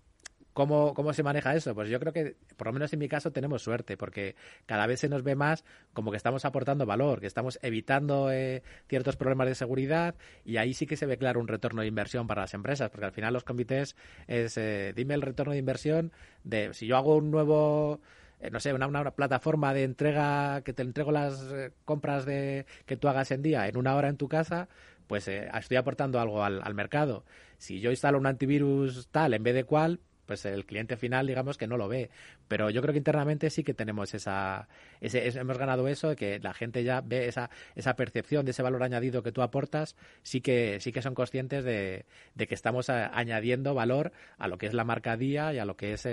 ¿Cómo, 0.52 0.94
¿Cómo 0.94 1.12
se 1.12 1.22
maneja 1.22 1.54
eso? 1.54 1.74
Pues 1.74 1.90
yo 1.90 2.00
creo 2.00 2.14
que, 2.14 2.34
por 2.56 2.68
lo 2.68 2.72
menos 2.72 2.90
en 2.90 2.98
mi 2.98 3.10
caso, 3.10 3.30
tenemos 3.30 3.60
suerte, 3.60 3.98
porque 3.98 4.36
cada 4.64 4.86
vez 4.86 5.00
se 5.00 5.08
nos 5.10 5.22
ve 5.22 5.34
más 5.34 5.66
como 5.92 6.10
que 6.10 6.16
estamos 6.16 6.46
aportando 6.46 6.86
valor, 6.86 7.20
que 7.20 7.26
estamos 7.26 7.58
evitando 7.60 8.32
eh, 8.32 8.62
ciertos 8.88 9.16
problemas 9.16 9.48
de 9.48 9.54
seguridad 9.54 10.14
y 10.46 10.56
ahí 10.56 10.72
sí 10.72 10.86
que 10.86 10.96
se 10.96 11.04
ve 11.04 11.18
claro 11.18 11.40
un 11.40 11.48
retorno 11.48 11.82
de 11.82 11.88
inversión 11.88 12.26
para 12.26 12.40
las 12.40 12.54
empresas, 12.54 12.88
porque 12.88 13.04
al 13.04 13.12
final 13.12 13.34
los 13.34 13.44
comités 13.44 13.96
es, 14.28 14.58
dime 14.94 15.12
el 15.12 15.20
retorno 15.20 15.52
de 15.52 15.58
inversión 15.58 16.10
de 16.42 16.72
si 16.72 16.86
yo 16.86 16.96
hago 16.96 17.16
un 17.16 17.30
nuevo 17.30 18.00
eh, 18.40 18.50
no 18.50 18.60
sé, 18.60 18.72
una, 18.72 18.86
una, 18.86 19.10
plataforma 19.12 19.72
de 19.72 19.84
entrega 19.84 20.62
que 20.62 20.72
te 20.72 20.82
entrego 20.82 21.12
las 21.12 21.40
eh, 21.52 21.72
compras 21.84 22.26
de 22.26 22.66
que 22.84 22.96
tú 22.96 23.08
hagas 23.08 23.30
en 23.30 23.42
día 23.42 23.66
en 23.68 23.76
una 23.76 23.94
hora 23.96 24.08
en 24.08 24.16
tu 24.16 24.28
casa, 24.28 24.68
pues 25.06 25.28
eh, 25.28 25.48
estoy 25.58 25.76
aportando 25.78 26.20
algo 26.20 26.44
al, 26.44 26.62
al, 26.62 26.74
mercado. 26.74 27.24
Si 27.58 27.80
yo 27.80 27.90
instalo 27.90 28.18
un 28.18 28.26
antivirus 28.26 29.08
tal 29.08 29.34
en 29.34 29.42
vez 29.42 29.54
de 29.54 29.64
cual, 29.64 30.00
pues 30.26 30.44
el 30.44 30.66
cliente 30.66 30.96
final 30.96 31.26
digamos 31.26 31.56
que 31.56 31.66
no 31.66 31.78
lo 31.78 31.88
ve. 31.88 32.10
Pero 32.48 32.68
yo 32.68 32.82
creo 32.82 32.92
que 32.92 32.98
internamente 32.98 33.48
sí 33.48 33.64
que 33.64 33.72
tenemos 33.74 34.12
esa, 34.12 34.68
ese, 35.00 35.26
hemos 35.38 35.56
ganado 35.56 35.88
eso, 35.88 36.10
de 36.10 36.16
que 36.16 36.38
la 36.40 36.52
gente 36.52 36.84
ya 36.84 37.00
ve 37.00 37.28
esa, 37.28 37.48
esa 37.74 37.96
percepción 37.96 38.44
de 38.44 38.50
ese 38.50 38.62
valor 38.62 38.82
añadido 38.82 39.22
que 39.22 39.32
tú 39.32 39.42
aportas, 39.42 39.96
sí 40.22 40.40
que, 40.42 40.78
sí 40.80 40.92
que 40.92 41.02
son 41.02 41.14
conscientes 41.14 41.64
de, 41.64 42.04
de 42.34 42.46
que 42.46 42.54
estamos 42.54 42.90
añadiendo 42.90 43.74
valor 43.74 44.12
a 44.36 44.48
lo 44.48 44.58
que 44.58 44.66
es 44.66 44.74
la 44.74 44.84
marca 44.84 45.16
día 45.16 45.54
y 45.54 45.58
a 45.58 45.64
lo 45.64 45.76
que 45.76 45.94
es 45.94 46.06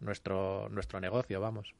nuestro, 0.00 0.68
nuestro 0.68 1.00
negocio, 1.00 1.40
vamos. 1.40 1.74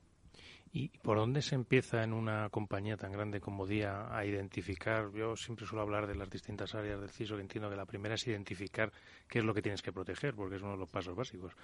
¿Y 0.72 0.88
por 0.88 1.16
dónde 1.16 1.40
se 1.40 1.54
empieza 1.54 2.02
en 2.02 2.12
una 2.12 2.50
compañía 2.50 2.98
tan 2.98 3.10
grande 3.10 3.40
como 3.40 3.66
Día 3.66 4.14
a 4.14 4.26
identificar? 4.26 5.10
Yo 5.14 5.34
siempre 5.34 5.66
suelo 5.66 5.82
hablar 5.82 6.06
de 6.06 6.14
las 6.14 6.28
distintas 6.28 6.74
áreas 6.74 7.00
del 7.00 7.08
CISO, 7.08 7.36
que 7.36 7.42
entiendo 7.42 7.70
que 7.70 7.76
la 7.76 7.86
primera 7.86 8.16
es 8.16 8.26
identificar 8.26 8.92
qué 9.26 9.38
es 9.38 9.44
lo 9.46 9.54
que 9.54 9.62
tienes 9.62 9.80
que 9.80 9.92
proteger, 9.92 10.34
porque 10.34 10.56
es 10.56 10.62
uno 10.62 10.72
de 10.72 10.78
los 10.78 10.90
pasos 10.90 11.16
básicos. 11.16 11.54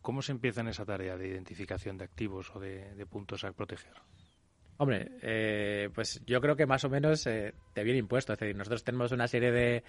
¿Cómo 0.00 0.22
se 0.22 0.32
empieza 0.32 0.62
en 0.62 0.68
esa 0.68 0.86
tarea 0.86 1.16
de 1.18 1.28
identificación 1.28 1.98
de 1.98 2.04
activos 2.04 2.54
o 2.54 2.58
de, 2.60 3.06
puntos 3.06 3.44
a 3.44 3.52
proteger? 3.52 3.92
Hombre, 4.78 5.12
eh, 5.20 5.90
pues 5.94 6.22
yo 6.24 6.40
creo 6.40 6.56
que 6.56 6.66
más 6.66 6.84
o 6.84 6.88
menos 6.88 7.26
eh, 7.26 7.54
te 7.74 7.84
viene 7.84 7.98
impuesto. 7.98 8.32
Es 8.32 8.38
decir, 8.38 8.56
nosotros 8.56 8.82
tenemos 8.82 9.12
una 9.12 9.28
serie 9.28 9.52
de, 9.52 9.84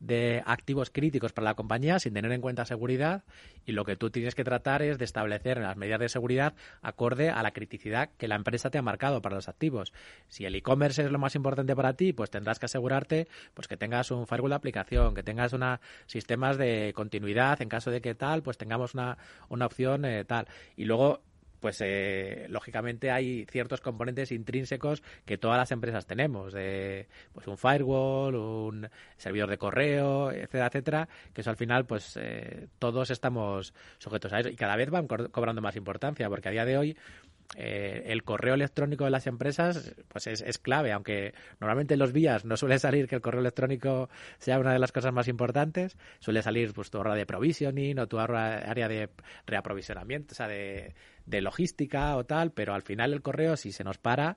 de 0.00 0.42
activos 0.46 0.90
críticos 0.90 1.32
para 1.32 1.44
la 1.44 1.54
compañía 1.54 1.98
sin 1.98 2.14
tener 2.14 2.32
en 2.32 2.40
cuenta 2.40 2.64
seguridad 2.64 3.22
y 3.66 3.72
lo 3.72 3.84
que 3.84 3.96
tú 3.96 4.10
tienes 4.10 4.34
que 4.34 4.44
tratar 4.44 4.82
es 4.82 4.98
de 4.98 5.04
establecer 5.04 5.58
las 5.58 5.76
medidas 5.76 6.00
de 6.00 6.08
seguridad 6.08 6.54
acorde 6.82 7.28
a 7.28 7.42
la 7.42 7.52
criticidad 7.52 8.10
que 8.16 8.26
la 8.26 8.36
empresa 8.36 8.70
te 8.70 8.78
ha 8.78 8.82
marcado 8.82 9.20
para 9.20 9.36
los 9.36 9.48
activos. 9.48 9.92
Si 10.28 10.46
el 10.46 10.54
e-commerce 10.54 11.04
es 11.04 11.10
lo 11.10 11.18
más 11.18 11.34
importante 11.34 11.76
para 11.76 11.92
ti, 11.92 12.12
pues 12.12 12.30
tendrás 12.30 12.58
que 12.58 12.66
asegurarte 12.66 13.28
pues 13.54 13.68
que 13.68 13.76
tengas 13.76 14.10
un 14.10 14.26
firewall 14.26 14.50
de 14.50 14.56
aplicación, 14.56 15.14
que 15.14 15.22
tengas 15.22 15.52
una 15.52 15.80
sistemas 16.06 16.56
de 16.56 16.92
continuidad 16.94 17.60
en 17.60 17.68
caso 17.68 17.90
de 17.90 18.00
que 18.00 18.14
tal, 18.14 18.42
pues 18.42 18.56
tengamos 18.56 18.94
una, 18.94 19.18
una 19.48 19.66
opción 19.66 20.04
eh, 20.06 20.24
tal. 20.24 20.48
Y 20.76 20.86
luego 20.86 21.20
pues 21.60 21.80
eh, 21.82 22.46
lógicamente 22.48 23.10
hay 23.10 23.46
ciertos 23.50 23.80
componentes 23.80 24.32
intrínsecos 24.32 25.02
que 25.24 25.38
todas 25.38 25.58
las 25.58 25.70
empresas 25.70 26.06
tenemos, 26.06 26.52
de, 26.52 27.06
pues 27.32 27.46
un 27.46 27.56
firewall, 27.56 28.34
un 28.34 28.88
servidor 29.16 29.50
de 29.50 29.58
correo, 29.58 30.32
etcétera, 30.32 30.66
etcétera, 30.66 31.08
que 31.32 31.42
eso 31.42 31.50
al 31.50 31.56
final 31.56 31.86
pues 31.86 32.18
eh, 32.20 32.68
todos 32.78 33.10
estamos 33.10 33.74
sujetos 33.98 34.32
a 34.32 34.40
eso 34.40 34.48
y 34.48 34.56
cada 34.56 34.76
vez 34.76 34.90
van 34.90 35.06
cobrando 35.06 35.60
más 35.62 35.76
importancia 35.76 36.28
porque 36.28 36.48
a 36.48 36.52
día 36.52 36.64
de 36.64 36.78
hoy 36.78 36.96
eh, 37.56 38.04
el 38.06 38.22
correo 38.22 38.54
electrónico 38.54 39.04
de 39.04 39.10
las 39.10 39.26
empresas 39.26 39.94
pues 40.08 40.28
es, 40.28 40.40
es, 40.40 40.58
clave, 40.58 40.92
aunque 40.92 41.34
normalmente 41.58 41.94
en 41.94 42.00
los 42.00 42.12
vías 42.12 42.44
no 42.44 42.56
suele 42.56 42.78
salir 42.78 43.08
que 43.08 43.16
el 43.16 43.20
correo 43.20 43.40
electrónico 43.40 44.08
sea 44.38 44.58
una 44.58 44.72
de 44.72 44.78
las 44.78 44.92
cosas 44.92 45.12
más 45.12 45.26
importantes, 45.26 45.96
suele 46.20 46.42
salir 46.42 46.72
pues 46.72 46.90
tu 46.90 47.00
área 47.00 47.14
de 47.14 47.26
provisioning 47.26 47.98
o 47.98 48.06
tu 48.06 48.20
área 48.20 48.88
de 48.88 49.10
reaprovisionamiento, 49.46 50.32
o 50.32 50.36
sea, 50.36 50.46
de, 50.46 50.94
de 51.26 51.40
logística 51.40 52.16
o 52.16 52.24
tal, 52.24 52.52
pero 52.52 52.72
al 52.72 52.82
final 52.82 53.12
el 53.12 53.22
correo 53.22 53.56
si 53.56 53.72
se 53.72 53.82
nos 53.82 53.98
para 53.98 54.36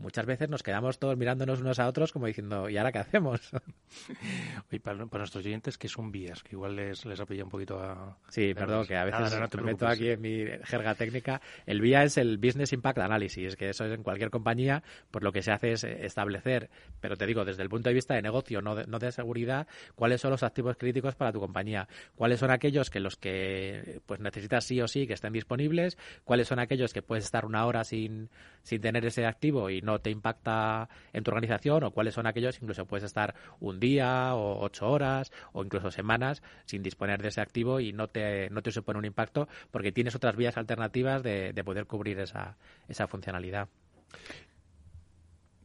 muchas 0.00 0.26
veces 0.26 0.48
nos 0.48 0.62
quedamos 0.62 0.98
todos 0.98 1.16
mirándonos 1.16 1.60
unos 1.60 1.78
a 1.78 1.86
otros 1.86 2.12
como 2.12 2.26
diciendo, 2.26 2.68
¿y 2.68 2.76
ahora 2.76 2.90
qué 2.90 2.98
hacemos? 2.98 3.40
y 4.70 4.78
para, 4.78 4.98
nuestros 4.98 5.36
oyentes, 5.36 5.78
que 5.78 5.86
es 5.86 5.96
un 5.96 6.10
vías? 6.10 6.42
Que 6.42 6.56
igual 6.56 6.76
les, 6.76 7.04
les 7.04 7.20
ha 7.20 7.26
pillado 7.26 7.46
un 7.46 7.50
poquito 7.50 7.78
a... 7.78 8.16
Sí, 8.28 8.54
perdón, 8.54 8.86
que 8.86 8.96
a 8.96 9.04
veces 9.04 9.38
me 9.56 9.62
meto 9.62 9.86
aquí 9.86 10.08
en 10.08 10.20
mi 10.20 10.44
jerga 10.64 10.94
técnica. 10.94 11.40
El 11.66 11.80
VIA 11.80 12.04
es 12.04 12.16
el 12.16 12.38
Business 12.38 12.72
Impact 12.72 12.98
Analysis, 12.98 13.56
que 13.56 13.68
eso 13.68 13.84
es 13.84 13.92
en 13.92 14.02
cualquier 14.02 14.30
compañía, 14.30 14.82
pues 15.10 15.22
lo 15.22 15.32
que 15.32 15.42
se 15.42 15.52
hace 15.52 15.72
es 15.72 15.84
establecer, 15.84 16.70
pero 17.00 17.16
te 17.16 17.26
digo, 17.26 17.44
desde 17.44 17.62
el 17.62 17.68
punto 17.68 17.90
de 17.90 17.94
vista 17.94 18.14
de 18.14 18.22
negocio, 18.22 18.62
no 18.62 18.74
de, 18.74 18.86
no 18.86 18.98
de 18.98 19.12
seguridad, 19.12 19.66
cuáles 19.94 20.20
son 20.20 20.30
los 20.30 20.42
activos 20.42 20.76
críticos 20.76 21.14
para 21.14 21.32
tu 21.32 21.40
compañía, 21.40 21.88
cuáles 22.14 22.40
son 22.40 22.50
aquellos 22.50 22.90
que 22.90 23.00
los 23.00 23.16
que 23.16 24.00
pues 24.06 24.20
necesitas 24.20 24.64
sí 24.64 24.80
o 24.80 24.88
sí 24.88 25.06
que 25.06 25.14
estén 25.14 25.32
disponibles, 25.32 25.98
cuáles 26.24 26.48
son 26.48 26.58
aquellos 26.58 26.92
que 26.92 27.02
puedes 27.02 27.24
estar 27.24 27.44
una 27.44 27.66
hora 27.66 27.84
sin, 27.84 28.30
sin 28.62 28.80
tener 28.80 29.04
ese 29.04 29.26
activo 29.26 29.70
y 29.70 29.82
no 29.82 29.89
no 29.90 29.98
te 30.00 30.10
impacta 30.10 30.88
en 31.12 31.24
tu 31.24 31.30
organización 31.30 31.82
o 31.84 31.90
cuáles 31.90 32.14
son 32.14 32.26
aquellos, 32.26 32.60
incluso 32.62 32.86
puedes 32.86 33.04
estar 33.04 33.34
un 33.58 33.80
día 33.80 34.34
o 34.34 34.60
ocho 34.62 34.88
horas 34.88 35.32
o 35.52 35.64
incluso 35.64 35.90
semanas 35.90 36.42
sin 36.64 36.82
disponer 36.82 37.20
de 37.22 37.28
ese 37.28 37.40
activo 37.40 37.80
y 37.80 37.92
no 37.92 38.08
te, 38.08 38.48
no 38.50 38.62
te 38.62 38.70
supone 38.70 38.98
un 38.98 39.04
impacto 39.04 39.48
porque 39.70 39.92
tienes 39.92 40.14
otras 40.14 40.36
vías 40.36 40.56
alternativas 40.56 41.22
de, 41.22 41.60
poder 41.64 41.86
cubrir 41.86 42.18
esa, 42.20 42.56
esa 42.88 43.06
funcionalidad. 43.06 43.68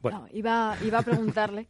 Bueno. 0.02 0.28
iba, 0.32 0.78
iba 0.84 1.00
a 1.00 1.02
preguntarle 1.02 1.68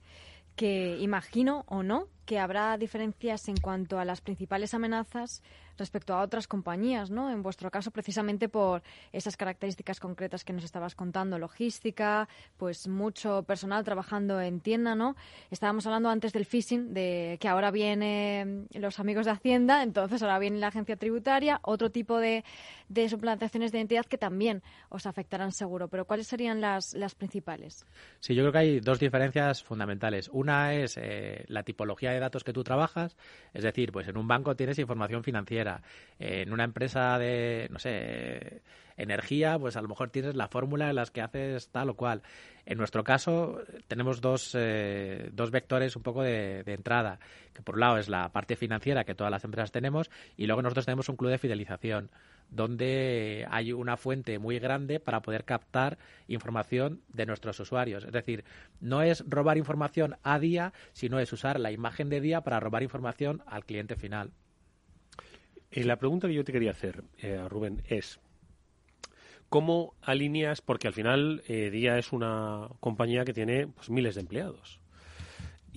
que 0.56 0.98
imagino 1.00 1.64
o 1.68 1.84
no 1.84 2.08
que 2.26 2.40
habrá 2.40 2.78
diferencias 2.78 3.48
en 3.50 3.58
cuanto 3.58 4.00
a 4.00 4.06
las 4.06 4.22
principales 4.22 4.74
amenazas 4.74 5.44
respecto 5.78 6.14
a 6.14 6.22
otras 6.22 6.48
compañías, 6.48 7.12
¿no? 7.12 7.30
En 7.30 7.42
vuestro 7.42 7.70
caso, 7.72 7.92
precisamente 7.92 8.50
por 8.50 8.82
esas 9.12 9.38
características 9.38 10.00
concretas 10.00 10.44
que 10.44 10.54
nos 10.54 10.64
estabas 10.64 10.96
contando, 10.96 11.38
logística, 11.40 12.28
pues 12.58 12.88
mucho 12.88 13.44
personal 13.44 13.84
trabajando 13.84 14.42
en 14.42 14.60
tienda, 14.60 14.96
¿no? 14.96 15.16
Estábamos 15.52 15.86
hablando 15.86 16.10
antes 16.10 16.34
del 16.34 16.46
phishing, 16.46 16.94
de 16.94 17.38
que 17.40 17.48
ahora 17.48 17.72
vienen 17.72 18.68
los 18.74 19.00
amigos 19.00 19.26
de 19.26 19.32
Hacienda, 19.32 19.84
entonces 19.84 20.22
ahora 20.22 20.40
viene 20.40 20.60
la 20.60 20.68
agencia 20.68 20.96
tributaria, 20.96 21.60
otro 21.64 21.90
tipo 21.90 22.20
de, 22.20 22.44
de 22.90 23.10
suplantaciones 23.10 23.72
de 23.72 23.80
identidad 23.80 24.06
que 24.06 24.18
también 24.18 24.62
os 24.90 25.06
afectarán 25.06 25.52
seguro. 25.52 25.88
Pero 25.88 26.06
¿cuáles 26.06 26.28
serían 26.28 26.62
las, 26.62 26.94
las 26.94 27.16
principales? 27.16 27.86
Sí, 28.20 28.36
yo 28.36 28.44
creo 28.44 28.52
que 28.52 28.58
hay 28.60 28.80
dos 28.80 29.00
diferencias 29.00 29.64
fundamentales. 29.64 30.30
Una 30.32 30.74
es 30.74 30.98
eh, 30.98 31.46
la 31.48 31.64
tipología 31.64 32.12
de 32.12 32.20
datos 32.20 32.44
que 32.44 32.54
tú 32.54 32.64
trabajas, 32.64 33.16
es 33.54 33.64
decir, 33.64 33.92
pues 33.92 34.08
en 34.08 34.18
un 34.18 34.28
banco 34.28 34.56
tienes 34.56 34.80
información 34.80 35.24
financiera, 35.24 35.65
en 36.20 36.52
una 36.54 36.64
empresa 36.64 37.18
de, 37.20 37.68
no 37.72 37.80
sé, 37.80 38.62
energía, 38.98 39.60
pues 39.60 39.76
a 39.76 39.82
lo 39.82 39.88
mejor 39.88 40.10
tienes 40.10 40.36
la 40.36 40.48
fórmula 40.48 40.90
en 40.90 40.96
las 40.96 41.12
que 41.12 41.22
haces 41.22 41.70
tal 41.70 41.90
o 41.90 41.96
cual. 41.96 42.22
En 42.66 42.78
nuestro 42.78 43.04
caso 43.04 43.60
tenemos 43.88 44.22
dos, 44.22 44.56
eh, 44.58 45.30
dos 45.34 45.52
vectores 45.52 45.96
un 45.96 46.04
poco 46.04 46.24
de, 46.24 46.64
entrada, 46.66 47.20
que 47.54 47.62
por 47.62 47.76
un 47.76 47.82
lado 47.82 47.98
es 47.98 48.10
la 48.10 48.30
parte 48.32 48.56
financiera 48.56 49.04
que 49.04 49.16
todas 49.16 49.32
las 49.32 49.44
empresas 49.44 49.72
tenemos 49.72 50.10
y 50.38 50.48
luego 50.48 50.62
nosotros 50.62 50.86
tenemos 50.86 51.10
un 51.10 51.16
club 51.16 51.32
de 51.32 51.38
fidelización 51.38 52.10
donde 52.50 53.46
hay 53.50 53.74
una 53.74 53.98
fuente 53.98 54.40
muy 54.40 54.60
grande 54.60 55.00
para 55.00 55.22
poder 55.22 55.46
captar 55.46 55.98
información 56.28 57.02
de 57.10 57.26
nuestros 57.26 57.60
usuarios. 57.60 58.04
Es 58.06 58.12
decir, 58.12 58.46
no 58.80 59.02
es 59.02 59.24
robar 59.28 59.58
información 59.58 60.18
a 60.24 60.40
día, 60.40 60.72
sino 60.94 61.20
es 61.20 61.34
usar 61.34 61.60
la 61.60 61.72
imagen 61.72 62.10
de 62.10 62.22
día 62.22 62.42
para 62.42 62.60
robar 62.60 62.84
información 62.84 63.42
al 63.48 63.66
cliente 63.66 63.96
final. 63.96 64.32
Y 65.72 65.84
la 65.84 65.98
pregunta 65.98 66.28
que 66.28 66.34
yo 66.34 66.44
te 66.44 66.52
quería 66.52 66.72
hacer, 66.72 67.04
eh, 67.18 67.44
Rubén, 67.50 67.84
es 67.88 68.20
¿cómo 69.50 69.94
alineas? 70.02 70.62
Porque 70.62 70.88
al 70.88 70.94
final 70.94 71.44
eh, 71.48 71.70
Día 71.70 71.98
es 71.98 72.14
una 72.14 72.70
compañía 72.80 73.26
que 73.26 73.34
tiene 73.34 73.68
pues, 73.68 73.90
miles 73.90 74.16
de 74.16 74.22
empleados. 74.22 74.80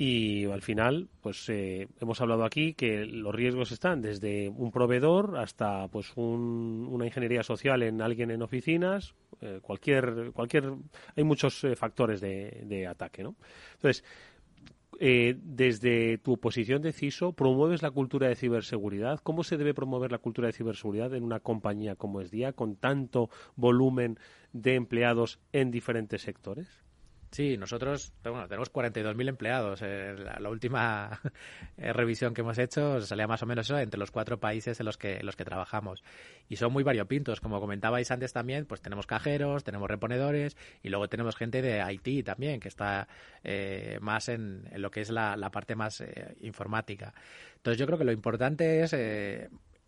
Y 0.01 0.45
al 0.45 0.63
final, 0.63 1.09
pues 1.23 1.49
eh, 1.49 1.89
hemos 2.01 2.21
hablado 2.21 2.45
aquí 2.45 2.73
que 2.75 3.05
los 3.05 3.35
riesgos 3.35 3.73
están 3.73 4.01
desde 4.01 4.49
un 4.49 4.71
proveedor 4.71 5.37
hasta 5.39 5.89
pues 5.89 6.13
una 6.15 7.05
ingeniería 7.05 7.43
social 7.43 7.83
en 7.83 8.01
alguien 8.01 8.31
en 8.31 8.43
oficinas, 8.43 9.17
eh, 9.41 9.59
cualquier, 9.61 10.31
cualquier, 10.33 10.73
hay 11.17 11.25
muchos 11.25 11.65
eh, 11.65 11.75
factores 11.75 12.21
de, 12.21 12.63
de, 12.67 12.87
ataque, 12.87 13.25
¿no? 13.25 13.35
Entonces, 13.75 14.05
desde 14.99 16.19
tu 16.19 16.39
posición 16.39 16.83
de 16.83 16.93
CISO, 16.93 17.33
¿promueves 17.33 17.83
la 17.83 17.91
cultura 17.91 18.29
de 18.29 18.35
ciberseguridad? 18.35 19.21
¿Cómo 19.23 19.45
se 19.45 19.57
debe 19.57 19.75
promover 19.75 20.11
la 20.11 20.19
cultura 20.19 20.49
de 20.49 20.53
ciberseguridad 20.53 21.15
en 21.15 21.23
una 21.23 21.41
compañía 21.41 21.95
como 21.95 22.21
es 22.21 22.31
Día, 22.31 22.53
con 22.53 22.77
tanto 22.77 23.31
volumen 23.55 24.19
de 24.53 24.75
empleados 24.75 25.39
en 25.53 25.71
diferentes 25.71 26.23
sectores? 26.23 26.88
Sí, 27.31 27.59
nosotros 27.59 28.13
bueno, 28.23 28.49
tenemos 28.49 28.73
42.000 28.73 29.29
empleados. 29.29 29.81
Eh, 29.83 30.15
la, 30.39 30.49
última 30.49 31.21
eh, 31.77 31.93
revisión 31.93 32.33
que 32.33 32.41
hemos 32.41 32.59
hecho 32.59 33.01
salía 33.03 33.27
más 33.27 33.43
o 33.43 33.47
menos 33.47 33.67
eso 33.67 33.79
entre 33.79 34.01
los 34.01 34.11
cuatro 34.11 34.41
países 34.41 34.81
en 34.81 34.87
los 34.87 34.97
que, 34.97 35.23
los 35.23 35.37
que 35.37 35.45
trabajamos. 35.45 36.03
Y 36.49 36.57
son 36.57 36.73
muy 36.73 36.85
variopintos. 36.85 37.41
Como 37.41 37.61
comentabais 37.61 38.11
antes 38.11 38.33
también, 38.33 38.65
pues 38.65 38.81
tenemos 38.81 39.07
cajeros, 39.07 39.63
tenemos 39.63 39.89
reponedores 39.89 40.57
y 40.83 40.89
luego 40.89 41.09
tenemos 41.09 41.37
gente 41.37 41.61
de 41.61 41.85
IT 41.93 42.25
también, 42.25 42.61
que 42.61 42.69
está 42.69 43.09
eh, 43.45 43.99
más 44.01 44.29
en, 44.31 44.67
en, 44.71 44.81
lo 44.81 44.91
que 44.91 45.03
es 45.03 45.11
la, 45.11 45.37
la 45.37 45.51
parte 45.51 45.77
más 45.77 46.03
informática. 46.41 47.13
Entonces 47.57 47.79
yo 47.79 47.87
creo 47.87 47.99
que 47.99 48.05
lo 48.05 48.13
importante 48.13 48.83
es 48.83 48.95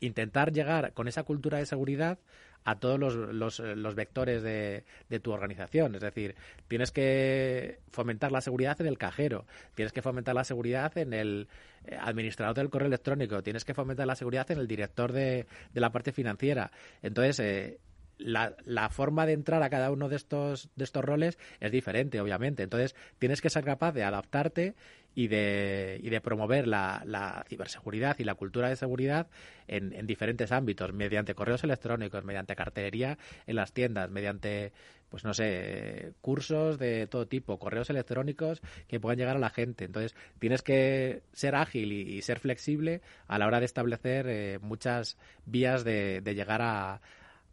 intentar 0.01 0.53
llegar 0.53 0.93
con 0.93 1.09
esa 1.09 1.22
cultura 1.22 1.59
de 1.59 1.66
seguridad 1.66 2.18
a 2.65 2.79
todos 2.79 2.99
los, 2.99 3.15
los, 3.15 3.59
los 3.61 3.95
vectores 3.95 4.43
de, 4.43 4.85
de, 5.09 5.21
tu 5.21 5.33
organización. 5.33 5.95
Es 5.95 6.01
decir, 6.01 6.35
tienes 6.69 6.91
que 6.91 7.79
fomentar 7.91 8.33
la 8.33 8.41
seguridad 8.41 8.81
en 8.81 8.87
el 8.87 8.99
cajero, 8.99 9.47
tienes 9.75 9.93
que 9.93 10.03
fomentar 10.03 10.35
la 10.35 10.45
seguridad 10.45 10.97
en 10.99 11.13
el 11.13 11.49
eh, 11.85 11.97
administrador 12.01 12.57
del 12.57 12.71
correo 12.71 12.89
electrónico, 12.89 13.43
tienes 13.43 13.65
que 13.65 13.75
fomentar 13.75 14.07
la 14.07 14.15
seguridad 14.15 14.51
en 14.51 14.59
el 14.59 14.69
director 14.69 15.13
de, 15.13 15.47
de 15.73 15.81
la 15.81 15.91
parte 15.91 16.13
financiera. 16.13 16.71
Entonces, 17.03 17.41
eh, 17.41 17.79
la, 18.19 18.55
la, 18.65 18.91
forma 18.91 19.25
de 19.25 19.33
entrar 19.33 19.63
a 19.63 19.71
cada 19.71 19.91
uno 19.91 20.09
de 20.09 20.17
estos, 20.17 20.69
de 20.77 20.85
estos 20.85 21.05
roles 21.05 21.39
es 21.59 21.73
diferente, 21.73 22.21
obviamente. 22.21 22.63
Entonces, 22.63 22.95
tienes 23.19 23.41
que 23.41 23.49
ser 23.49 23.65
capaz 23.65 23.93
de 23.93 24.05
adaptarte 24.05 24.75
y 25.15 25.29
de, 25.29 26.01
y 26.03 26.11
de 26.11 26.21
promover 26.21 26.67
la, 26.67 27.03
la, 27.05 27.45
ciberseguridad 27.49 28.19
y 28.19 28.25
la 28.25 28.35
cultura 28.35 28.69
de 28.69 28.77
seguridad 28.77 29.29
en, 29.67 29.93
en, 29.93 30.07
diferentes 30.07 30.53
ámbitos, 30.53 30.93
mediante 30.93 31.35
correos 31.35 31.65
electrónicos, 31.65 32.25
mediante 32.25 32.55
cartelería 32.55 33.19
en 33.47 33.57
las 33.57 33.73
tiendas, 33.73 34.11
mediante, 34.11 34.73
pues 35.09 35.25
no 35.25 35.35
sé, 35.35 36.13
cursos 36.21 36.79
de 36.79 37.07
todo 37.07 37.27
tipo, 37.27 37.59
correos 37.59 37.91
electrónicos 37.91 38.61
que 38.87 39.01
puedan 39.01 39.19
llegar 39.19 39.37
a 39.37 39.41
la 39.41 39.51
gente. 39.51 39.85
Entonces, 39.85 40.15
tienes 40.39 40.63
que 40.63 41.23
ser 41.33 41.55
ágil 41.55 41.93
y, 41.93 42.23
ser 42.23 42.39
flexible 42.39 43.01
a 43.27 43.39
la 43.39 43.47
hora 43.47 43.61
de 43.61 43.67
establecer 43.67 44.27
eh, 44.29 44.59
muchas 44.61 45.17
vías 45.47 45.85
de, 45.85 46.21
de 46.21 46.35
llegar 46.35 46.63
a, 46.63 47.01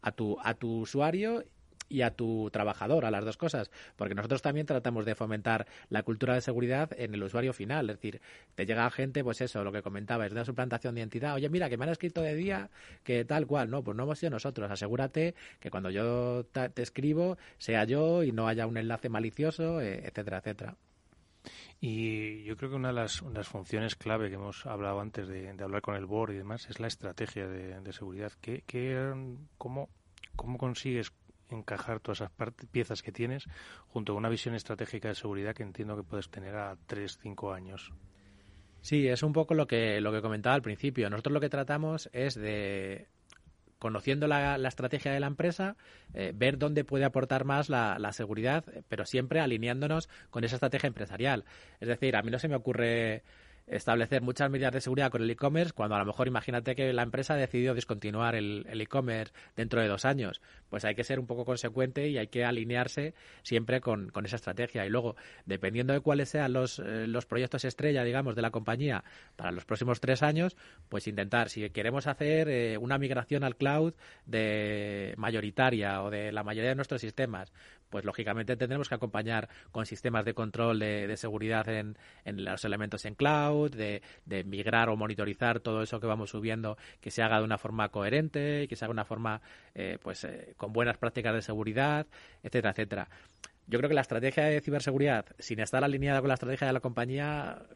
a, 0.02 0.12
tu, 0.12 0.38
a 0.42 0.54
tu 0.54 0.80
usuario 0.80 1.44
y 1.88 2.02
a 2.02 2.10
tu 2.10 2.50
trabajador, 2.50 3.04
a 3.04 3.10
las 3.10 3.24
dos 3.24 3.36
cosas, 3.36 3.70
porque 3.96 4.14
nosotros 4.14 4.42
también 4.42 4.66
tratamos 4.66 5.04
de 5.04 5.14
fomentar 5.14 5.66
la 5.88 6.02
cultura 6.02 6.34
de 6.34 6.40
seguridad 6.40 6.90
en 6.96 7.14
el 7.14 7.22
usuario 7.22 7.52
final, 7.52 7.90
es 7.90 7.96
decir, 7.96 8.20
te 8.54 8.66
llega 8.66 8.90
gente, 8.90 9.24
pues 9.24 9.40
eso, 9.40 9.64
lo 9.64 9.72
que 9.72 9.82
comentaba, 9.82 10.26
es 10.26 10.32
de 10.32 10.36
una 10.36 10.44
suplantación 10.44 10.94
de 10.94 11.00
identidad, 11.00 11.34
oye, 11.34 11.48
mira, 11.48 11.68
que 11.68 11.76
me 11.76 11.84
han 11.84 11.90
escrito 11.90 12.22
de 12.22 12.34
día 12.34 12.70
que 13.02 13.24
tal 13.24 13.46
cual, 13.46 13.70
no, 13.70 13.82
pues 13.82 13.96
no 13.96 14.04
hemos 14.04 14.18
sido 14.18 14.30
nosotros, 14.30 14.70
asegúrate 14.70 15.34
que 15.60 15.70
cuando 15.70 15.90
yo 15.90 16.44
te 16.44 16.82
escribo 16.82 17.38
sea 17.58 17.84
yo 17.84 18.22
y 18.22 18.32
no 18.32 18.48
haya 18.48 18.66
un 18.66 18.76
enlace 18.76 19.08
malicioso, 19.08 19.80
eh, 19.80 20.02
etcétera, 20.04 20.38
etcétera. 20.38 20.76
Y 21.80 22.42
yo 22.42 22.56
creo 22.56 22.70
que 22.70 22.76
una 22.76 22.88
de 22.88 22.94
las, 22.94 23.22
funciones 23.44 23.94
clave 23.94 24.28
que 24.28 24.34
hemos 24.34 24.66
hablado 24.66 25.00
antes 25.00 25.28
de, 25.28 25.50
hablar 25.60 25.80
con 25.80 25.94
el 25.94 26.06
board 26.06 26.32
y 26.32 26.38
demás 26.38 26.68
es 26.68 26.80
la 26.80 26.88
estrategia 26.88 27.46
de, 27.46 27.92
seguridad. 27.92 28.32
¿Qué, 28.40 28.64
qué, 28.66 29.38
cómo, 29.56 29.88
¿Cómo 30.34 30.58
consigues 30.58 31.12
encajar 31.50 32.00
todas 32.00 32.20
esas 32.20 32.32
piezas 32.70 33.02
que 33.02 33.12
tienes 33.12 33.44
junto 33.88 34.12
con 34.12 34.20
una 34.20 34.28
visión 34.28 34.54
estratégica 34.54 35.08
de 35.08 35.14
seguridad 35.14 35.54
que 35.54 35.62
entiendo 35.62 35.96
que 35.96 36.02
puedes 36.02 36.28
tener 36.28 36.56
a 36.56 36.76
3, 36.86 37.18
5 37.22 37.52
años. 37.52 37.92
Sí, 38.80 39.08
es 39.08 39.22
un 39.22 39.32
poco 39.32 39.54
lo 39.54 39.66
que, 39.66 40.00
lo 40.00 40.12
que 40.12 40.22
comentaba 40.22 40.54
al 40.54 40.62
principio. 40.62 41.10
Nosotros 41.10 41.32
lo 41.32 41.40
que 41.40 41.48
tratamos 41.48 42.08
es 42.12 42.34
de, 42.34 43.08
conociendo 43.78 44.26
la, 44.26 44.56
estrategia 44.56 45.12
de 45.12 45.20
la 45.20 45.26
empresa, 45.26 45.76
eh, 46.14 46.32
ver 46.34 46.58
dónde 46.58 46.84
puede 46.84 47.04
aportar 47.04 47.44
más 47.44 47.68
la, 47.68 47.98
la, 47.98 48.12
seguridad, 48.12 48.64
pero 48.88 49.04
siempre 49.04 49.40
alineándonos 49.40 50.08
con 50.30 50.44
esa 50.44 50.56
estrategia 50.56 50.88
empresarial. 50.88 51.44
Es 51.80 51.88
decir, 51.88 52.16
a 52.16 52.22
mí 52.22 52.30
no 52.30 52.38
se 52.38 52.48
me 52.48 52.56
ocurre 52.56 53.22
establecer 53.70 54.22
muchas 54.22 54.50
medidas 54.50 54.72
de 54.72 54.80
seguridad 54.80 55.10
con 55.10 55.22
el 55.22 55.30
e-commerce 55.30 55.72
cuando 55.72 55.96
a 55.96 55.98
lo 55.98 56.04
mejor 56.04 56.28
imagínate 56.28 56.74
que 56.74 56.92
la 56.92 57.02
empresa 57.02 57.34
ha 57.34 57.36
decidido 57.36 57.74
discontinuar 57.74 58.34
el 58.34 58.80
e-commerce 58.80 59.32
dentro 59.56 59.80
de 59.80 59.88
dos 59.88 60.04
años. 60.04 60.40
Pues 60.68 60.84
hay 60.84 60.94
que 60.94 61.04
ser 61.04 61.18
un 61.18 61.26
poco 61.26 61.44
consecuente 61.44 62.08
y 62.08 62.18
hay 62.18 62.28
que 62.28 62.44
alinearse 62.44 63.14
siempre 63.42 63.80
con, 63.80 64.12
esa 64.24 64.36
estrategia. 64.36 64.84
Y 64.84 64.90
luego, 64.90 65.16
dependiendo 65.46 65.92
de 65.92 66.00
cuáles 66.00 66.28
sean 66.28 66.52
los, 66.52 66.78
eh, 66.78 67.06
los 67.06 67.26
proyectos 67.26 67.64
estrella, 67.64 68.04
digamos, 68.04 68.34
de 68.36 68.42
la 68.42 68.50
compañía 68.50 69.04
para 69.36 69.50
los 69.52 69.64
próximos 69.64 70.00
tres 70.00 70.22
años, 70.22 70.56
pues 70.88 71.06
intentar, 71.06 71.48
si 71.48 71.68
queremos 71.70 72.06
hacer 72.06 72.48
eh, 72.48 72.78
una 72.78 72.98
migración 72.98 73.44
al 73.44 73.56
cloud 73.56 73.94
de 74.26 75.14
mayoritaria 75.16 76.02
o 76.02 76.10
de 76.10 76.32
la 76.32 76.42
mayoría 76.42 76.70
de 76.70 76.76
nuestros 76.76 77.00
sistemas, 77.00 77.52
pues 77.90 78.04
lógicamente 78.04 78.56
tendremos 78.56 78.88
que 78.88 78.94
acompañar 78.94 79.48
con 79.70 79.86
sistemas 79.86 80.24
de 80.24 80.34
control 80.34 80.78
de, 80.78 81.16
seguridad 81.16 81.68
en, 81.68 81.96
los 82.24 82.64
elementos 82.64 83.04
en 83.04 83.14
cloud, 83.14 83.70
de, 83.70 84.02
migrar 84.44 84.88
o 84.88 84.96
monitorizar 84.96 85.60
todo 85.60 85.82
eso 85.82 86.00
que 86.00 86.06
vamos 86.06 86.30
subiendo, 86.30 86.76
que 87.00 87.10
se 87.10 87.22
haga 87.22 87.38
de 87.38 87.44
una 87.44 87.58
forma 87.58 87.88
coherente, 87.90 88.66
que 88.68 88.76
se 88.76 88.84
haga 88.84 88.90
de 88.90 88.96
una 88.96 89.04
forma 89.04 89.40
eh, 89.74 89.98
pues 90.02 90.24
eh, 90.24 90.54
con 90.56 90.72
buenas 90.72 90.98
prácticas 90.98 91.34
de 91.34 91.42
seguridad, 91.42 92.06
etcétera, 92.42 92.70
etcétera. 92.70 93.08
Yo 93.66 93.78
creo 93.78 93.88
que 93.88 93.94
la 93.94 94.00
estrategia 94.00 94.44
de 94.44 94.60
ciberseguridad, 94.60 95.26
sin 95.38 95.60
estar 95.60 95.84
alineada 95.84 96.20
con 96.20 96.28
la 96.28 96.34
estrategia 96.34 96.66
de 96.66 96.72
la 96.72 96.80
compañía, 96.80 97.66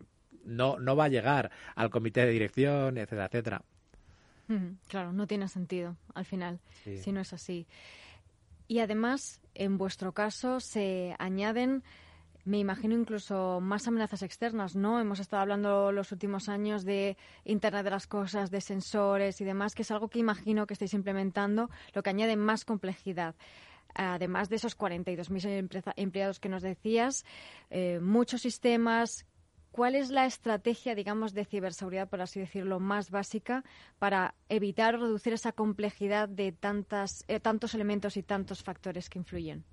no, 0.45 0.79
no 0.79 0.97
va 0.97 1.05
a 1.05 1.09
llegar 1.09 1.51
al 1.75 1.91
comité 1.91 2.25
de 2.25 2.33
dirección, 2.33 2.97
etcétera, 2.97 3.27
etcétera. 3.27 3.63
Claro, 4.89 5.13
no 5.13 5.27
tiene 5.27 5.49
sentido 5.49 5.97
al 6.15 6.25
final, 6.25 6.61
si 6.85 7.13
no 7.13 7.21
es 7.21 7.33
así. 7.33 7.67
Y 8.69 8.81
además, 8.81 9.41
en 9.55 9.79
vuestro 9.79 10.13
caso, 10.13 10.61
se 10.61 11.15
añaden, 11.19 11.83
me 12.45 12.59
imagino, 12.59 12.95
incluso 12.95 13.61
más 13.61 13.87
amenazas 13.87 14.23
externas, 14.23 14.75
¿no? 14.75 15.01
Hemos 15.01 15.21
estado 15.21 15.43
hablando 15.43 15.93
los 15.93 16.13
últimos 16.13 16.49
años 16.49 16.85
de 16.85 17.17
Internet 17.45 17.85
de 17.85 17.91
las 17.91 18.07
Cosas, 18.07 18.51
de 18.51 18.61
sensores 18.61 19.41
y 19.41 19.45
demás, 19.45 19.75
que 19.75 19.83
es 19.83 19.91
algo 19.91 20.09
que 20.09 20.19
imagino 20.19 20.67
que 20.67 20.75
estáis 20.75 20.95
implementando, 20.95 21.71
lo 21.95 22.03
que 22.03 22.11
añade 22.11 22.37
más 22.37 22.65
complejidad 22.65 23.35
además 23.95 24.49
de 24.49 24.57
esos 24.57 24.79
42.000 24.79 25.93
empleados 25.97 26.41
que 26.41 26.49
nos 26.49 26.63
decías, 26.63 27.27
eh, 27.69 28.01
muchos 28.01 28.41
sistemas 28.41 29.27
¿Cuál 29.73 29.95
es 29.95 30.11
la 30.11 30.27
estrategia, 30.27 30.95
digamos, 30.95 31.33
de 31.33 31.47
ciberseguridad, 31.47 32.09
por 32.09 32.21
así 32.21 32.39
decirlo, 32.39 32.79
más 32.79 33.11
básica 33.11 33.65
para 33.99 34.35
evitar 34.51 34.95
o 34.95 34.99
reducir 34.99 35.33
esa 35.33 35.53
complejidad 35.53 36.29
de 36.29 36.53
tantas, 36.53 37.25
eh, 37.27 37.41
tantos 37.41 37.75
elementos 37.75 38.19
y 38.19 38.23
tantos 38.23 38.63
factores 38.63 39.09
que 39.09 39.19
influyen? 39.19 39.65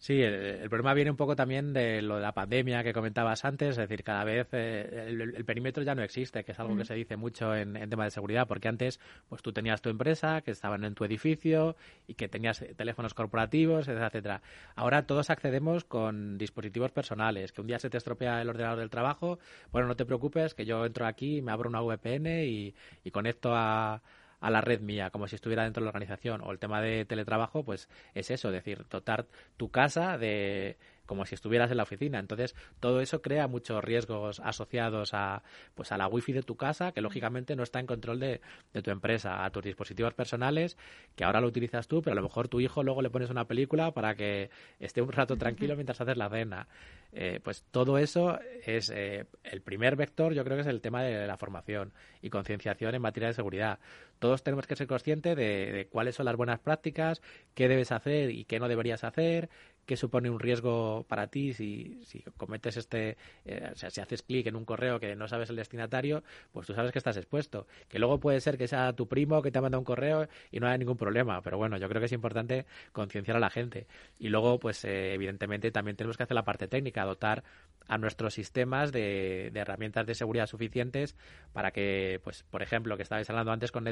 Sí, 0.00 0.22
el, 0.22 0.66
problema 0.70 0.94
viene 0.94 1.10
un 1.10 1.18
poco 1.18 1.36
también 1.36 1.74
de 1.74 2.00
lo 2.00 2.16
de 2.16 2.22
la 2.22 2.32
pandemia 2.32 2.82
que 2.82 2.94
comentabas 2.94 3.44
antes, 3.44 3.72
es 3.72 3.76
decir, 3.76 4.02
cada 4.02 4.24
vez 4.24 4.48
eh, 4.52 5.08
el, 5.08 5.44
perímetro 5.44 5.82
ya 5.82 5.94
no 5.94 6.02
existe, 6.02 6.42
que 6.42 6.52
es 6.52 6.58
algo 6.58 6.74
que 6.74 6.86
se 6.86 6.94
dice 6.94 7.18
mucho 7.18 7.54
en, 7.54 7.76
en 7.76 7.90
tema 7.90 8.04
de 8.04 8.10
seguridad, 8.10 8.48
porque 8.48 8.68
antes 8.68 8.98
pues 9.28 9.42
tú 9.42 9.52
tenías 9.52 9.82
tu 9.82 9.90
empresa, 9.90 10.40
que 10.40 10.52
estaban 10.52 10.84
en 10.84 10.94
tu 10.94 11.04
edificio 11.04 11.76
y 12.06 12.14
que 12.14 12.28
tenías 12.28 12.64
teléfonos 12.78 13.12
corporativos, 13.12 13.88
etcétera, 13.88 14.06
etcétera. 14.06 14.42
Ahora 14.74 15.06
todos 15.06 15.28
accedemos 15.28 15.84
con 15.84 16.38
dispositivos 16.38 16.92
personales, 16.92 17.52
que 17.52 17.60
un 17.60 17.66
día 17.66 17.78
se 17.78 17.90
te 17.90 17.98
estropea 17.98 18.40
el 18.40 18.48
ordenador 18.48 18.78
del 18.78 18.88
trabajo, 18.88 19.38
bueno, 19.70 19.86
no 19.86 19.96
te 19.96 20.06
preocupes, 20.06 20.54
que 20.54 20.64
yo 20.64 20.86
entro 20.86 21.04
aquí, 21.04 21.42
me 21.42 21.52
abro 21.52 21.68
una 21.68 21.82
VPN 21.82 22.46
y 22.46 22.74
conecto 23.12 23.54
a 23.54 24.00
a 24.40 24.50
la 24.50 24.60
red 24.60 24.80
mía, 24.80 25.10
como 25.10 25.28
si 25.28 25.36
estuviera 25.36 25.64
dentro 25.64 25.80
de 25.80 25.84
la 25.84 25.90
organización. 25.90 26.40
O 26.42 26.50
el 26.50 26.58
tema 26.58 26.80
de 26.80 27.04
teletrabajo, 27.04 27.64
pues 27.64 27.88
es 28.14 28.30
eso, 28.30 28.48
es 28.48 28.54
decir, 28.54 28.86
dotar 28.88 29.26
tu 29.56 29.70
casa 29.70 30.18
de 30.18 30.76
como 31.10 31.26
si 31.26 31.34
estuvieras 31.34 31.72
en 31.72 31.76
la 31.76 31.82
oficina. 31.82 32.20
Entonces, 32.20 32.54
todo 32.78 33.00
eso 33.00 33.20
crea 33.20 33.48
muchos 33.48 33.82
riesgos 33.82 34.38
asociados 34.38 35.12
a, 35.12 35.42
pues 35.74 35.90
a 35.90 35.96
la 35.96 36.06
wifi 36.06 36.32
de 36.32 36.44
tu 36.44 36.54
casa, 36.54 36.92
que 36.92 37.00
lógicamente 37.00 37.56
no 37.56 37.64
está 37.64 37.80
en 37.80 37.86
control 37.86 38.20
de, 38.20 38.40
de 38.72 38.80
tu 38.80 38.92
empresa, 38.92 39.44
a 39.44 39.50
tus 39.50 39.64
dispositivos 39.64 40.14
personales, 40.14 40.78
que 41.16 41.24
ahora 41.24 41.40
lo 41.40 41.48
utilizas 41.48 41.88
tú, 41.88 42.00
pero 42.00 42.12
a 42.12 42.14
lo 42.14 42.22
mejor 42.22 42.46
tu 42.46 42.60
hijo 42.60 42.84
luego 42.84 43.02
le 43.02 43.10
pones 43.10 43.28
una 43.28 43.48
película 43.48 43.90
para 43.90 44.14
que 44.14 44.50
esté 44.78 45.02
un 45.02 45.10
rato 45.10 45.36
tranquilo 45.36 45.74
mientras 45.74 46.00
haces 46.00 46.16
la 46.16 46.30
cena. 46.30 46.68
Eh, 47.12 47.40
pues 47.42 47.64
todo 47.72 47.98
eso 47.98 48.38
es 48.64 48.88
eh, 48.90 49.26
el 49.42 49.62
primer 49.62 49.96
vector, 49.96 50.32
yo 50.32 50.44
creo 50.44 50.58
que 50.58 50.60
es 50.60 50.68
el 50.68 50.80
tema 50.80 51.02
de 51.02 51.26
la 51.26 51.36
formación 51.36 51.92
y 52.22 52.30
concienciación 52.30 52.94
en 52.94 53.02
materia 53.02 53.30
de 53.30 53.34
seguridad. 53.34 53.80
Todos 54.20 54.44
tenemos 54.44 54.68
que 54.68 54.76
ser 54.76 54.86
conscientes 54.86 55.36
de, 55.36 55.88
cuáles 55.90 56.14
son 56.14 56.26
las 56.26 56.36
buenas 56.36 56.60
prácticas, 56.60 57.20
qué 57.54 57.66
debes 57.68 57.90
hacer 57.90 58.30
y 58.30 58.44
qué 58.44 58.60
no 58.60 58.68
deberías 58.68 59.02
hacer, 59.02 59.50
qué 59.86 59.96
supone 59.96 60.30
un 60.30 60.38
riesgo 60.38 61.04
para 61.08 61.26
ti 61.26 61.52
si, 61.52 62.00
cometes 62.36 62.76
este, 62.76 63.16
eh, 63.44 63.70
o 63.72 63.76
sea, 63.76 63.90
si 63.90 64.00
haces 64.00 64.22
clic 64.22 64.46
en 64.46 64.54
un 64.54 64.64
correo 64.64 65.00
que 65.00 65.16
no 65.16 65.26
sabes 65.26 65.50
el 65.50 65.56
destinatario, 65.56 66.22
pues 66.52 66.66
tú 66.66 66.74
sabes 66.74 66.92
que 66.92 66.98
estás 66.98 67.16
expuesto. 67.16 67.66
Que 67.88 67.98
luego 67.98 68.20
puede 68.20 68.40
ser 68.40 68.56
que 68.56 68.68
sea 68.68 68.92
tu 68.92 69.08
primo 69.08 69.42
que 69.42 69.50
te 69.50 69.58
ha 69.58 69.62
mandado 69.62 69.80
un 69.80 69.84
correo 69.84 70.28
y 70.52 70.60
no 70.60 70.68
haya 70.68 70.78
ningún 70.78 70.96
problema, 70.96 71.42
pero 71.42 71.58
bueno, 71.58 71.78
yo 71.78 71.88
creo 71.88 72.00
que 72.00 72.06
es 72.06 72.12
importante 72.12 72.66
concienciar 72.92 73.36
a 73.38 73.40
la 73.40 73.50
gente. 73.50 73.86
Y 74.18 74.28
luego, 74.28 74.60
pues 74.60 74.84
eh, 74.84 75.14
evidentemente 75.14 75.70
también 75.70 75.96
tenemos 75.96 76.16
que 76.16 76.24
hacer 76.24 76.34
la 76.34 76.44
parte 76.44 76.68
técnica, 76.68 77.04
dotar 77.04 77.42
a 77.88 77.98
nuestros 77.98 78.34
sistemas 78.34 78.92
de, 78.92 79.50
herramientas 79.54 80.06
de 80.06 80.14
seguridad 80.14 80.46
suficientes 80.46 81.16
para 81.52 81.72
que, 81.72 82.20
pues, 82.22 82.44
por 82.44 82.62
ejemplo, 82.62 82.96
que 82.96 83.02
estabais 83.02 83.28
hablando 83.28 83.50
antes 83.50 83.72
con 83.72 83.82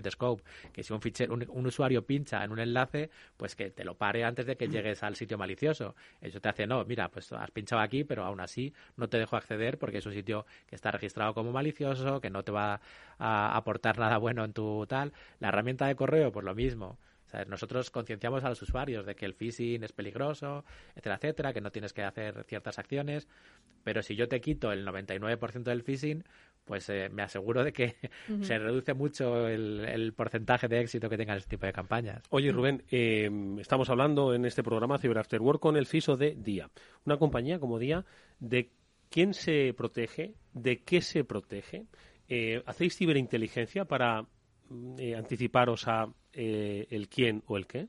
Que 0.73 0.83
si 0.83 0.93
un, 0.93 1.01
fichero, 1.01 1.35
un 1.35 1.67
usuario 1.67 2.05
pincha 2.05 2.45
en 2.45 2.51
un 2.51 2.59
enlace, 2.59 3.11
pues 3.37 3.55
que 3.55 3.71
te 3.71 3.85
lo 3.85 3.97
pare 3.97 4.25
antes 4.25 4.47
de 4.47 4.57
que 4.57 4.69
llegues 4.69 5.03
al 5.03 5.17
sitio 5.17 5.39
malicioso 5.39 5.79
eso. 6.21 6.41
te 6.41 6.49
hace, 6.49 6.67
no, 6.67 6.85
mira, 6.85 7.09
pues 7.09 7.33
has 7.33 7.51
pinchado 7.51 7.83
aquí, 7.83 8.05
pero 8.05 8.25
aún 8.25 8.41
así 8.41 8.73
no 8.97 9.09
te 9.09 9.19
dejo 9.19 9.37
acceder 9.37 9.79
porque 9.79 9.99
es 9.99 10.07
un 10.07 10.13
sitio 10.13 10.47
que 10.67 10.75
está 10.75 10.91
registrado 10.91 11.35
como 11.35 11.53
malicioso, 11.53 12.21
que 12.21 12.31
no 12.31 12.43
te 12.43 12.53
va 12.53 12.81
a 13.19 13.57
aportar 13.57 13.99
nada 13.99 14.19
bueno 14.19 14.45
en 14.45 14.53
tu 14.53 14.87
tal. 14.87 15.13
La 15.41 15.49
herramienta 15.49 15.87
de 15.87 15.97
correo, 15.97 16.33
pues 16.33 16.45
lo 16.45 16.55
mismo. 16.55 16.99
nosotros 17.47 17.91
concienciamos 17.91 18.45
a 18.45 18.49
los 18.49 18.63
usuarios 18.63 19.05
de 19.05 19.15
que 19.15 19.27
el 19.27 19.35
phishing 19.35 19.85
es 19.85 19.93
peligroso, 19.93 20.65
etcétera, 20.91 21.17
etcétera, 21.17 21.53
que 21.53 21.61
no 21.61 21.71
tienes 21.71 21.93
que 21.93 22.03
hacer 22.03 22.45
ciertas 22.45 22.79
acciones, 22.79 23.29
pero 23.85 24.03
si 24.03 24.17
yo 24.17 24.29
te 24.29 24.41
quito 24.41 24.73
el 24.73 24.87
99% 24.87 25.63
del 25.65 25.83
phishing, 25.83 26.25
pues 26.69 26.89
eh, 26.91 27.09
me 27.11 27.23
aseguro 27.23 27.65
de 27.65 27.73
que 27.73 27.97
se 28.43 28.59
reduce 28.59 28.93
mucho 28.93 29.49
el, 29.49 30.13
porcentaje 30.15 30.69
de 30.69 30.81
éxito 30.81 31.09
que 31.09 31.17
tengan 31.17 31.39
este 31.39 31.51
tipo 31.51 31.67
de 31.67 31.73
campañas. 31.73 32.23
Oye, 32.29 32.53
Rubén, 32.53 32.85
eh, 32.91 33.31
estamos 33.59 33.89
hablando 33.89 34.35
en 34.35 34.45
este 34.45 34.63
programa 34.63 34.99
Cyber 34.99 35.19
After 35.19 35.41
Work 35.41 35.61
con 35.61 35.77
el 35.77 35.87
CISO 35.87 36.17
de 36.17 36.37
DIA. 36.37 36.71
Una 37.07 37.17
compañía 37.17 37.59
como 37.59 37.79
DIA, 37.79 38.05
¿de 38.39 38.71
quién 39.11 39.33
se 39.33 39.75
protege? 39.75 40.35
¿De 40.53 40.83
qué 40.83 41.01
se 41.01 41.25
protege? 41.25 41.87
Eh, 42.29 42.63
¿Hacéis 42.67 42.97
ciberinteligencia 42.97 43.87
para 43.87 44.27
mm, 44.69 44.97
anticiparos 45.17 45.89
a 45.89 46.13
el 46.35 47.09
quién 47.09 47.43
o 47.47 47.57
el 47.57 47.67
qué? 47.67 47.89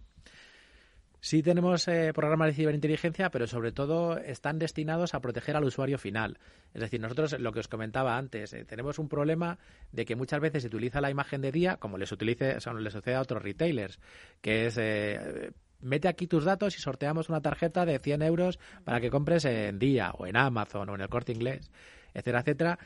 Sí 1.22 1.44
tenemos 1.44 1.88
eh, 1.88 2.14
programas 2.14 2.48
de 2.48 2.54
ciberinteligencia, 2.54 3.30
pero 3.30 3.46
sobre 3.46 3.74
todo 3.74 4.18
están 4.18 4.58
destinados 4.58 5.14
a 5.14 5.20
proteger 5.20 5.58
al 5.58 5.66
usuario 5.66 5.98
final. 5.98 6.40
Es 6.74 6.82
decir, 6.82 7.02
nosotros, 7.02 7.38
lo 7.40 7.52
que 7.52 7.60
os 7.60 7.68
comentaba 7.68 8.18
antes, 8.18 8.54
eh, 8.54 8.64
tenemos 8.64 9.00
un 9.00 9.10
problema 9.10 9.60
de 9.92 10.06
que 10.06 10.16
muchas 10.16 10.40
veces 10.40 10.64
se 10.64 10.68
utiliza 10.68 11.02
la 11.02 11.10
imagen 11.10 11.42
de 11.42 11.52
día, 11.52 11.76
como 11.78 11.98
les, 11.98 12.12
utilice, 12.12 12.58
les 12.80 12.94
sucede 12.94 13.16
a 13.16 13.22
otros 13.22 13.44
retailers, 13.44 14.00
que 14.42 14.68
es... 14.68 14.78
Eh, 14.78 15.52
mete 15.82 16.10
aquí 16.10 16.28
tus 16.28 16.44
datos 16.44 16.78
y 16.78 16.82
sorteamos 16.82 17.30
una 17.30 17.42
tarjeta 17.42 17.86
de 17.86 18.00
100 18.00 18.22
euros 18.22 18.60
para 18.84 19.00
que 19.00 19.10
compres 19.10 19.46
en 19.46 19.80
Día 19.80 20.12
o 20.12 20.28
en 20.28 20.36
Amazon 20.36 20.90
o 20.90 20.96
en 20.96 21.02
el 21.02 21.08
Corte 21.08 21.32
Inglés, 21.32 21.72
etcétera, 22.14 22.42
etcétera 22.42 22.80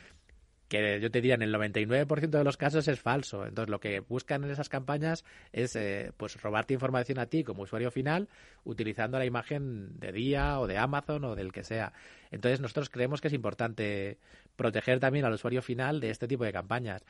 que 0.74 1.00
yo 1.00 1.10
te 1.10 1.20
diría 1.20 1.34
en 1.34 1.42
el 1.42 1.54
99% 1.54 2.28
de 2.28 2.44
los 2.44 2.56
casos 2.56 2.88
es 2.88 3.00
falso. 3.00 3.46
Entonces, 3.46 3.70
lo 3.70 3.80
que 3.80 4.00
buscan 4.00 4.44
en 4.44 4.50
esas 4.50 4.68
campañas 4.68 5.24
es 5.52 5.76
eh, 5.76 6.12
pues 6.16 6.40
robarte 6.42 6.74
información 6.74 7.18
a 7.18 7.26
ti 7.26 7.44
como 7.44 7.62
usuario 7.62 7.90
final 7.90 8.28
utilizando 8.64 9.18
la 9.18 9.24
imagen 9.24 9.98
de 9.98 10.12
Día 10.12 10.58
o 10.58 10.66
de 10.66 10.78
Amazon 10.78 11.24
o 11.24 11.34
del 11.34 11.52
que 11.52 11.64
sea. 11.64 11.92
Entonces, 12.30 12.60
nosotros 12.60 12.90
creemos 12.90 13.20
que 13.20 13.28
es 13.28 13.34
importante 13.34 14.18
proteger 14.56 15.00
también 15.00 15.24
al 15.24 15.34
usuario 15.34 15.62
final 15.62 16.00
de 16.00 16.10
este 16.10 16.26
tipo 16.26 16.44
de 16.44 16.52
campañas. 16.52 17.04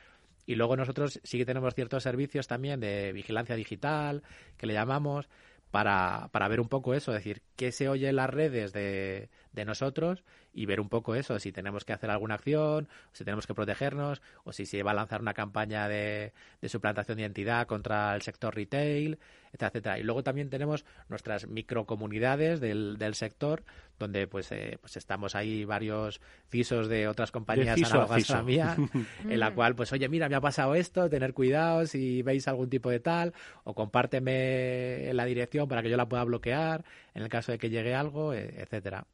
Y 0.45 0.55
luego 0.55 0.75
nosotros 0.75 1.19
sí 1.23 1.39
que 1.39 1.45
tenemos 1.45 1.73
ciertos 1.73 2.03
servicios 2.03 2.47
también 2.47 2.79
de 2.79 3.11
vigilancia 3.13 3.55
digital, 3.55 4.21
que 4.57 4.67
le 4.67 4.73
llamamos, 4.73 5.27
para, 5.71 6.29
para 6.31 6.47
ver 6.47 6.61
un 6.61 6.69
poco 6.69 6.93
eso, 6.93 7.11
es 7.11 7.17
decir, 7.17 7.41
qué 7.55 7.71
se 7.71 7.89
oye 7.89 8.07
en 8.07 8.15
las 8.15 8.29
redes 8.29 8.71
de, 8.71 9.29
de 9.55 9.65
nosotros 9.65 10.23
y 10.53 10.65
ver 10.65 10.79
un 10.79 10.89
poco 10.89 11.15
eso, 11.15 11.39
si 11.39 11.51
tenemos 11.51 11.85
que 11.85 11.93
hacer 11.93 12.09
alguna 12.09 12.35
acción, 12.35 12.87
si 13.13 13.23
tenemos 13.23 13.47
que 13.47 13.53
protegernos, 13.53 14.21
o 14.43 14.51
si 14.51 14.65
se 14.65 14.83
va 14.83 14.91
a 14.91 14.93
lanzar 14.93 15.21
una 15.21 15.33
campaña 15.33 15.87
de, 15.87 16.33
de 16.61 16.69
suplantación 16.69 17.17
de 17.17 17.23
identidad 17.23 17.65
contra 17.67 18.13
el 18.15 18.21
sector 18.21 18.53
retail, 18.53 19.17
etcétera, 19.55 19.67
etcétera. 19.67 19.99
Y 19.99 20.03
luego 20.03 20.23
también 20.23 20.49
tenemos 20.49 20.85
nuestras 21.09 21.47
microcomunidades 21.47 22.59
del, 22.59 22.97
del 22.97 23.15
sector, 23.15 23.63
donde 23.97 24.27
pues, 24.27 24.51
eh, 24.51 24.77
pues 24.81 24.97
estamos 24.97 25.35
ahí 25.35 25.65
varios 25.65 26.21
CISOs 26.49 26.87
de 26.87 27.07
otras 27.07 27.31
compañías 27.31 27.77
análogas 27.77 28.29
a, 28.29 28.35
la 28.35 28.43
mía, 28.43 28.75
en 29.29 29.39
la 29.39 29.53
cual, 29.53 29.75
pues, 29.75 29.91
oye, 29.93 30.09
mira, 30.09 30.29
me 30.29 30.35
ha 30.35 30.41
pasado 30.41 30.75
esto, 30.75 31.09
tener 31.09 31.33
cuidado 31.33 31.85
si 31.87 32.21
veis 32.21 32.47
algún 32.47 32.69
tipo 32.69 32.89
de 32.89 32.99
tal, 32.99 33.33
o 33.63 33.73
compárteme 33.73 35.13
la 35.13 35.25
dirección 35.25 35.67
para 35.67 35.81
que 35.81 35.89
yo 35.89 35.97
la 35.97 36.09
pueda 36.09 36.23
bloquear 36.23 36.83
en 37.13 37.23
el 37.23 37.29
caso 37.29 37.51
de 37.51 37.57
que 37.57 37.69
llegue 37.69 37.95
algo, 37.95 38.33
e, 38.33 38.61
etcétera. 38.61 39.07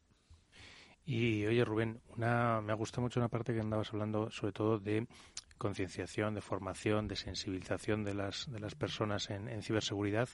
Y 1.06 1.46
oye, 1.46 1.66
Rubén, 1.66 2.02
una, 2.16 2.62
me 2.62 2.72
ha 2.72 2.76
gustado 2.76 3.02
mucho 3.02 3.20
una 3.20 3.30
parte 3.30 3.54
que 3.54 3.60
andabas 3.60 3.92
hablando, 3.92 4.30
sobre 4.32 4.54
todo 4.54 4.80
de 4.80 5.08
concienciación, 5.62 6.34
de 6.34 6.42
formación, 6.42 7.08
de 7.08 7.16
sensibilización 7.16 8.04
de 8.04 8.16
las, 8.16 8.52
de 8.52 8.60
las 8.60 8.74
personas 8.74 9.30
en, 9.30 9.62
ciberseguridad. 9.62 10.28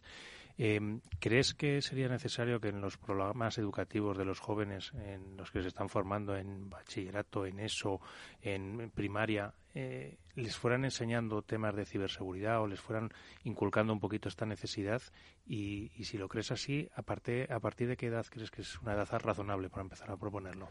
Em, 0.57 1.01
¿Crees 1.19 1.53
que 1.53 1.81
sería 1.81 2.07
necesario 2.07 2.61
que 2.61 2.69
en 2.69 2.79
los 2.79 2.97
programas 2.97 3.57
educativos 3.57 4.17
de 4.17 4.23
los 4.23 4.39
jóvenes, 4.39 4.93
en 4.93 5.35
los 5.35 5.51
que 5.51 5.61
se 5.61 5.67
están 5.67 5.89
formando 5.89 6.37
en 6.37 6.69
bachillerato, 6.69 7.45
en 7.45 7.59
ESO, 7.59 7.99
en 8.41 8.89
primaria, 8.91 9.53
eh, 9.75 10.17
les 10.35 10.55
fueran 10.55 10.85
enseñando 10.85 11.41
temas 11.41 11.75
de 11.75 11.85
ciberseguridad 11.85 12.61
o 12.61 12.67
les 12.67 12.79
fueran 12.79 13.11
inculcando 13.43 13.91
un 13.91 13.99
poquito 13.99 14.29
esta 14.29 14.45
necesidad? 14.45 15.01
Y, 15.45 15.89
si 16.05 16.17
lo 16.17 16.29
crees 16.29 16.51
así, 16.51 16.89
¿a, 16.95 17.01
¿a 17.01 17.59
partir 17.59 17.87
de 17.89 17.97
qué 17.97 18.07
edad 18.07 18.25
crees 18.29 18.49
que 18.49 18.61
es 18.61 18.79
una 18.79 18.93
edad 18.93 19.09
razonable 19.21 19.69
para 19.69 19.81
empezar 19.81 20.09
a 20.09 20.15
proponerlo? 20.15 20.69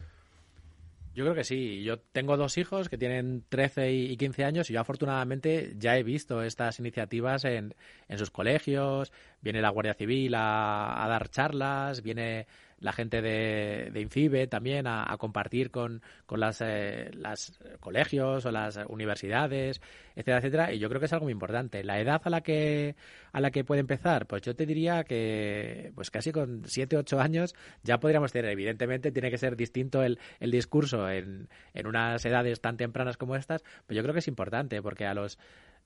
Yo 1.17 1.23
creo 1.23 1.33
que 1.33 1.43
sí. 1.43 1.81
Yo 1.81 1.97
tengo 1.97 2.37
dos 2.37 2.59
hijos 2.59 2.89
que 2.89 2.97
tienen 2.99 3.43
13 3.49 3.91
y 3.91 4.17
15 4.17 4.43
años 4.45 4.69
y 4.69 4.73
yo 4.73 4.81
afortunadamente 4.81 5.73
ya 5.75 5.97
he 5.97 6.03
visto 6.03 6.43
estas 6.43 6.77
iniciativas 6.77 7.43
en, 7.43 7.73
en 8.07 8.19
sus 8.19 8.29
colegios. 8.29 9.11
Viene 9.41 9.63
la 9.63 9.69
Guardia 9.69 9.95
Civil 9.95 10.35
a, 10.35 11.03
a 11.03 11.07
dar 11.07 11.29
charlas, 11.29 12.03
viene 12.03 12.45
la 12.79 12.93
gente 12.93 13.21
de, 13.21 13.89
de 13.91 14.01
INCIBE 14.01 14.47
también 14.47 14.85
a, 14.87 15.15
compartir 15.17 15.71
con, 15.71 16.01
con 16.25 16.39
las, 16.39 16.61
eh, 16.61 17.09
las 17.13 17.59
colegios 17.79 18.45
o 18.45 18.51
las 18.51 18.79
universidades, 18.87 19.81
etcétera, 20.15 20.37
etcétera. 20.37 20.73
Y 20.73 20.79
yo 20.79 20.89
creo 20.89 20.99
que 20.99 21.07
es 21.07 21.13
algo 21.13 21.25
muy 21.25 21.33
importante. 21.33 21.83
La 21.83 21.99
edad 21.99 22.21
a 22.23 22.29
la 22.29 22.41
que 22.41 22.95
a 23.31 23.41
la 23.41 23.51
que 23.51 23.63
puede 23.63 23.81
empezar, 23.81 24.25
pues 24.25 24.41
yo 24.41 24.55
te 24.55 24.65
diría 24.65 25.03
que 25.03 25.91
pues 25.95 26.09
casi 26.09 26.31
con 26.31 26.63
7, 26.65 26.97
8 26.97 27.19
años 27.19 27.55
ya 27.83 27.99
podríamos 27.99 28.31
tener. 28.31 28.51
Evidentemente 28.51 29.11
tiene 29.11 29.31
que 29.31 29.37
ser 29.37 29.55
distinto 29.55 30.03
el, 30.03 30.19
el 30.39 30.51
discurso 30.51 31.09
en, 31.09 31.49
en 31.73 31.87
unas 31.87 32.23
edades 32.25 32.61
tan 32.61 32.77
tempranas 32.77 33.17
como 33.17 33.35
estas, 33.35 33.63
pero 33.85 33.97
yo 33.97 34.03
creo 34.03 34.13
que 34.13 34.19
es 34.19 34.27
importante 34.27 34.81
porque 34.81 35.05
a 35.05 35.13
los 35.13 35.37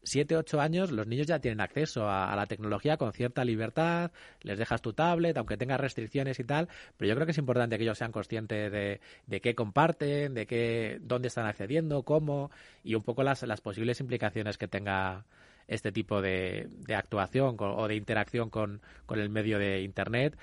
7, 0.03 0.35
8 0.35 0.61
años 0.61 0.91
los 0.91 1.07
niños 1.07 1.27
ya 1.27 1.39
tienen 1.39 1.61
acceso 1.61 2.09
a, 2.09 2.35
la 2.35 2.45
tecnología 2.45 2.97
con 2.97 3.13
cierta 3.13 3.45
libertad, 3.45 4.11
les 4.41 4.57
dejas 4.57 4.81
tu 4.81 4.93
tablet, 4.93 5.37
aunque 5.37 5.57
tenga 5.57 5.77
restricciones 5.77 6.39
y 6.39 6.43
tal, 6.43 6.69
pero 6.97 7.09
yo 7.09 7.15
creo 7.15 7.25
que 7.25 7.31
es 7.31 7.37
importante 7.37 7.77
que 7.77 7.83
ellos 7.83 7.97
sean 7.97 8.11
conscientes 8.11 8.71
de, 8.71 8.99
de 9.27 9.41
qué 9.41 9.55
comparten, 9.55 10.33
de 10.33 10.47
qué, 10.47 10.99
dónde 11.01 11.27
están 11.27 11.45
accediendo, 11.45 12.03
cómo, 12.03 12.51
y 12.83 12.95
un 12.95 13.03
poco 13.03 13.23
las, 13.23 13.43
las 13.43 13.61
posibles 13.61 13.99
implicaciones 13.99 14.57
que 14.57 14.67
tenga 14.67 15.25
este 15.67 15.91
tipo 15.91 16.21
de, 16.21 16.67
de 16.85 16.95
actuación 16.95 17.55
o 17.59 17.87
de 17.87 17.95
interacción 17.95 18.49
con, 18.49 18.81
con 19.05 19.19
el 19.19 19.29
medio 19.29 19.59
de 19.59 19.81
Internet, 19.81 20.37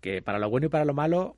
que 0.00 0.20
para 0.22 0.38
lo 0.38 0.50
bueno 0.50 0.66
y 0.66 0.70
para 0.70 0.84
lo 0.84 0.94
malo 0.94 1.36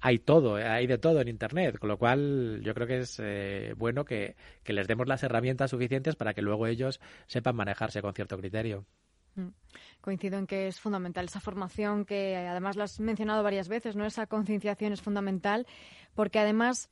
hay 0.00 0.18
todo, 0.18 0.56
hay 0.56 0.86
de 0.86 0.98
todo 0.98 1.20
en 1.20 1.28
Internet, 1.28 1.78
con 1.78 1.88
lo 1.88 1.98
cual 1.98 2.60
yo 2.62 2.74
creo 2.74 2.86
que 2.86 2.98
es 3.00 3.20
eh, 3.22 3.74
bueno 3.76 4.04
que, 4.04 4.36
les 4.64 4.88
demos 4.88 5.06
las 5.06 5.22
herramientas 5.22 5.70
suficientes 5.70 6.16
para 6.16 6.32
que 6.32 6.42
luego 6.42 6.66
ellos 6.66 7.00
sepan 7.26 7.56
manejarse 7.56 8.00
con 8.00 8.14
cierto 8.14 8.38
criterio. 8.38 8.86
Mm. 9.34 9.48
Coincido 10.00 10.38
en 10.38 10.46
que 10.46 10.68
es 10.68 10.80
fundamental 10.80 11.26
esa 11.26 11.40
formación 11.40 12.04
que 12.04 12.36
además 12.36 12.76
lo 12.76 12.84
has 12.84 12.98
mencionado 12.98 13.42
varias 13.42 13.68
veces, 13.68 13.94
¿no? 13.94 14.06
Esa 14.06 14.26
concienciación 14.26 14.92
es 14.92 15.02
fundamental 15.02 15.66
porque 16.14 16.38
además 16.38 16.88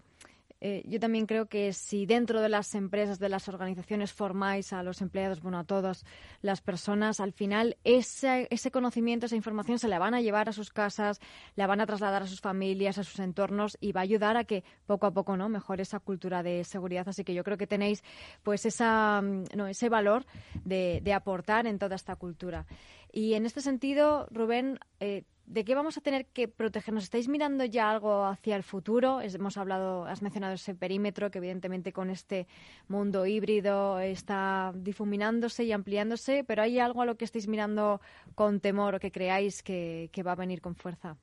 eh, 0.60 0.82
yo 0.86 0.98
también 0.98 1.26
creo 1.26 1.46
que 1.46 1.72
si 1.72 2.04
dentro 2.04 2.40
de 2.40 2.48
las 2.48 2.74
empresas, 2.74 3.20
de 3.20 3.28
las 3.28 3.48
organizaciones 3.48 4.12
formáis 4.12 4.72
a 4.72 4.82
los 4.82 5.00
empleados, 5.00 5.40
bueno, 5.40 5.58
a 5.58 5.64
todas 5.64 6.04
las 6.42 6.60
personas, 6.60 7.20
al 7.20 7.32
final 7.32 7.76
ese, 7.84 8.48
ese 8.50 8.70
conocimiento, 8.72 9.26
esa 9.26 9.36
información 9.36 9.78
se 9.78 9.86
la 9.86 10.00
van 10.00 10.14
a 10.14 10.20
llevar 10.20 10.48
a 10.48 10.52
sus 10.52 10.70
casas, 10.70 11.20
la 11.54 11.68
van 11.68 11.80
a 11.80 11.86
trasladar 11.86 12.22
a 12.22 12.26
sus 12.26 12.40
familias, 12.40 12.98
a 12.98 13.04
sus 13.04 13.20
entornos 13.20 13.78
y 13.80 13.92
va 13.92 14.00
a 14.00 14.04
ayudar 14.04 14.36
a 14.36 14.44
que 14.44 14.64
poco 14.86 15.06
a 15.06 15.12
poco 15.12 15.36
no 15.36 15.48
mejore 15.48 15.82
esa 15.82 16.00
cultura 16.00 16.42
de 16.42 16.64
seguridad. 16.64 17.08
Así 17.08 17.22
que 17.22 17.34
yo 17.34 17.44
creo 17.44 17.56
que 17.56 17.68
tenéis 17.68 18.02
pues 18.42 18.66
esa, 18.66 19.22
mm, 19.22 19.44
no, 19.54 19.68
ese 19.68 19.88
valor 19.88 20.26
de, 20.64 21.00
de 21.04 21.12
aportar 21.12 21.66
en 21.68 21.78
toda 21.78 21.94
esta 21.94 22.16
cultura. 22.16 22.66
Y 23.12 23.34
en 23.34 23.46
este 23.46 23.60
sentido, 23.60 24.28
Rubén, 24.30 24.78
eh, 25.00 25.24
¿De 25.48 25.64
qué 25.64 25.74
vamos 25.74 25.96
a 25.96 26.02
tener 26.02 26.26
que 26.26 26.46
protegernos? 26.46 27.04
¿Estáis 27.04 27.26
mirando 27.26 27.64
ya 27.64 27.90
algo 27.90 28.26
hacia 28.26 28.54
el 28.54 28.62
futuro? 28.62 29.22
hemos 29.22 29.56
hablado, 29.56 30.04
has 30.04 30.20
mencionado 30.20 30.52
ese 30.52 30.74
perímetro 30.74 31.30
que 31.30 31.38
evidentemente 31.38 31.90
con 31.90 32.10
este 32.10 32.46
mundo 32.86 33.24
híbrido 33.24 33.98
está 33.98 34.72
difuminándose 34.74 35.64
y 35.64 35.72
ampliándose, 35.72 36.44
pero 36.44 36.60
¿hay 36.60 36.78
algo 36.78 37.00
a 37.00 37.06
lo 37.06 37.16
que 37.16 37.24
estáis 37.24 37.48
mirando 37.48 38.02
con 38.34 38.60
temor 38.60 38.96
o 38.96 39.00
que 39.00 39.10
creáis 39.10 39.62
que, 39.62 40.10
que 40.12 40.22
va 40.22 40.32
a 40.32 40.36
venir 40.36 40.60
con 40.60 40.74
fuerza? 40.74 41.16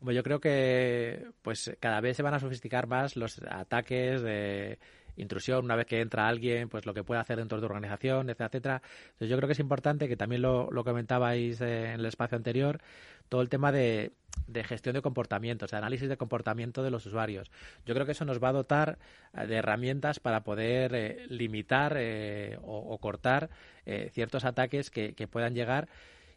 Bueno, 0.00 0.16
yo 0.16 0.24
creo 0.24 0.40
que 0.40 1.30
pues 1.42 1.76
cada 1.78 2.00
vez 2.00 2.16
se 2.16 2.24
van 2.24 2.34
a 2.34 2.40
sofisticar 2.40 2.88
más 2.88 3.14
los 3.14 3.40
ataques 3.48 4.20
de 4.20 4.80
intrusión, 5.16 5.64
una 5.64 5.76
vez 5.76 5.86
que 5.86 6.00
entra 6.00 6.28
alguien, 6.28 6.68
pues 6.68 6.86
lo 6.86 6.94
que 6.94 7.02
puede 7.02 7.20
hacer 7.20 7.38
dentro 7.38 7.58
de 7.58 7.60
tu 7.60 7.66
organización, 7.66 8.28
etcétera, 8.28 8.46
etcétera. 8.46 8.82
Entonces 9.04 9.28
yo 9.28 9.36
creo 9.36 9.48
que 9.48 9.52
es 9.52 9.60
importante, 9.60 10.08
que 10.08 10.16
también 10.16 10.42
lo, 10.42 10.70
lo 10.70 10.84
comentabais 10.84 11.60
eh, 11.60 11.92
en 11.92 12.00
el 12.00 12.06
espacio 12.06 12.36
anterior, 12.36 12.80
todo 13.28 13.40
el 13.40 13.48
tema 13.48 13.72
de, 13.72 14.12
gestión 14.64 14.94
de 14.94 15.02
comportamientos, 15.02 15.70
de 15.70 15.76
análisis 15.76 16.08
de 16.08 16.16
comportamiento 16.16 16.82
de 16.82 16.90
los 16.90 17.06
usuarios. 17.06 17.50
Yo 17.84 17.94
creo 17.94 18.06
que 18.06 18.12
eso 18.12 18.24
nos 18.24 18.42
va 18.42 18.50
a 18.50 18.52
dotar 18.52 18.98
eh, 19.34 19.46
de 19.46 19.56
herramientas 19.56 20.20
para 20.20 20.44
poder 20.44 20.94
eh, 20.94 21.26
limitar 21.28 21.96
o, 22.62 22.98
cortar 22.98 23.50
ciertos 24.10 24.44
ataques 24.44 24.90
que, 24.90 25.28
puedan 25.30 25.54
llegar. 25.54 25.88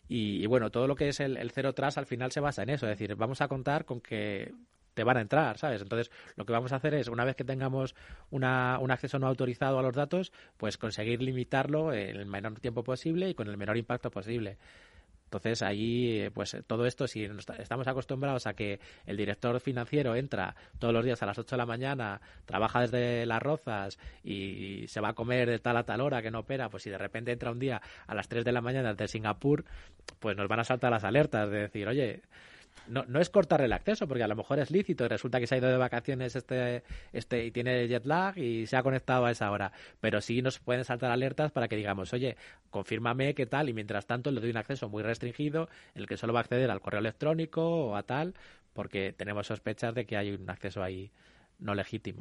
Y, 0.08 0.46
bueno, 0.48 0.72
todo 0.72 0.88
lo 0.88 0.96
que 0.96 1.10
es 1.10 1.20
el, 1.20 1.38
el 1.38 1.52
cero 1.52 1.74
tras 1.74 1.98
al 1.98 2.06
final 2.06 2.32
se 2.32 2.40
basa 2.40 2.64
en 2.64 2.70
eso. 2.70 2.88
Es 2.88 2.98
decir, 2.98 3.16
vamos 3.16 3.42
a 3.42 3.48
contar 3.48 3.86
con 3.86 4.02
que 4.02 4.54
te 5.00 5.06
van 5.06 5.16
a 5.16 5.22
entrar, 5.22 5.58
¿sabes? 5.58 5.82
Entonces, 5.82 6.12
lo 6.36 6.46
que 6.46 6.52
vamos 6.52 6.74
a 6.74 6.76
hacer 6.76 6.94
es, 6.94 7.08
una 7.08 7.24
vez 7.24 7.38
que 7.38 7.46
tengamos 7.46 7.96
una, 8.32 8.80
un 8.82 8.92
acceso 8.92 9.18
no 9.18 9.28
autorizado 9.28 9.80
a 9.80 9.82
los 9.82 9.96
datos, 9.96 10.34
pues 10.58 10.78
conseguir 10.78 11.22
limitarlo 11.22 11.94
en 11.94 12.18
el 12.18 12.26
menor 12.26 12.60
tiempo 12.60 12.84
posible 12.84 13.30
y 13.30 13.34
con 13.34 13.48
el 13.48 13.56
menor 13.56 13.78
impacto 13.78 14.12
posible. 14.12 14.58
Entonces 15.24 15.62
ahí, 15.62 16.30
pues 16.34 16.58
todo 16.68 16.86
esto, 16.86 17.08
si 17.08 17.30
estamos 17.60 17.88
acostumbrados 17.88 18.46
a 18.46 18.56
que 18.56 18.82
el 19.06 19.16
director 19.16 19.58
financiero 19.62 20.16
entra 20.16 20.54
todos 20.80 20.94
los 20.94 21.06
días 21.06 21.24
a 21.24 21.28
las 21.28 21.40
8 21.40 21.56
de 21.56 21.58
la 21.58 21.66
mañana, 21.66 22.20
trabaja 22.44 22.82
desde 22.82 23.26
las 23.26 23.42
rozas 23.42 24.00
y 24.22 24.86
se 24.90 25.00
va 25.00 25.10
a 25.10 25.14
comer 25.14 25.50
de 25.50 25.60
tal 25.60 25.78
a 25.78 25.84
tal 25.84 26.02
hora 26.02 26.22
que 26.22 26.30
no 26.30 26.40
opera, 26.40 26.68
pues 26.68 26.84
si 26.84 26.90
de 26.90 26.98
repente 26.98 27.32
entra 27.32 27.52
un 27.52 27.60
día 27.60 27.82
a 28.06 28.16
las 28.16 28.28
3 28.28 28.44
de 28.44 28.52
la 28.52 28.60
mañana 28.60 28.90
desde 28.90 29.08
Singapur, 29.08 29.64
pues 30.20 30.36
nos 30.36 30.50
van 30.50 30.60
a 30.60 30.66
saltar 30.66 30.92
las 30.92 31.06
alertas 31.06 31.50
de 31.50 31.60
decir, 31.60 31.88
oye, 31.88 32.22
no, 32.90 33.06
no 33.08 33.20
es 33.20 33.30
cortar 33.30 33.62
el 33.62 33.72
acceso, 33.72 34.08
porque 34.08 34.24
a 34.24 34.28
lo 34.28 34.36
mejor 34.36 34.60
es 34.60 34.72
lícito 34.72 35.06
y 35.06 35.08
resulta 35.08 35.40
que 35.40 35.48
se 35.48 35.56
ha 35.56 35.58
ido 35.60 35.70
de 35.70 35.78
vacaciones 35.78 36.36
este, 36.36 36.84
este 37.14 37.46
y 37.46 37.52
tiene 37.52 37.88
jet 37.88 38.06
lag 38.06 38.38
y 38.38 38.66
se 38.66 38.78
ha 38.78 38.84
conectado 38.84 39.26
a 39.26 39.32
esa 39.32 39.52
hora. 39.52 39.72
Pero 40.00 40.22
sí 40.22 40.42
nos 40.42 40.60
pueden 40.60 40.84
saltar 40.86 41.12
alertas 41.12 41.52
para 41.52 41.68
que 41.68 41.76
digamos, 41.76 42.12
oye, 42.14 42.36
confírmame 42.70 43.36
qué 43.36 43.46
tal, 43.46 43.70
y 43.70 43.74
mientras 43.74 44.08
tanto 44.08 44.32
le 44.32 44.42
doy 44.42 44.50
un 44.50 44.58
acceso 44.58 44.90
muy 44.90 45.04
restringido 45.04 45.70
en 45.94 46.02
el 46.02 46.08
que 46.08 46.18
solo 46.18 46.34
va 46.34 46.40
a 46.40 46.44
acceder 46.44 46.70
al 46.72 46.82
correo 46.82 47.00
electrónico 47.00 47.62
o 47.62 47.96
a 47.96 48.04
tal, 48.04 48.34
porque 48.74 49.14
tenemos 49.14 49.48
sospechas 49.48 49.94
de 49.94 50.06
que 50.06 50.18
hay 50.18 50.32
un 50.32 50.50
acceso 50.50 50.82
ahí 50.84 51.12
no 51.60 51.76
legítimo. 51.76 52.20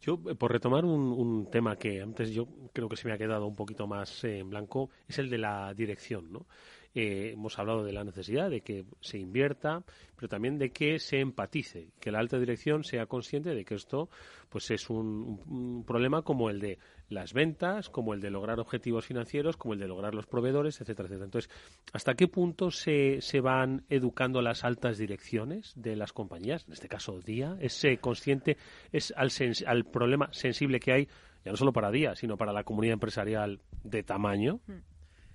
Yo, 0.00 0.20
eh, 0.28 0.34
por 0.34 0.50
retomar 0.50 0.84
un, 0.84 1.12
un, 1.12 1.48
tema 1.48 1.76
que 1.76 2.02
antes 2.02 2.30
yo 2.30 2.48
creo 2.72 2.88
que 2.88 2.96
se 2.96 3.06
me 3.06 3.14
ha 3.14 3.18
quedado 3.18 3.46
un 3.46 3.54
poquito 3.54 3.86
más 3.86 4.24
eh, 4.24 4.40
en 4.40 4.50
blanco, 4.50 4.90
es 5.06 5.20
el 5.20 5.30
de 5.30 5.38
la 5.38 5.72
dirección, 5.74 6.32
¿no? 6.32 6.46
Eh, 6.94 7.30
hemos 7.32 7.58
hablado 7.58 7.82
de 7.82 7.92
la 7.92 8.04
necesidad 8.04 8.48
de 8.48 8.60
que 8.60 8.84
se 9.00 9.18
invierta, 9.18 9.82
pero 10.14 10.28
también 10.28 10.58
de 10.58 10.70
que 10.70 11.00
se 11.00 11.18
empatice, 11.18 11.88
que 11.98 12.12
la 12.12 12.20
alta 12.20 12.38
dirección 12.38 12.84
sea 12.84 13.06
consciente 13.06 13.52
de 13.52 13.64
que 13.64 13.74
esto 13.74 14.08
pues 14.48 14.70
es 14.70 14.88
un, 14.88 15.84
problema 15.84 16.22
como 16.22 16.50
el 16.50 16.60
de 16.60 16.78
las 17.08 17.32
ventas, 17.32 17.90
como 17.90 18.14
el 18.14 18.20
de 18.20 18.30
lograr 18.30 18.60
objetivos 18.60 19.04
financieros, 19.04 19.56
como 19.56 19.74
el 19.74 19.80
de 19.80 19.88
lograr 19.88 20.14
los 20.14 20.26
proveedores, 20.26 20.80
etcétera, 20.80 21.08
etcétera. 21.08 21.24
Entonces, 21.24 21.50
¿hasta 21.92 22.14
qué 22.14 22.28
punto 22.28 22.70
se, 22.70 23.20
se 23.20 23.40
van 23.40 23.84
educando 23.88 24.40
las 24.40 24.62
altas 24.62 24.96
direcciones 24.96 25.72
de 25.74 25.96
las 25.96 26.12
compañías? 26.12 26.64
En 26.68 26.74
este 26.74 26.86
caso, 26.86 27.18
Día, 27.18 27.56
¿es 27.60 27.84
consciente 28.00 28.56
es 28.92 29.12
al, 29.16 29.30
al 29.66 29.84
problema 29.84 30.28
sensible 30.32 30.78
que 30.78 30.92
hay, 30.92 31.08
ya 31.44 31.50
no 31.50 31.56
solo 31.56 31.72
para 31.72 31.90
Día, 31.90 32.14
sino 32.14 32.36
para 32.36 32.52
la 32.52 32.62
comunidad 32.62 32.94
empresarial 32.94 33.60
de 33.82 34.04
tamaño? 34.04 34.60
Mm. 34.68 34.93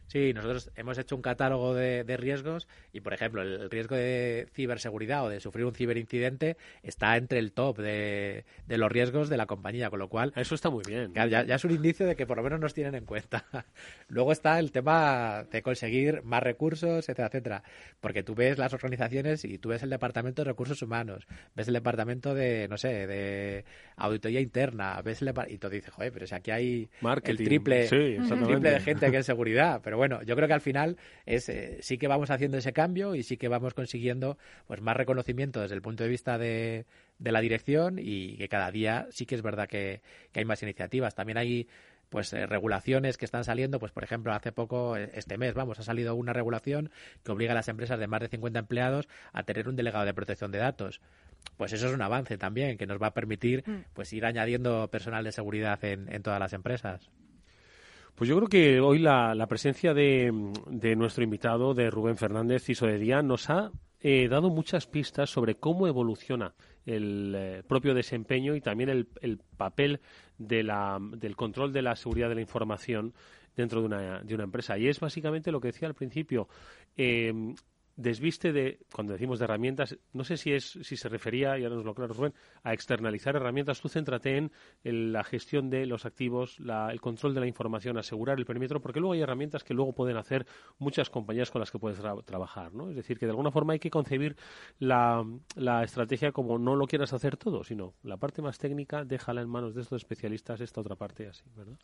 Sí, 0.09 0.33
nosotros 0.33 0.71
hemos 0.75 0.97
hecho 0.97 1.15
un 1.15 1.21
catálogo 1.21 1.75
de, 1.75 2.03
riesgos 2.17 2.67
y, 2.91 3.01
por 3.01 3.13
ejemplo, 3.13 3.43
el, 3.43 3.69
riesgo 3.69 3.95
de 3.95 4.47
ciberseguridad 4.53 5.23
o 5.23 5.29
de 5.29 5.39
sufrir 5.39 5.65
un 5.65 5.75
ciberincidente 5.75 6.57
está 6.81 7.15
entre 7.15 7.37
el 7.37 7.51
top 7.51 7.77
de, 7.77 8.43
los 8.67 8.91
riesgos 8.91 9.29
de 9.29 9.37
la 9.37 9.45
compañía, 9.45 9.91
con 9.91 9.99
lo 9.99 10.09
cual... 10.09 10.33
Eso 10.35 10.55
está 10.55 10.71
muy 10.71 10.83
bien. 10.83 11.13
Ya, 11.13 11.27
ya, 11.27 11.55
es 11.55 11.63
un 11.63 11.71
indicio 11.71 12.07
de 12.07 12.15
que 12.15 12.25
por 12.25 12.37
lo 12.37 12.43
menos 12.43 12.59
nos 12.59 12.73
tienen 12.73 12.95
en 12.95 13.05
cuenta. 13.05 13.45
Luego 14.07 14.31
está 14.31 14.57
el 14.57 14.71
tema 14.71 15.45
de 15.51 15.61
conseguir 15.61 16.23
más 16.23 16.41
recursos, 16.41 17.07
etcétera, 17.07 17.27
etcétera. 17.27 17.63
Porque 18.01 18.23
tú 18.23 18.33
ves 18.33 18.57
las 18.57 18.73
organizaciones 18.73 19.45
y 19.45 19.59
tú 19.59 19.69
ves 19.69 19.83
el 19.83 19.91
departamento 19.91 20.43
de 20.43 20.49
recursos 20.49 20.81
humanos, 20.81 21.27
ves 21.55 21.67
el 21.67 21.75
departamento 21.75 22.33
de, 22.33 22.67
no 22.67 22.77
sé, 22.77 23.05
de 23.05 23.63
auditoría 23.95 24.41
interna, 24.41 24.99
ves 25.03 25.21
el 25.21 25.29
y 25.49 25.57
tú 25.59 25.69
dices, 25.69 25.93
joder, 25.93 26.11
pero 26.11 26.25
si 26.25 26.33
aquí 26.33 26.49
hay 26.49 26.89
el 27.23 27.37
triple, 27.37 27.83
el 27.83 28.25
triple 28.25 28.71
de 28.71 28.79
gente 28.79 29.11
que 29.11 29.17
es 29.17 29.25
seguridad, 29.25 29.81
pero 29.83 29.98
bueno, 29.99 30.23
yo 30.23 30.35
creo 30.35 30.47
que 30.47 30.53
al 30.53 30.61
final 30.61 30.97
es 31.25 31.49
eh, 31.49 31.77
sí 31.81 31.97
que 31.97 32.07
vamos 32.07 32.31
haciendo 32.31 32.57
ese 32.57 32.73
cambio 32.73 33.15
y 33.15 33.23
sí 33.23 33.37
que 33.37 33.47
vamos 33.47 33.73
consiguiendo 33.73 34.37
pues 34.65 34.81
más 34.81 34.97
reconocimiento 34.97 35.61
desde 35.61 35.75
el 35.75 35.81
punto 35.81 36.03
de 36.03 36.09
vista 36.09 36.37
de, 36.37 36.85
la 37.19 37.41
dirección 37.41 37.99
y 37.99 38.37
que 38.37 38.47
cada 38.49 38.71
día 38.71 39.07
sí 39.11 39.25
que 39.25 39.35
es 39.35 39.41
verdad 39.41 39.67
que, 39.67 40.01
hay 40.33 40.45
más 40.45 40.63
iniciativas. 40.63 41.15
También 41.15 41.37
hay 41.37 41.67
pues 42.09 42.33
eh, 42.33 42.47
regulaciones 42.47 43.17
que 43.17 43.25
están 43.25 43.43
saliendo, 43.43 43.77
pues 43.79 43.91
por 43.91 44.03
ejemplo, 44.03 44.33
hace 44.33 44.51
poco, 44.51 44.97
eh, 44.97 45.11
este 45.13 45.37
mes, 45.37 45.53
vamos, 45.53 45.79
ha 45.79 45.83
salido 45.83 46.15
una 46.15 46.33
regulación 46.33 46.89
que 47.23 47.31
obliga 47.31 47.51
a 47.51 47.55
las 47.55 47.67
empresas 47.67 47.99
de 47.99 48.07
más 48.07 48.21
de 48.21 48.29
50 48.29 48.57
empleados 48.57 49.07
a 49.31 49.43
tener 49.43 49.69
un 49.69 49.75
delegado 49.75 50.05
de 50.05 50.13
protección 50.13 50.51
de 50.51 50.57
datos. 50.57 51.01
Pues 51.57 51.73
eso 51.73 51.87
es 51.87 51.93
un 51.93 52.01
avance 52.01 52.37
también 52.37 52.77
que 52.77 52.87
nos 52.87 53.01
va 53.01 53.07
a 53.07 53.13
permitir 53.13 53.63
mm. 53.67 53.93
pues 53.93 54.11
ir 54.13 54.25
añadiendo 54.25 54.87
personal 54.89 55.23
de 55.23 55.31
seguridad 55.31 55.83
en, 55.83 56.11
en 56.11 56.23
todas 56.23 56.39
las 56.39 56.53
empresas. 56.53 57.11
Pues 58.19 58.27
yo 58.27 58.35
creo 58.35 58.49
que 58.49 58.81
hoy 58.81 58.99
la, 58.99 59.47
presencia 59.47 59.93
de, 59.93 60.29
nuestro 60.97 61.23
invitado, 61.23 61.73
de 61.73 61.89
Rubén 61.89 62.17
Fernández, 62.17 62.65
CISO 62.65 62.85
de 62.85 62.97
Día, 62.97 63.21
nos 63.21 63.49
ha 63.49 63.71
eh, 64.01 64.27
dado 64.27 64.49
muchas 64.49 64.87
pistas 64.87 65.29
sobre 65.29 65.55
cómo 65.55 65.87
evoluciona 65.87 66.53
el 66.85 67.33
eh, 67.33 67.63
propio 67.65 67.93
desempeño 67.93 68.55
y 68.55 68.61
también 68.61 68.89
el, 68.89 69.39
papel 69.55 70.01
de 70.37 70.63
la, 70.63 70.99
del 70.99 71.37
control 71.37 71.71
de 71.71 71.81
la 71.81 71.95
seguridad 71.95 72.27
de 72.27 72.35
la 72.35 72.41
información 72.41 73.13
dentro 73.55 73.79
de 73.79 73.85
una, 73.85 74.19
de 74.21 74.35
una 74.35 74.43
empresa. 74.43 74.77
Y 74.77 74.89
es 74.89 74.99
básicamente 74.99 75.49
lo 75.53 75.61
que 75.61 75.69
decía 75.69 75.87
al 75.87 75.95
principio. 75.95 76.49
Eh, 76.97 77.53
desviste 77.99 78.53
de, 78.53 78.79
cuando 78.93 79.13
decimos 79.13 79.39
de 79.39 79.45
herramientas, 79.45 79.97
no 80.13 80.23
sé 80.23 80.37
si 80.37 80.53
es 80.53 80.79
si 80.81 80.95
se 80.95 81.09
refería, 81.09 81.59
y 81.59 81.63
ahora 81.63 81.75
nos 81.75 81.85
lo 81.85 81.91
aclara 81.91 82.13
Rubén, 82.13 82.33
a 82.63 82.73
externalizar 82.73 83.35
herramientas. 83.35 83.81
Tú 83.81 83.89
céntrate 83.89 84.37
en, 84.83 85.11
la 85.11 85.23
gestión 85.23 85.69
de 85.69 85.85
los 85.85 86.05
activos, 86.05 86.57
el 86.59 87.01
control 87.01 87.33
de 87.33 87.41
la 87.41 87.47
información, 87.47 87.97
asegurar 87.97 88.39
el 88.39 88.45
perímetro, 88.45 88.81
porque 88.81 88.99
luego 89.01 89.13
hay 89.13 89.21
herramientas 89.21 89.63
que 89.63 89.73
luego 89.73 89.93
pueden 89.93 90.15
hacer 90.15 90.45
muchas 90.77 91.09
compañías 91.09 91.51
con 91.51 91.59
las 91.59 91.71
que 91.71 91.79
puedes 91.79 91.99
trabajar. 92.25 92.73
¿no? 92.73 92.89
Es 92.89 92.95
decir, 92.95 93.19
que 93.19 93.25
de 93.25 93.31
alguna 93.31 93.51
forma 93.51 93.73
hay 93.73 93.79
que 93.79 93.89
concebir 93.89 94.37
la, 94.79 95.25
la 95.55 95.83
estrategia 95.83 96.31
como 96.31 96.57
no 96.57 96.75
lo 96.75 96.87
quieras 96.87 97.11
hacer 97.11 97.35
todo, 97.35 97.65
sino 97.65 97.95
la 98.03 98.15
parte 98.15 98.41
más 98.41 98.57
técnica, 98.57 99.03
déjala 99.03 99.41
en 99.41 99.49
manos 99.49 99.75
de 99.75 99.81
estos 99.81 100.01
especialistas, 100.01 100.61
esta 100.61 100.79
otra 100.79 100.95
parte 100.95 101.27
así, 101.27 101.43
¿verdad? 101.55 101.77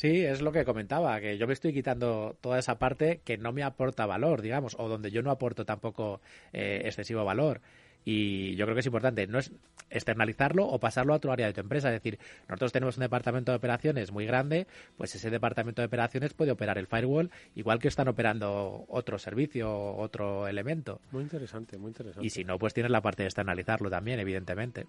Sí, 0.00 0.24
es 0.24 0.40
lo 0.40 0.50
que 0.50 0.64
comentaba, 0.64 1.20
que 1.20 1.36
yo 1.36 1.46
me 1.46 1.52
estoy 1.52 1.74
quitando 1.74 2.34
toda 2.40 2.58
esa 2.58 2.78
parte 2.78 3.20
que 3.22 3.36
no 3.36 3.52
me 3.52 3.62
aporta 3.62 4.06
valor, 4.06 4.40
digamos, 4.40 4.74
o 4.78 4.88
donde 4.88 5.10
yo 5.10 5.22
no 5.22 5.30
aporto 5.30 5.66
tampoco 5.66 6.22
eh, 6.54 6.80
excesivo 6.86 7.22
valor. 7.22 7.60
Y 8.04 8.56
yo 8.56 8.64
creo 8.64 8.74
que 8.74 8.80
es 8.80 8.86
importante, 8.86 9.26
no 9.26 9.38
es 9.38 9.52
externalizarlo 9.90 10.66
o 10.66 10.78
pasarlo 10.78 11.12
a 11.12 11.16
otro 11.16 11.32
área 11.32 11.46
de 11.46 11.52
tu 11.52 11.60
empresa. 11.60 11.88
Es 11.88 12.02
decir, 12.02 12.18
nosotros 12.48 12.72
tenemos 12.72 12.96
un 12.96 13.02
departamento 13.02 13.52
de 13.52 13.56
operaciones 13.56 14.12
muy 14.12 14.26
grande, 14.26 14.66
pues 14.96 15.14
ese 15.14 15.30
departamento 15.30 15.82
de 15.82 15.86
operaciones 15.86 16.32
puede 16.32 16.52
operar 16.52 16.78
el 16.78 16.86
firewall 16.86 17.30
igual 17.54 17.78
que 17.78 17.88
están 17.88 18.08
operando 18.08 18.84
otro 18.88 19.18
servicio, 19.18 19.96
otro 19.96 20.48
elemento. 20.48 21.00
Muy 21.10 21.22
interesante, 21.22 21.76
muy 21.76 21.88
interesante. 21.88 22.26
Y 22.26 22.30
si 22.30 22.44
no, 22.44 22.58
pues 22.58 22.72
tienes 22.72 22.90
la 22.90 23.00
parte 23.00 23.22
de 23.22 23.28
externalizarlo 23.28 23.90
también, 23.90 24.20
evidentemente. 24.20 24.86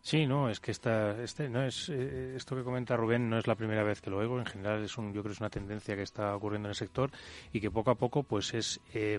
Sí, 0.00 0.26
no, 0.26 0.50
es 0.50 0.60
que 0.60 0.70
esta, 0.70 1.22
este, 1.22 1.48
no 1.48 1.64
es 1.64 1.88
eh, 1.88 2.34
esto 2.36 2.54
que 2.54 2.62
comenta 2.62 2.96
Rubén 2.96 3.28
no 3.28 3.38
es 3.38 3.46
la 3.46 3.54
primera 3.54 3.82
vez 3.82 4.00
que 4.00 4.10
lo 4.10 4.18
oigo. 4.18 4.38
En 4.38 4.46
general 4.46 4.82
es 4.82 4.96
un, 4.98 5.12
yo 5.12 5.22
creo 5.22 5.24
que 5.24 5.32
es 5.32 5.40
una 5.40 5.50
tendencia 5.50 5.96
que 5.96 6.02
está 6.02 6.34
ocurriendo 6.36 6.68
en 6.68 6.70
el 6.70 6.76
sector 6.76 7.10
y 7.52 7.60
que 7.60 7.70
poco 7.70 7.90
a 7.90 7.96
poco, 7.96 8.22
pues 8.22 8.54
es 8.54 8.80
eh, 8.92 9.18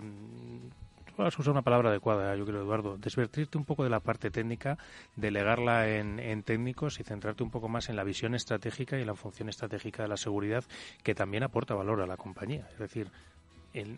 vas 1.24 1.38
a 1.38 1.42
usar 1.42 1.52
una 1.52 1.62
palabra 1.62 1.90
adecuada, 1.90 2.34
yo 2.36 2.46
creo, 2.46 2.62
Eduardo, 2.62 2.96
desvertirte 2.96 3.58
un 3.58 3.64
poco 3.64 3.84
de 3.84 3.90
la 3.90 4.00
parte 4.00 4.30
técnica, 4.30 4.78
delegarla 5.16 5.88
en, 5.88 6.18
en, 6.18 6.42
técnicos 6.42 7.00
y 7.00 7.04
centrarte 7.04 7.42
un 7.42 7.50
poco 7.50 7.68
más 7.68 7.88
en 7.88 7.96
la 7.96 8.04
visión 8.04 8.34
estratégica 8.34 8.98
y 8.98 9.04
la 9.04 9.14
función 9.14 9.48
estratégica 9.48 10.02
de 10.02 10.08
la 10.08 10.16
seguridad, 10.16 10.64
que 11.02 11.14
también 11.14 11.42
aporta 11.42 11.74
valor 11.74 12.00
a 12.00 12.06
la 12.06 12.16
compañía. 12.16 12.68
Es 12.72 12.78
decir, 12.78 13.10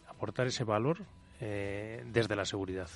aportar 0.08 0.46
ese 0.46 0.64
valor 0.64 0.98
eh, 1.40 2.04
desde 2.06 2.36
la 2.36 2.44
seguridad. 2.44 2.88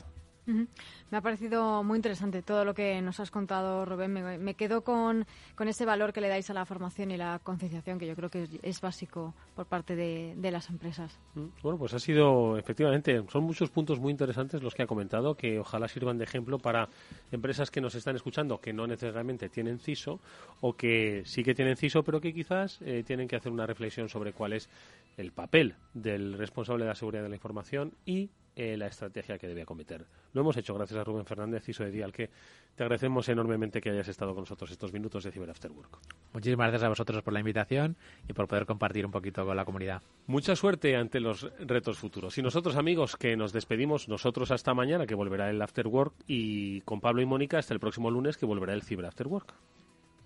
Me 0.46 1.18
ha 1.18 1.20
parecido 1.20 1.82
muy 1.82 1.96
interesante 1.96 2.42
todo 2.42 2.64
lo 2.64 2.74
que 2.74 3.00
nos 3.00 3.18
has 3.20 3.30
contado, 3.30 3.84
Rubén. 3.84 4.12
Me, 4.12 4.54
quedo 4.54 4.82
con, 4.82 5.26
ese 5.58 5.86
valor 5.86 6.12
que 6.12 6.20
le 6.20 6.28
dais 6.28 6.48
a 6.50 6.54
la 6.54 6.66
formación 6.66 7.10
y 7.10 7.16
la 7.16 7.38
concienciación, 7.42 7.98
que 7.98 8.06
yo 8.06 8.14
creo 8.14 8.28
que 8.28 8.48
es, 8.62 8.80
básico 8.80 9.34
por 9.54 9.66
parte 9.66 9.96
de, 9.96 10.50
las 10.50 10.68
empresas. 10.68 11.18
Mm, 11.34 11.46
bueno, 11.62 11.78
pues 11.78 11.94
ha 11.94 11.98
sido, 11.98 12.58
efectivamente, 12.58 13.22
son 13.30 13.44
muchos 13.44 13.70
puntos 13.70 13.98
muy 13.98 14.10
interesantes 14.10 14.62
los 14.62 14.74
que 14.74 14.82
ha 14.82 14.86
comentado, 14.86 15.34
que 15.34 15.58
ojalá 15.58 15.88
sirvan 15.88 16.18
de 16.18 16.24
ejemplo 16.24 16.58
para 16.58 16.88
empresas 17.32 17.70
que 17.70 17.80
nos 17.80 17.94
están 17.94 18.16
escuchando, 18.16 18.60
que 18.60 18.72
no 18.72 18.86
necesariamente 18.86 19.48
tienen 19.48 19.78
CISO, 19.78 20.20
o 20.60 20.74
que 20.74 21.22
sí 21.24 21.42
que 21.42 21.54
tienen 21.54 21.76
CISO, 21.76 22.02
pero 22.02 22.20
que 22.20 22.34
quizás 22.34 22.80
eh, 22.82 23.02
tienen 23.06 23.28
que 23.28 23.36
hacer 23.36 23.50
una 23.50 23.66
reflexión 23.66 24.08
sobre 24.08 24.32
cuál 24.32 24.52
es 24.52 24.68
el 25.16 25.32
papel 25.32 25.74
del 25.94 26.36
responsable 26.36 26.84
de 26.84 26.90
la 26.90 26.94
seguridad 26.94 27.22
de 27.22 27.28
la 27.30 27.36
información 27.36 27.92
y 28.04 28.30
eh, 28.56 28.76
la 28.76 28.86
estrategia 28.86 29.38
que 29.38 29.46
debe 29.46 29.62
acometer. 29.62 30.04
Lo 30.32 30.40
hemos 30.40 30.56
hecho 30.56 30.74
gracias 30.74 30.98
a 30.98 31.04
Rubén 31.04 31.26
Fernández, 31.26 31.68
y 31.68 31.72
de 31.72 32.04
al 32.04 32.12
que 32.12 32.30
te 32.74 32.82
agradecemos 32.82 33.28
enormemente 33.28 33.80
que 33.80 33.90
hayas 33.90 34.08
estado 34.08 34.34
con 34.34 34.42
nosotros 34.42 34.70
estos 34.70 34.92
minutos 34.92 35.24
de 35.24 35.32
Cyber 35.32 35.50
After 35.50 35.70
Work. 35.70 35.98
Muchísimas 36.32 36.68
gracias 36.68 36.84
a 36.84 36.88
vosotros 36.88 37.22
por 37.22 37.32
la 37.32 37.40
invitación 37.40 37.96
y 38.28 38.32
por 38.32 38.48
poder 38.48 38.66
compartir 38.66 39.06
un 39.06 39.12
poquito 39.12 39.44
con 39.44 39.56
la 39.56 39.64
comunidad. 39.64 40.02
Mucha 40.26 40.56
suerte 40.56 40.96
ante 40.96 41.20
los 41.20 41.50
retos 41.58 41.98
futuros. 41.98 42.36
Y 42.38 42.42
nosotros, 42.42 42.76
amigos, 42.76 43.16
que 43.16 43.36
nos 43.36 43.52
despedimos, 43.52 44.08
nosotros 44.08 44.50
hasta 44.50 44.74
mañana, 44.74 45.06
que 45.06 45.14
volverá 45.14 45.50
el 45.50 45.60
After 45.60 45.86
Work, 45.86 46.14
y 46.26 46.80
con 46.82 47.00
Pablo 47.00 47.22
y 47.22 47.26
Mónica 47.26 47.58
hasta 47.58 47.74
el 47.74 47.80
próximo 47.80 48.10
lunes, 48.10 48.36
que 48.36 48.46
volverá 48.46 48.74
el 48.74 48.82
Cyber 48.82 49.06
After 49.06 49.26
Work. 49.26 49.54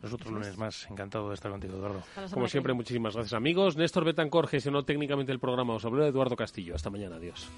Nosotros 0.03 0.33
lunes 0.33 0.57
más, 0.57 0.89
encantado 0.91 1.29
de 1.29 1.35
estar 1.35 1.51
contigo, 1.51 1.77
Eduardo. 1.77 2.03
Como 2.33 2.47
siempre, 2.47 2.73
muchísimas 2.73 3.15
gracias, 3.15 3.33
amigos. 3.33 3.77
Néstor 3.77 4.05
Betancor 4.05 4.47
gestionó 4.47 4.85
técnicamente 4.85 5.33
el 5.33 5.41
programa. 5.41 5.75
Os 5.75 5.85
habló 5.85 6.07
Eduardo 6.07 6.37
Castillo. 6.37 6.75
Hasta 6.75 6.91
mañana, 6.91 7.17
adiós. 7.17 7.49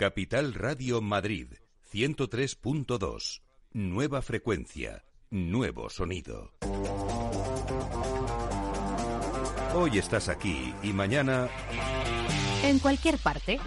Capital 0.00 0.54
Radio 0.54 1.02
Madrid 1.02 1.48
103.2. 1.92 3.42
Nueva 3.74 4.22
frecuencia, 4.22 5.04
nuevo 5.28 5.90
sonido. 5.90 6.54
Hoy 9.74 9.98
estás 9.98 10.30
aquí 10.30 10.72
y 10.82 10.94
mañana... 10.94 11.50
En 12.64 12.78
cualquier 12.78 13.18
parte. 13.18 13.60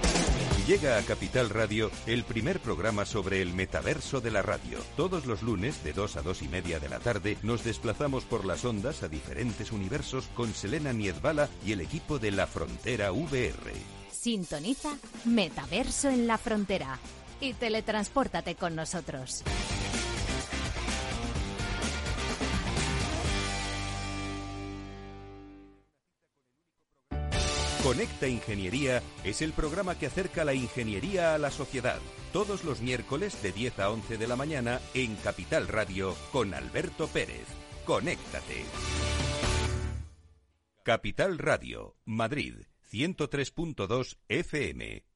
Llega 0.65 0.97
a 0.97 1.03
Capital 1.03 1.51
Radio 1.51 1.91
el 2.07 2.23
primer 2.23 2.59
programa 2.59 3.05
sobre 3.05 3.43
el 3.43 3.53
metaverso 3.53 4.19
de 4.19 4.31
la 4.31 4.41
radio. 4.41 4.79
Todos 4.97 5.27
los 5.27 5.43
lunes, 5.43 5.83
de 5.83 5.93
2 5.93 6.17
a 6.17 6.23
2 6.23 6.41
y 6.41 6.47
media 6.47 6.79
de 6.79 6.89
la 6.89 6.97
tarde, 6.97 7.37
nos 7.43 7.63
desplazamos 7.63 8.25
por 8.25 8.43
las 8.43 8.65
ondas 8.65 9.03
a 9.03 9.07
diferentes 9.07 9.71
universos 9.71 10.29
con 10.33 10.51
Selena 10.55 10.93
Niezbala 10.93 11.47
y 11.63 11.73
el 11.73 11.81
equipo 11.81 12.17
de 12.17 12.31
La 12.31 12.47
Frontera 12.47 13.11
VR. 13.11 14.02
Sintoniza 14.23 14.97
Metaverso 15.25 16.07
en 16.07 16.27
la 16.27 16.37
Frontera 16.37 16.97
y 17.41 17.51
teletranspórtate 17.55 18.55
con 18.55 18.73
nosotros. 18.73 19.43
Conecta 27.83 28.29
Ingeniería 28.29 29.03
es 29.25 29.41
el 29.41 29.51
programa 29.51 29.99
que 29.99 30.05
acerca 30.05 30.45
la 30.45 30.53
ingeniería 30.53 31.35
a 31.35 31.37
la 31.37 31.51
sociedad. 31.51 31.99
Todos 32.31 32.63
los 32.63 32.79
miércoles 32.79 33.43
de 33.43 33.51
10 33.51 33.79
a 33.79 33.89
11 33.89 34.17
de 34.17 34.27
la 34.27 34.37
mañana 34.37 34.79
en 34.93 35.17
Capital 35.17 35.67
Radio 35.67 36.15
con 36.31 36.53
Alberto 36.53 37.07
Pérez. 37.07 37.45
Conéctate. 37.83 38.63
Capital 40.83 41.37
Radio, 41.39 41.97
Madrid, 42.05 42.55
103.2 42.93 44.15
FM. 44.29 45.12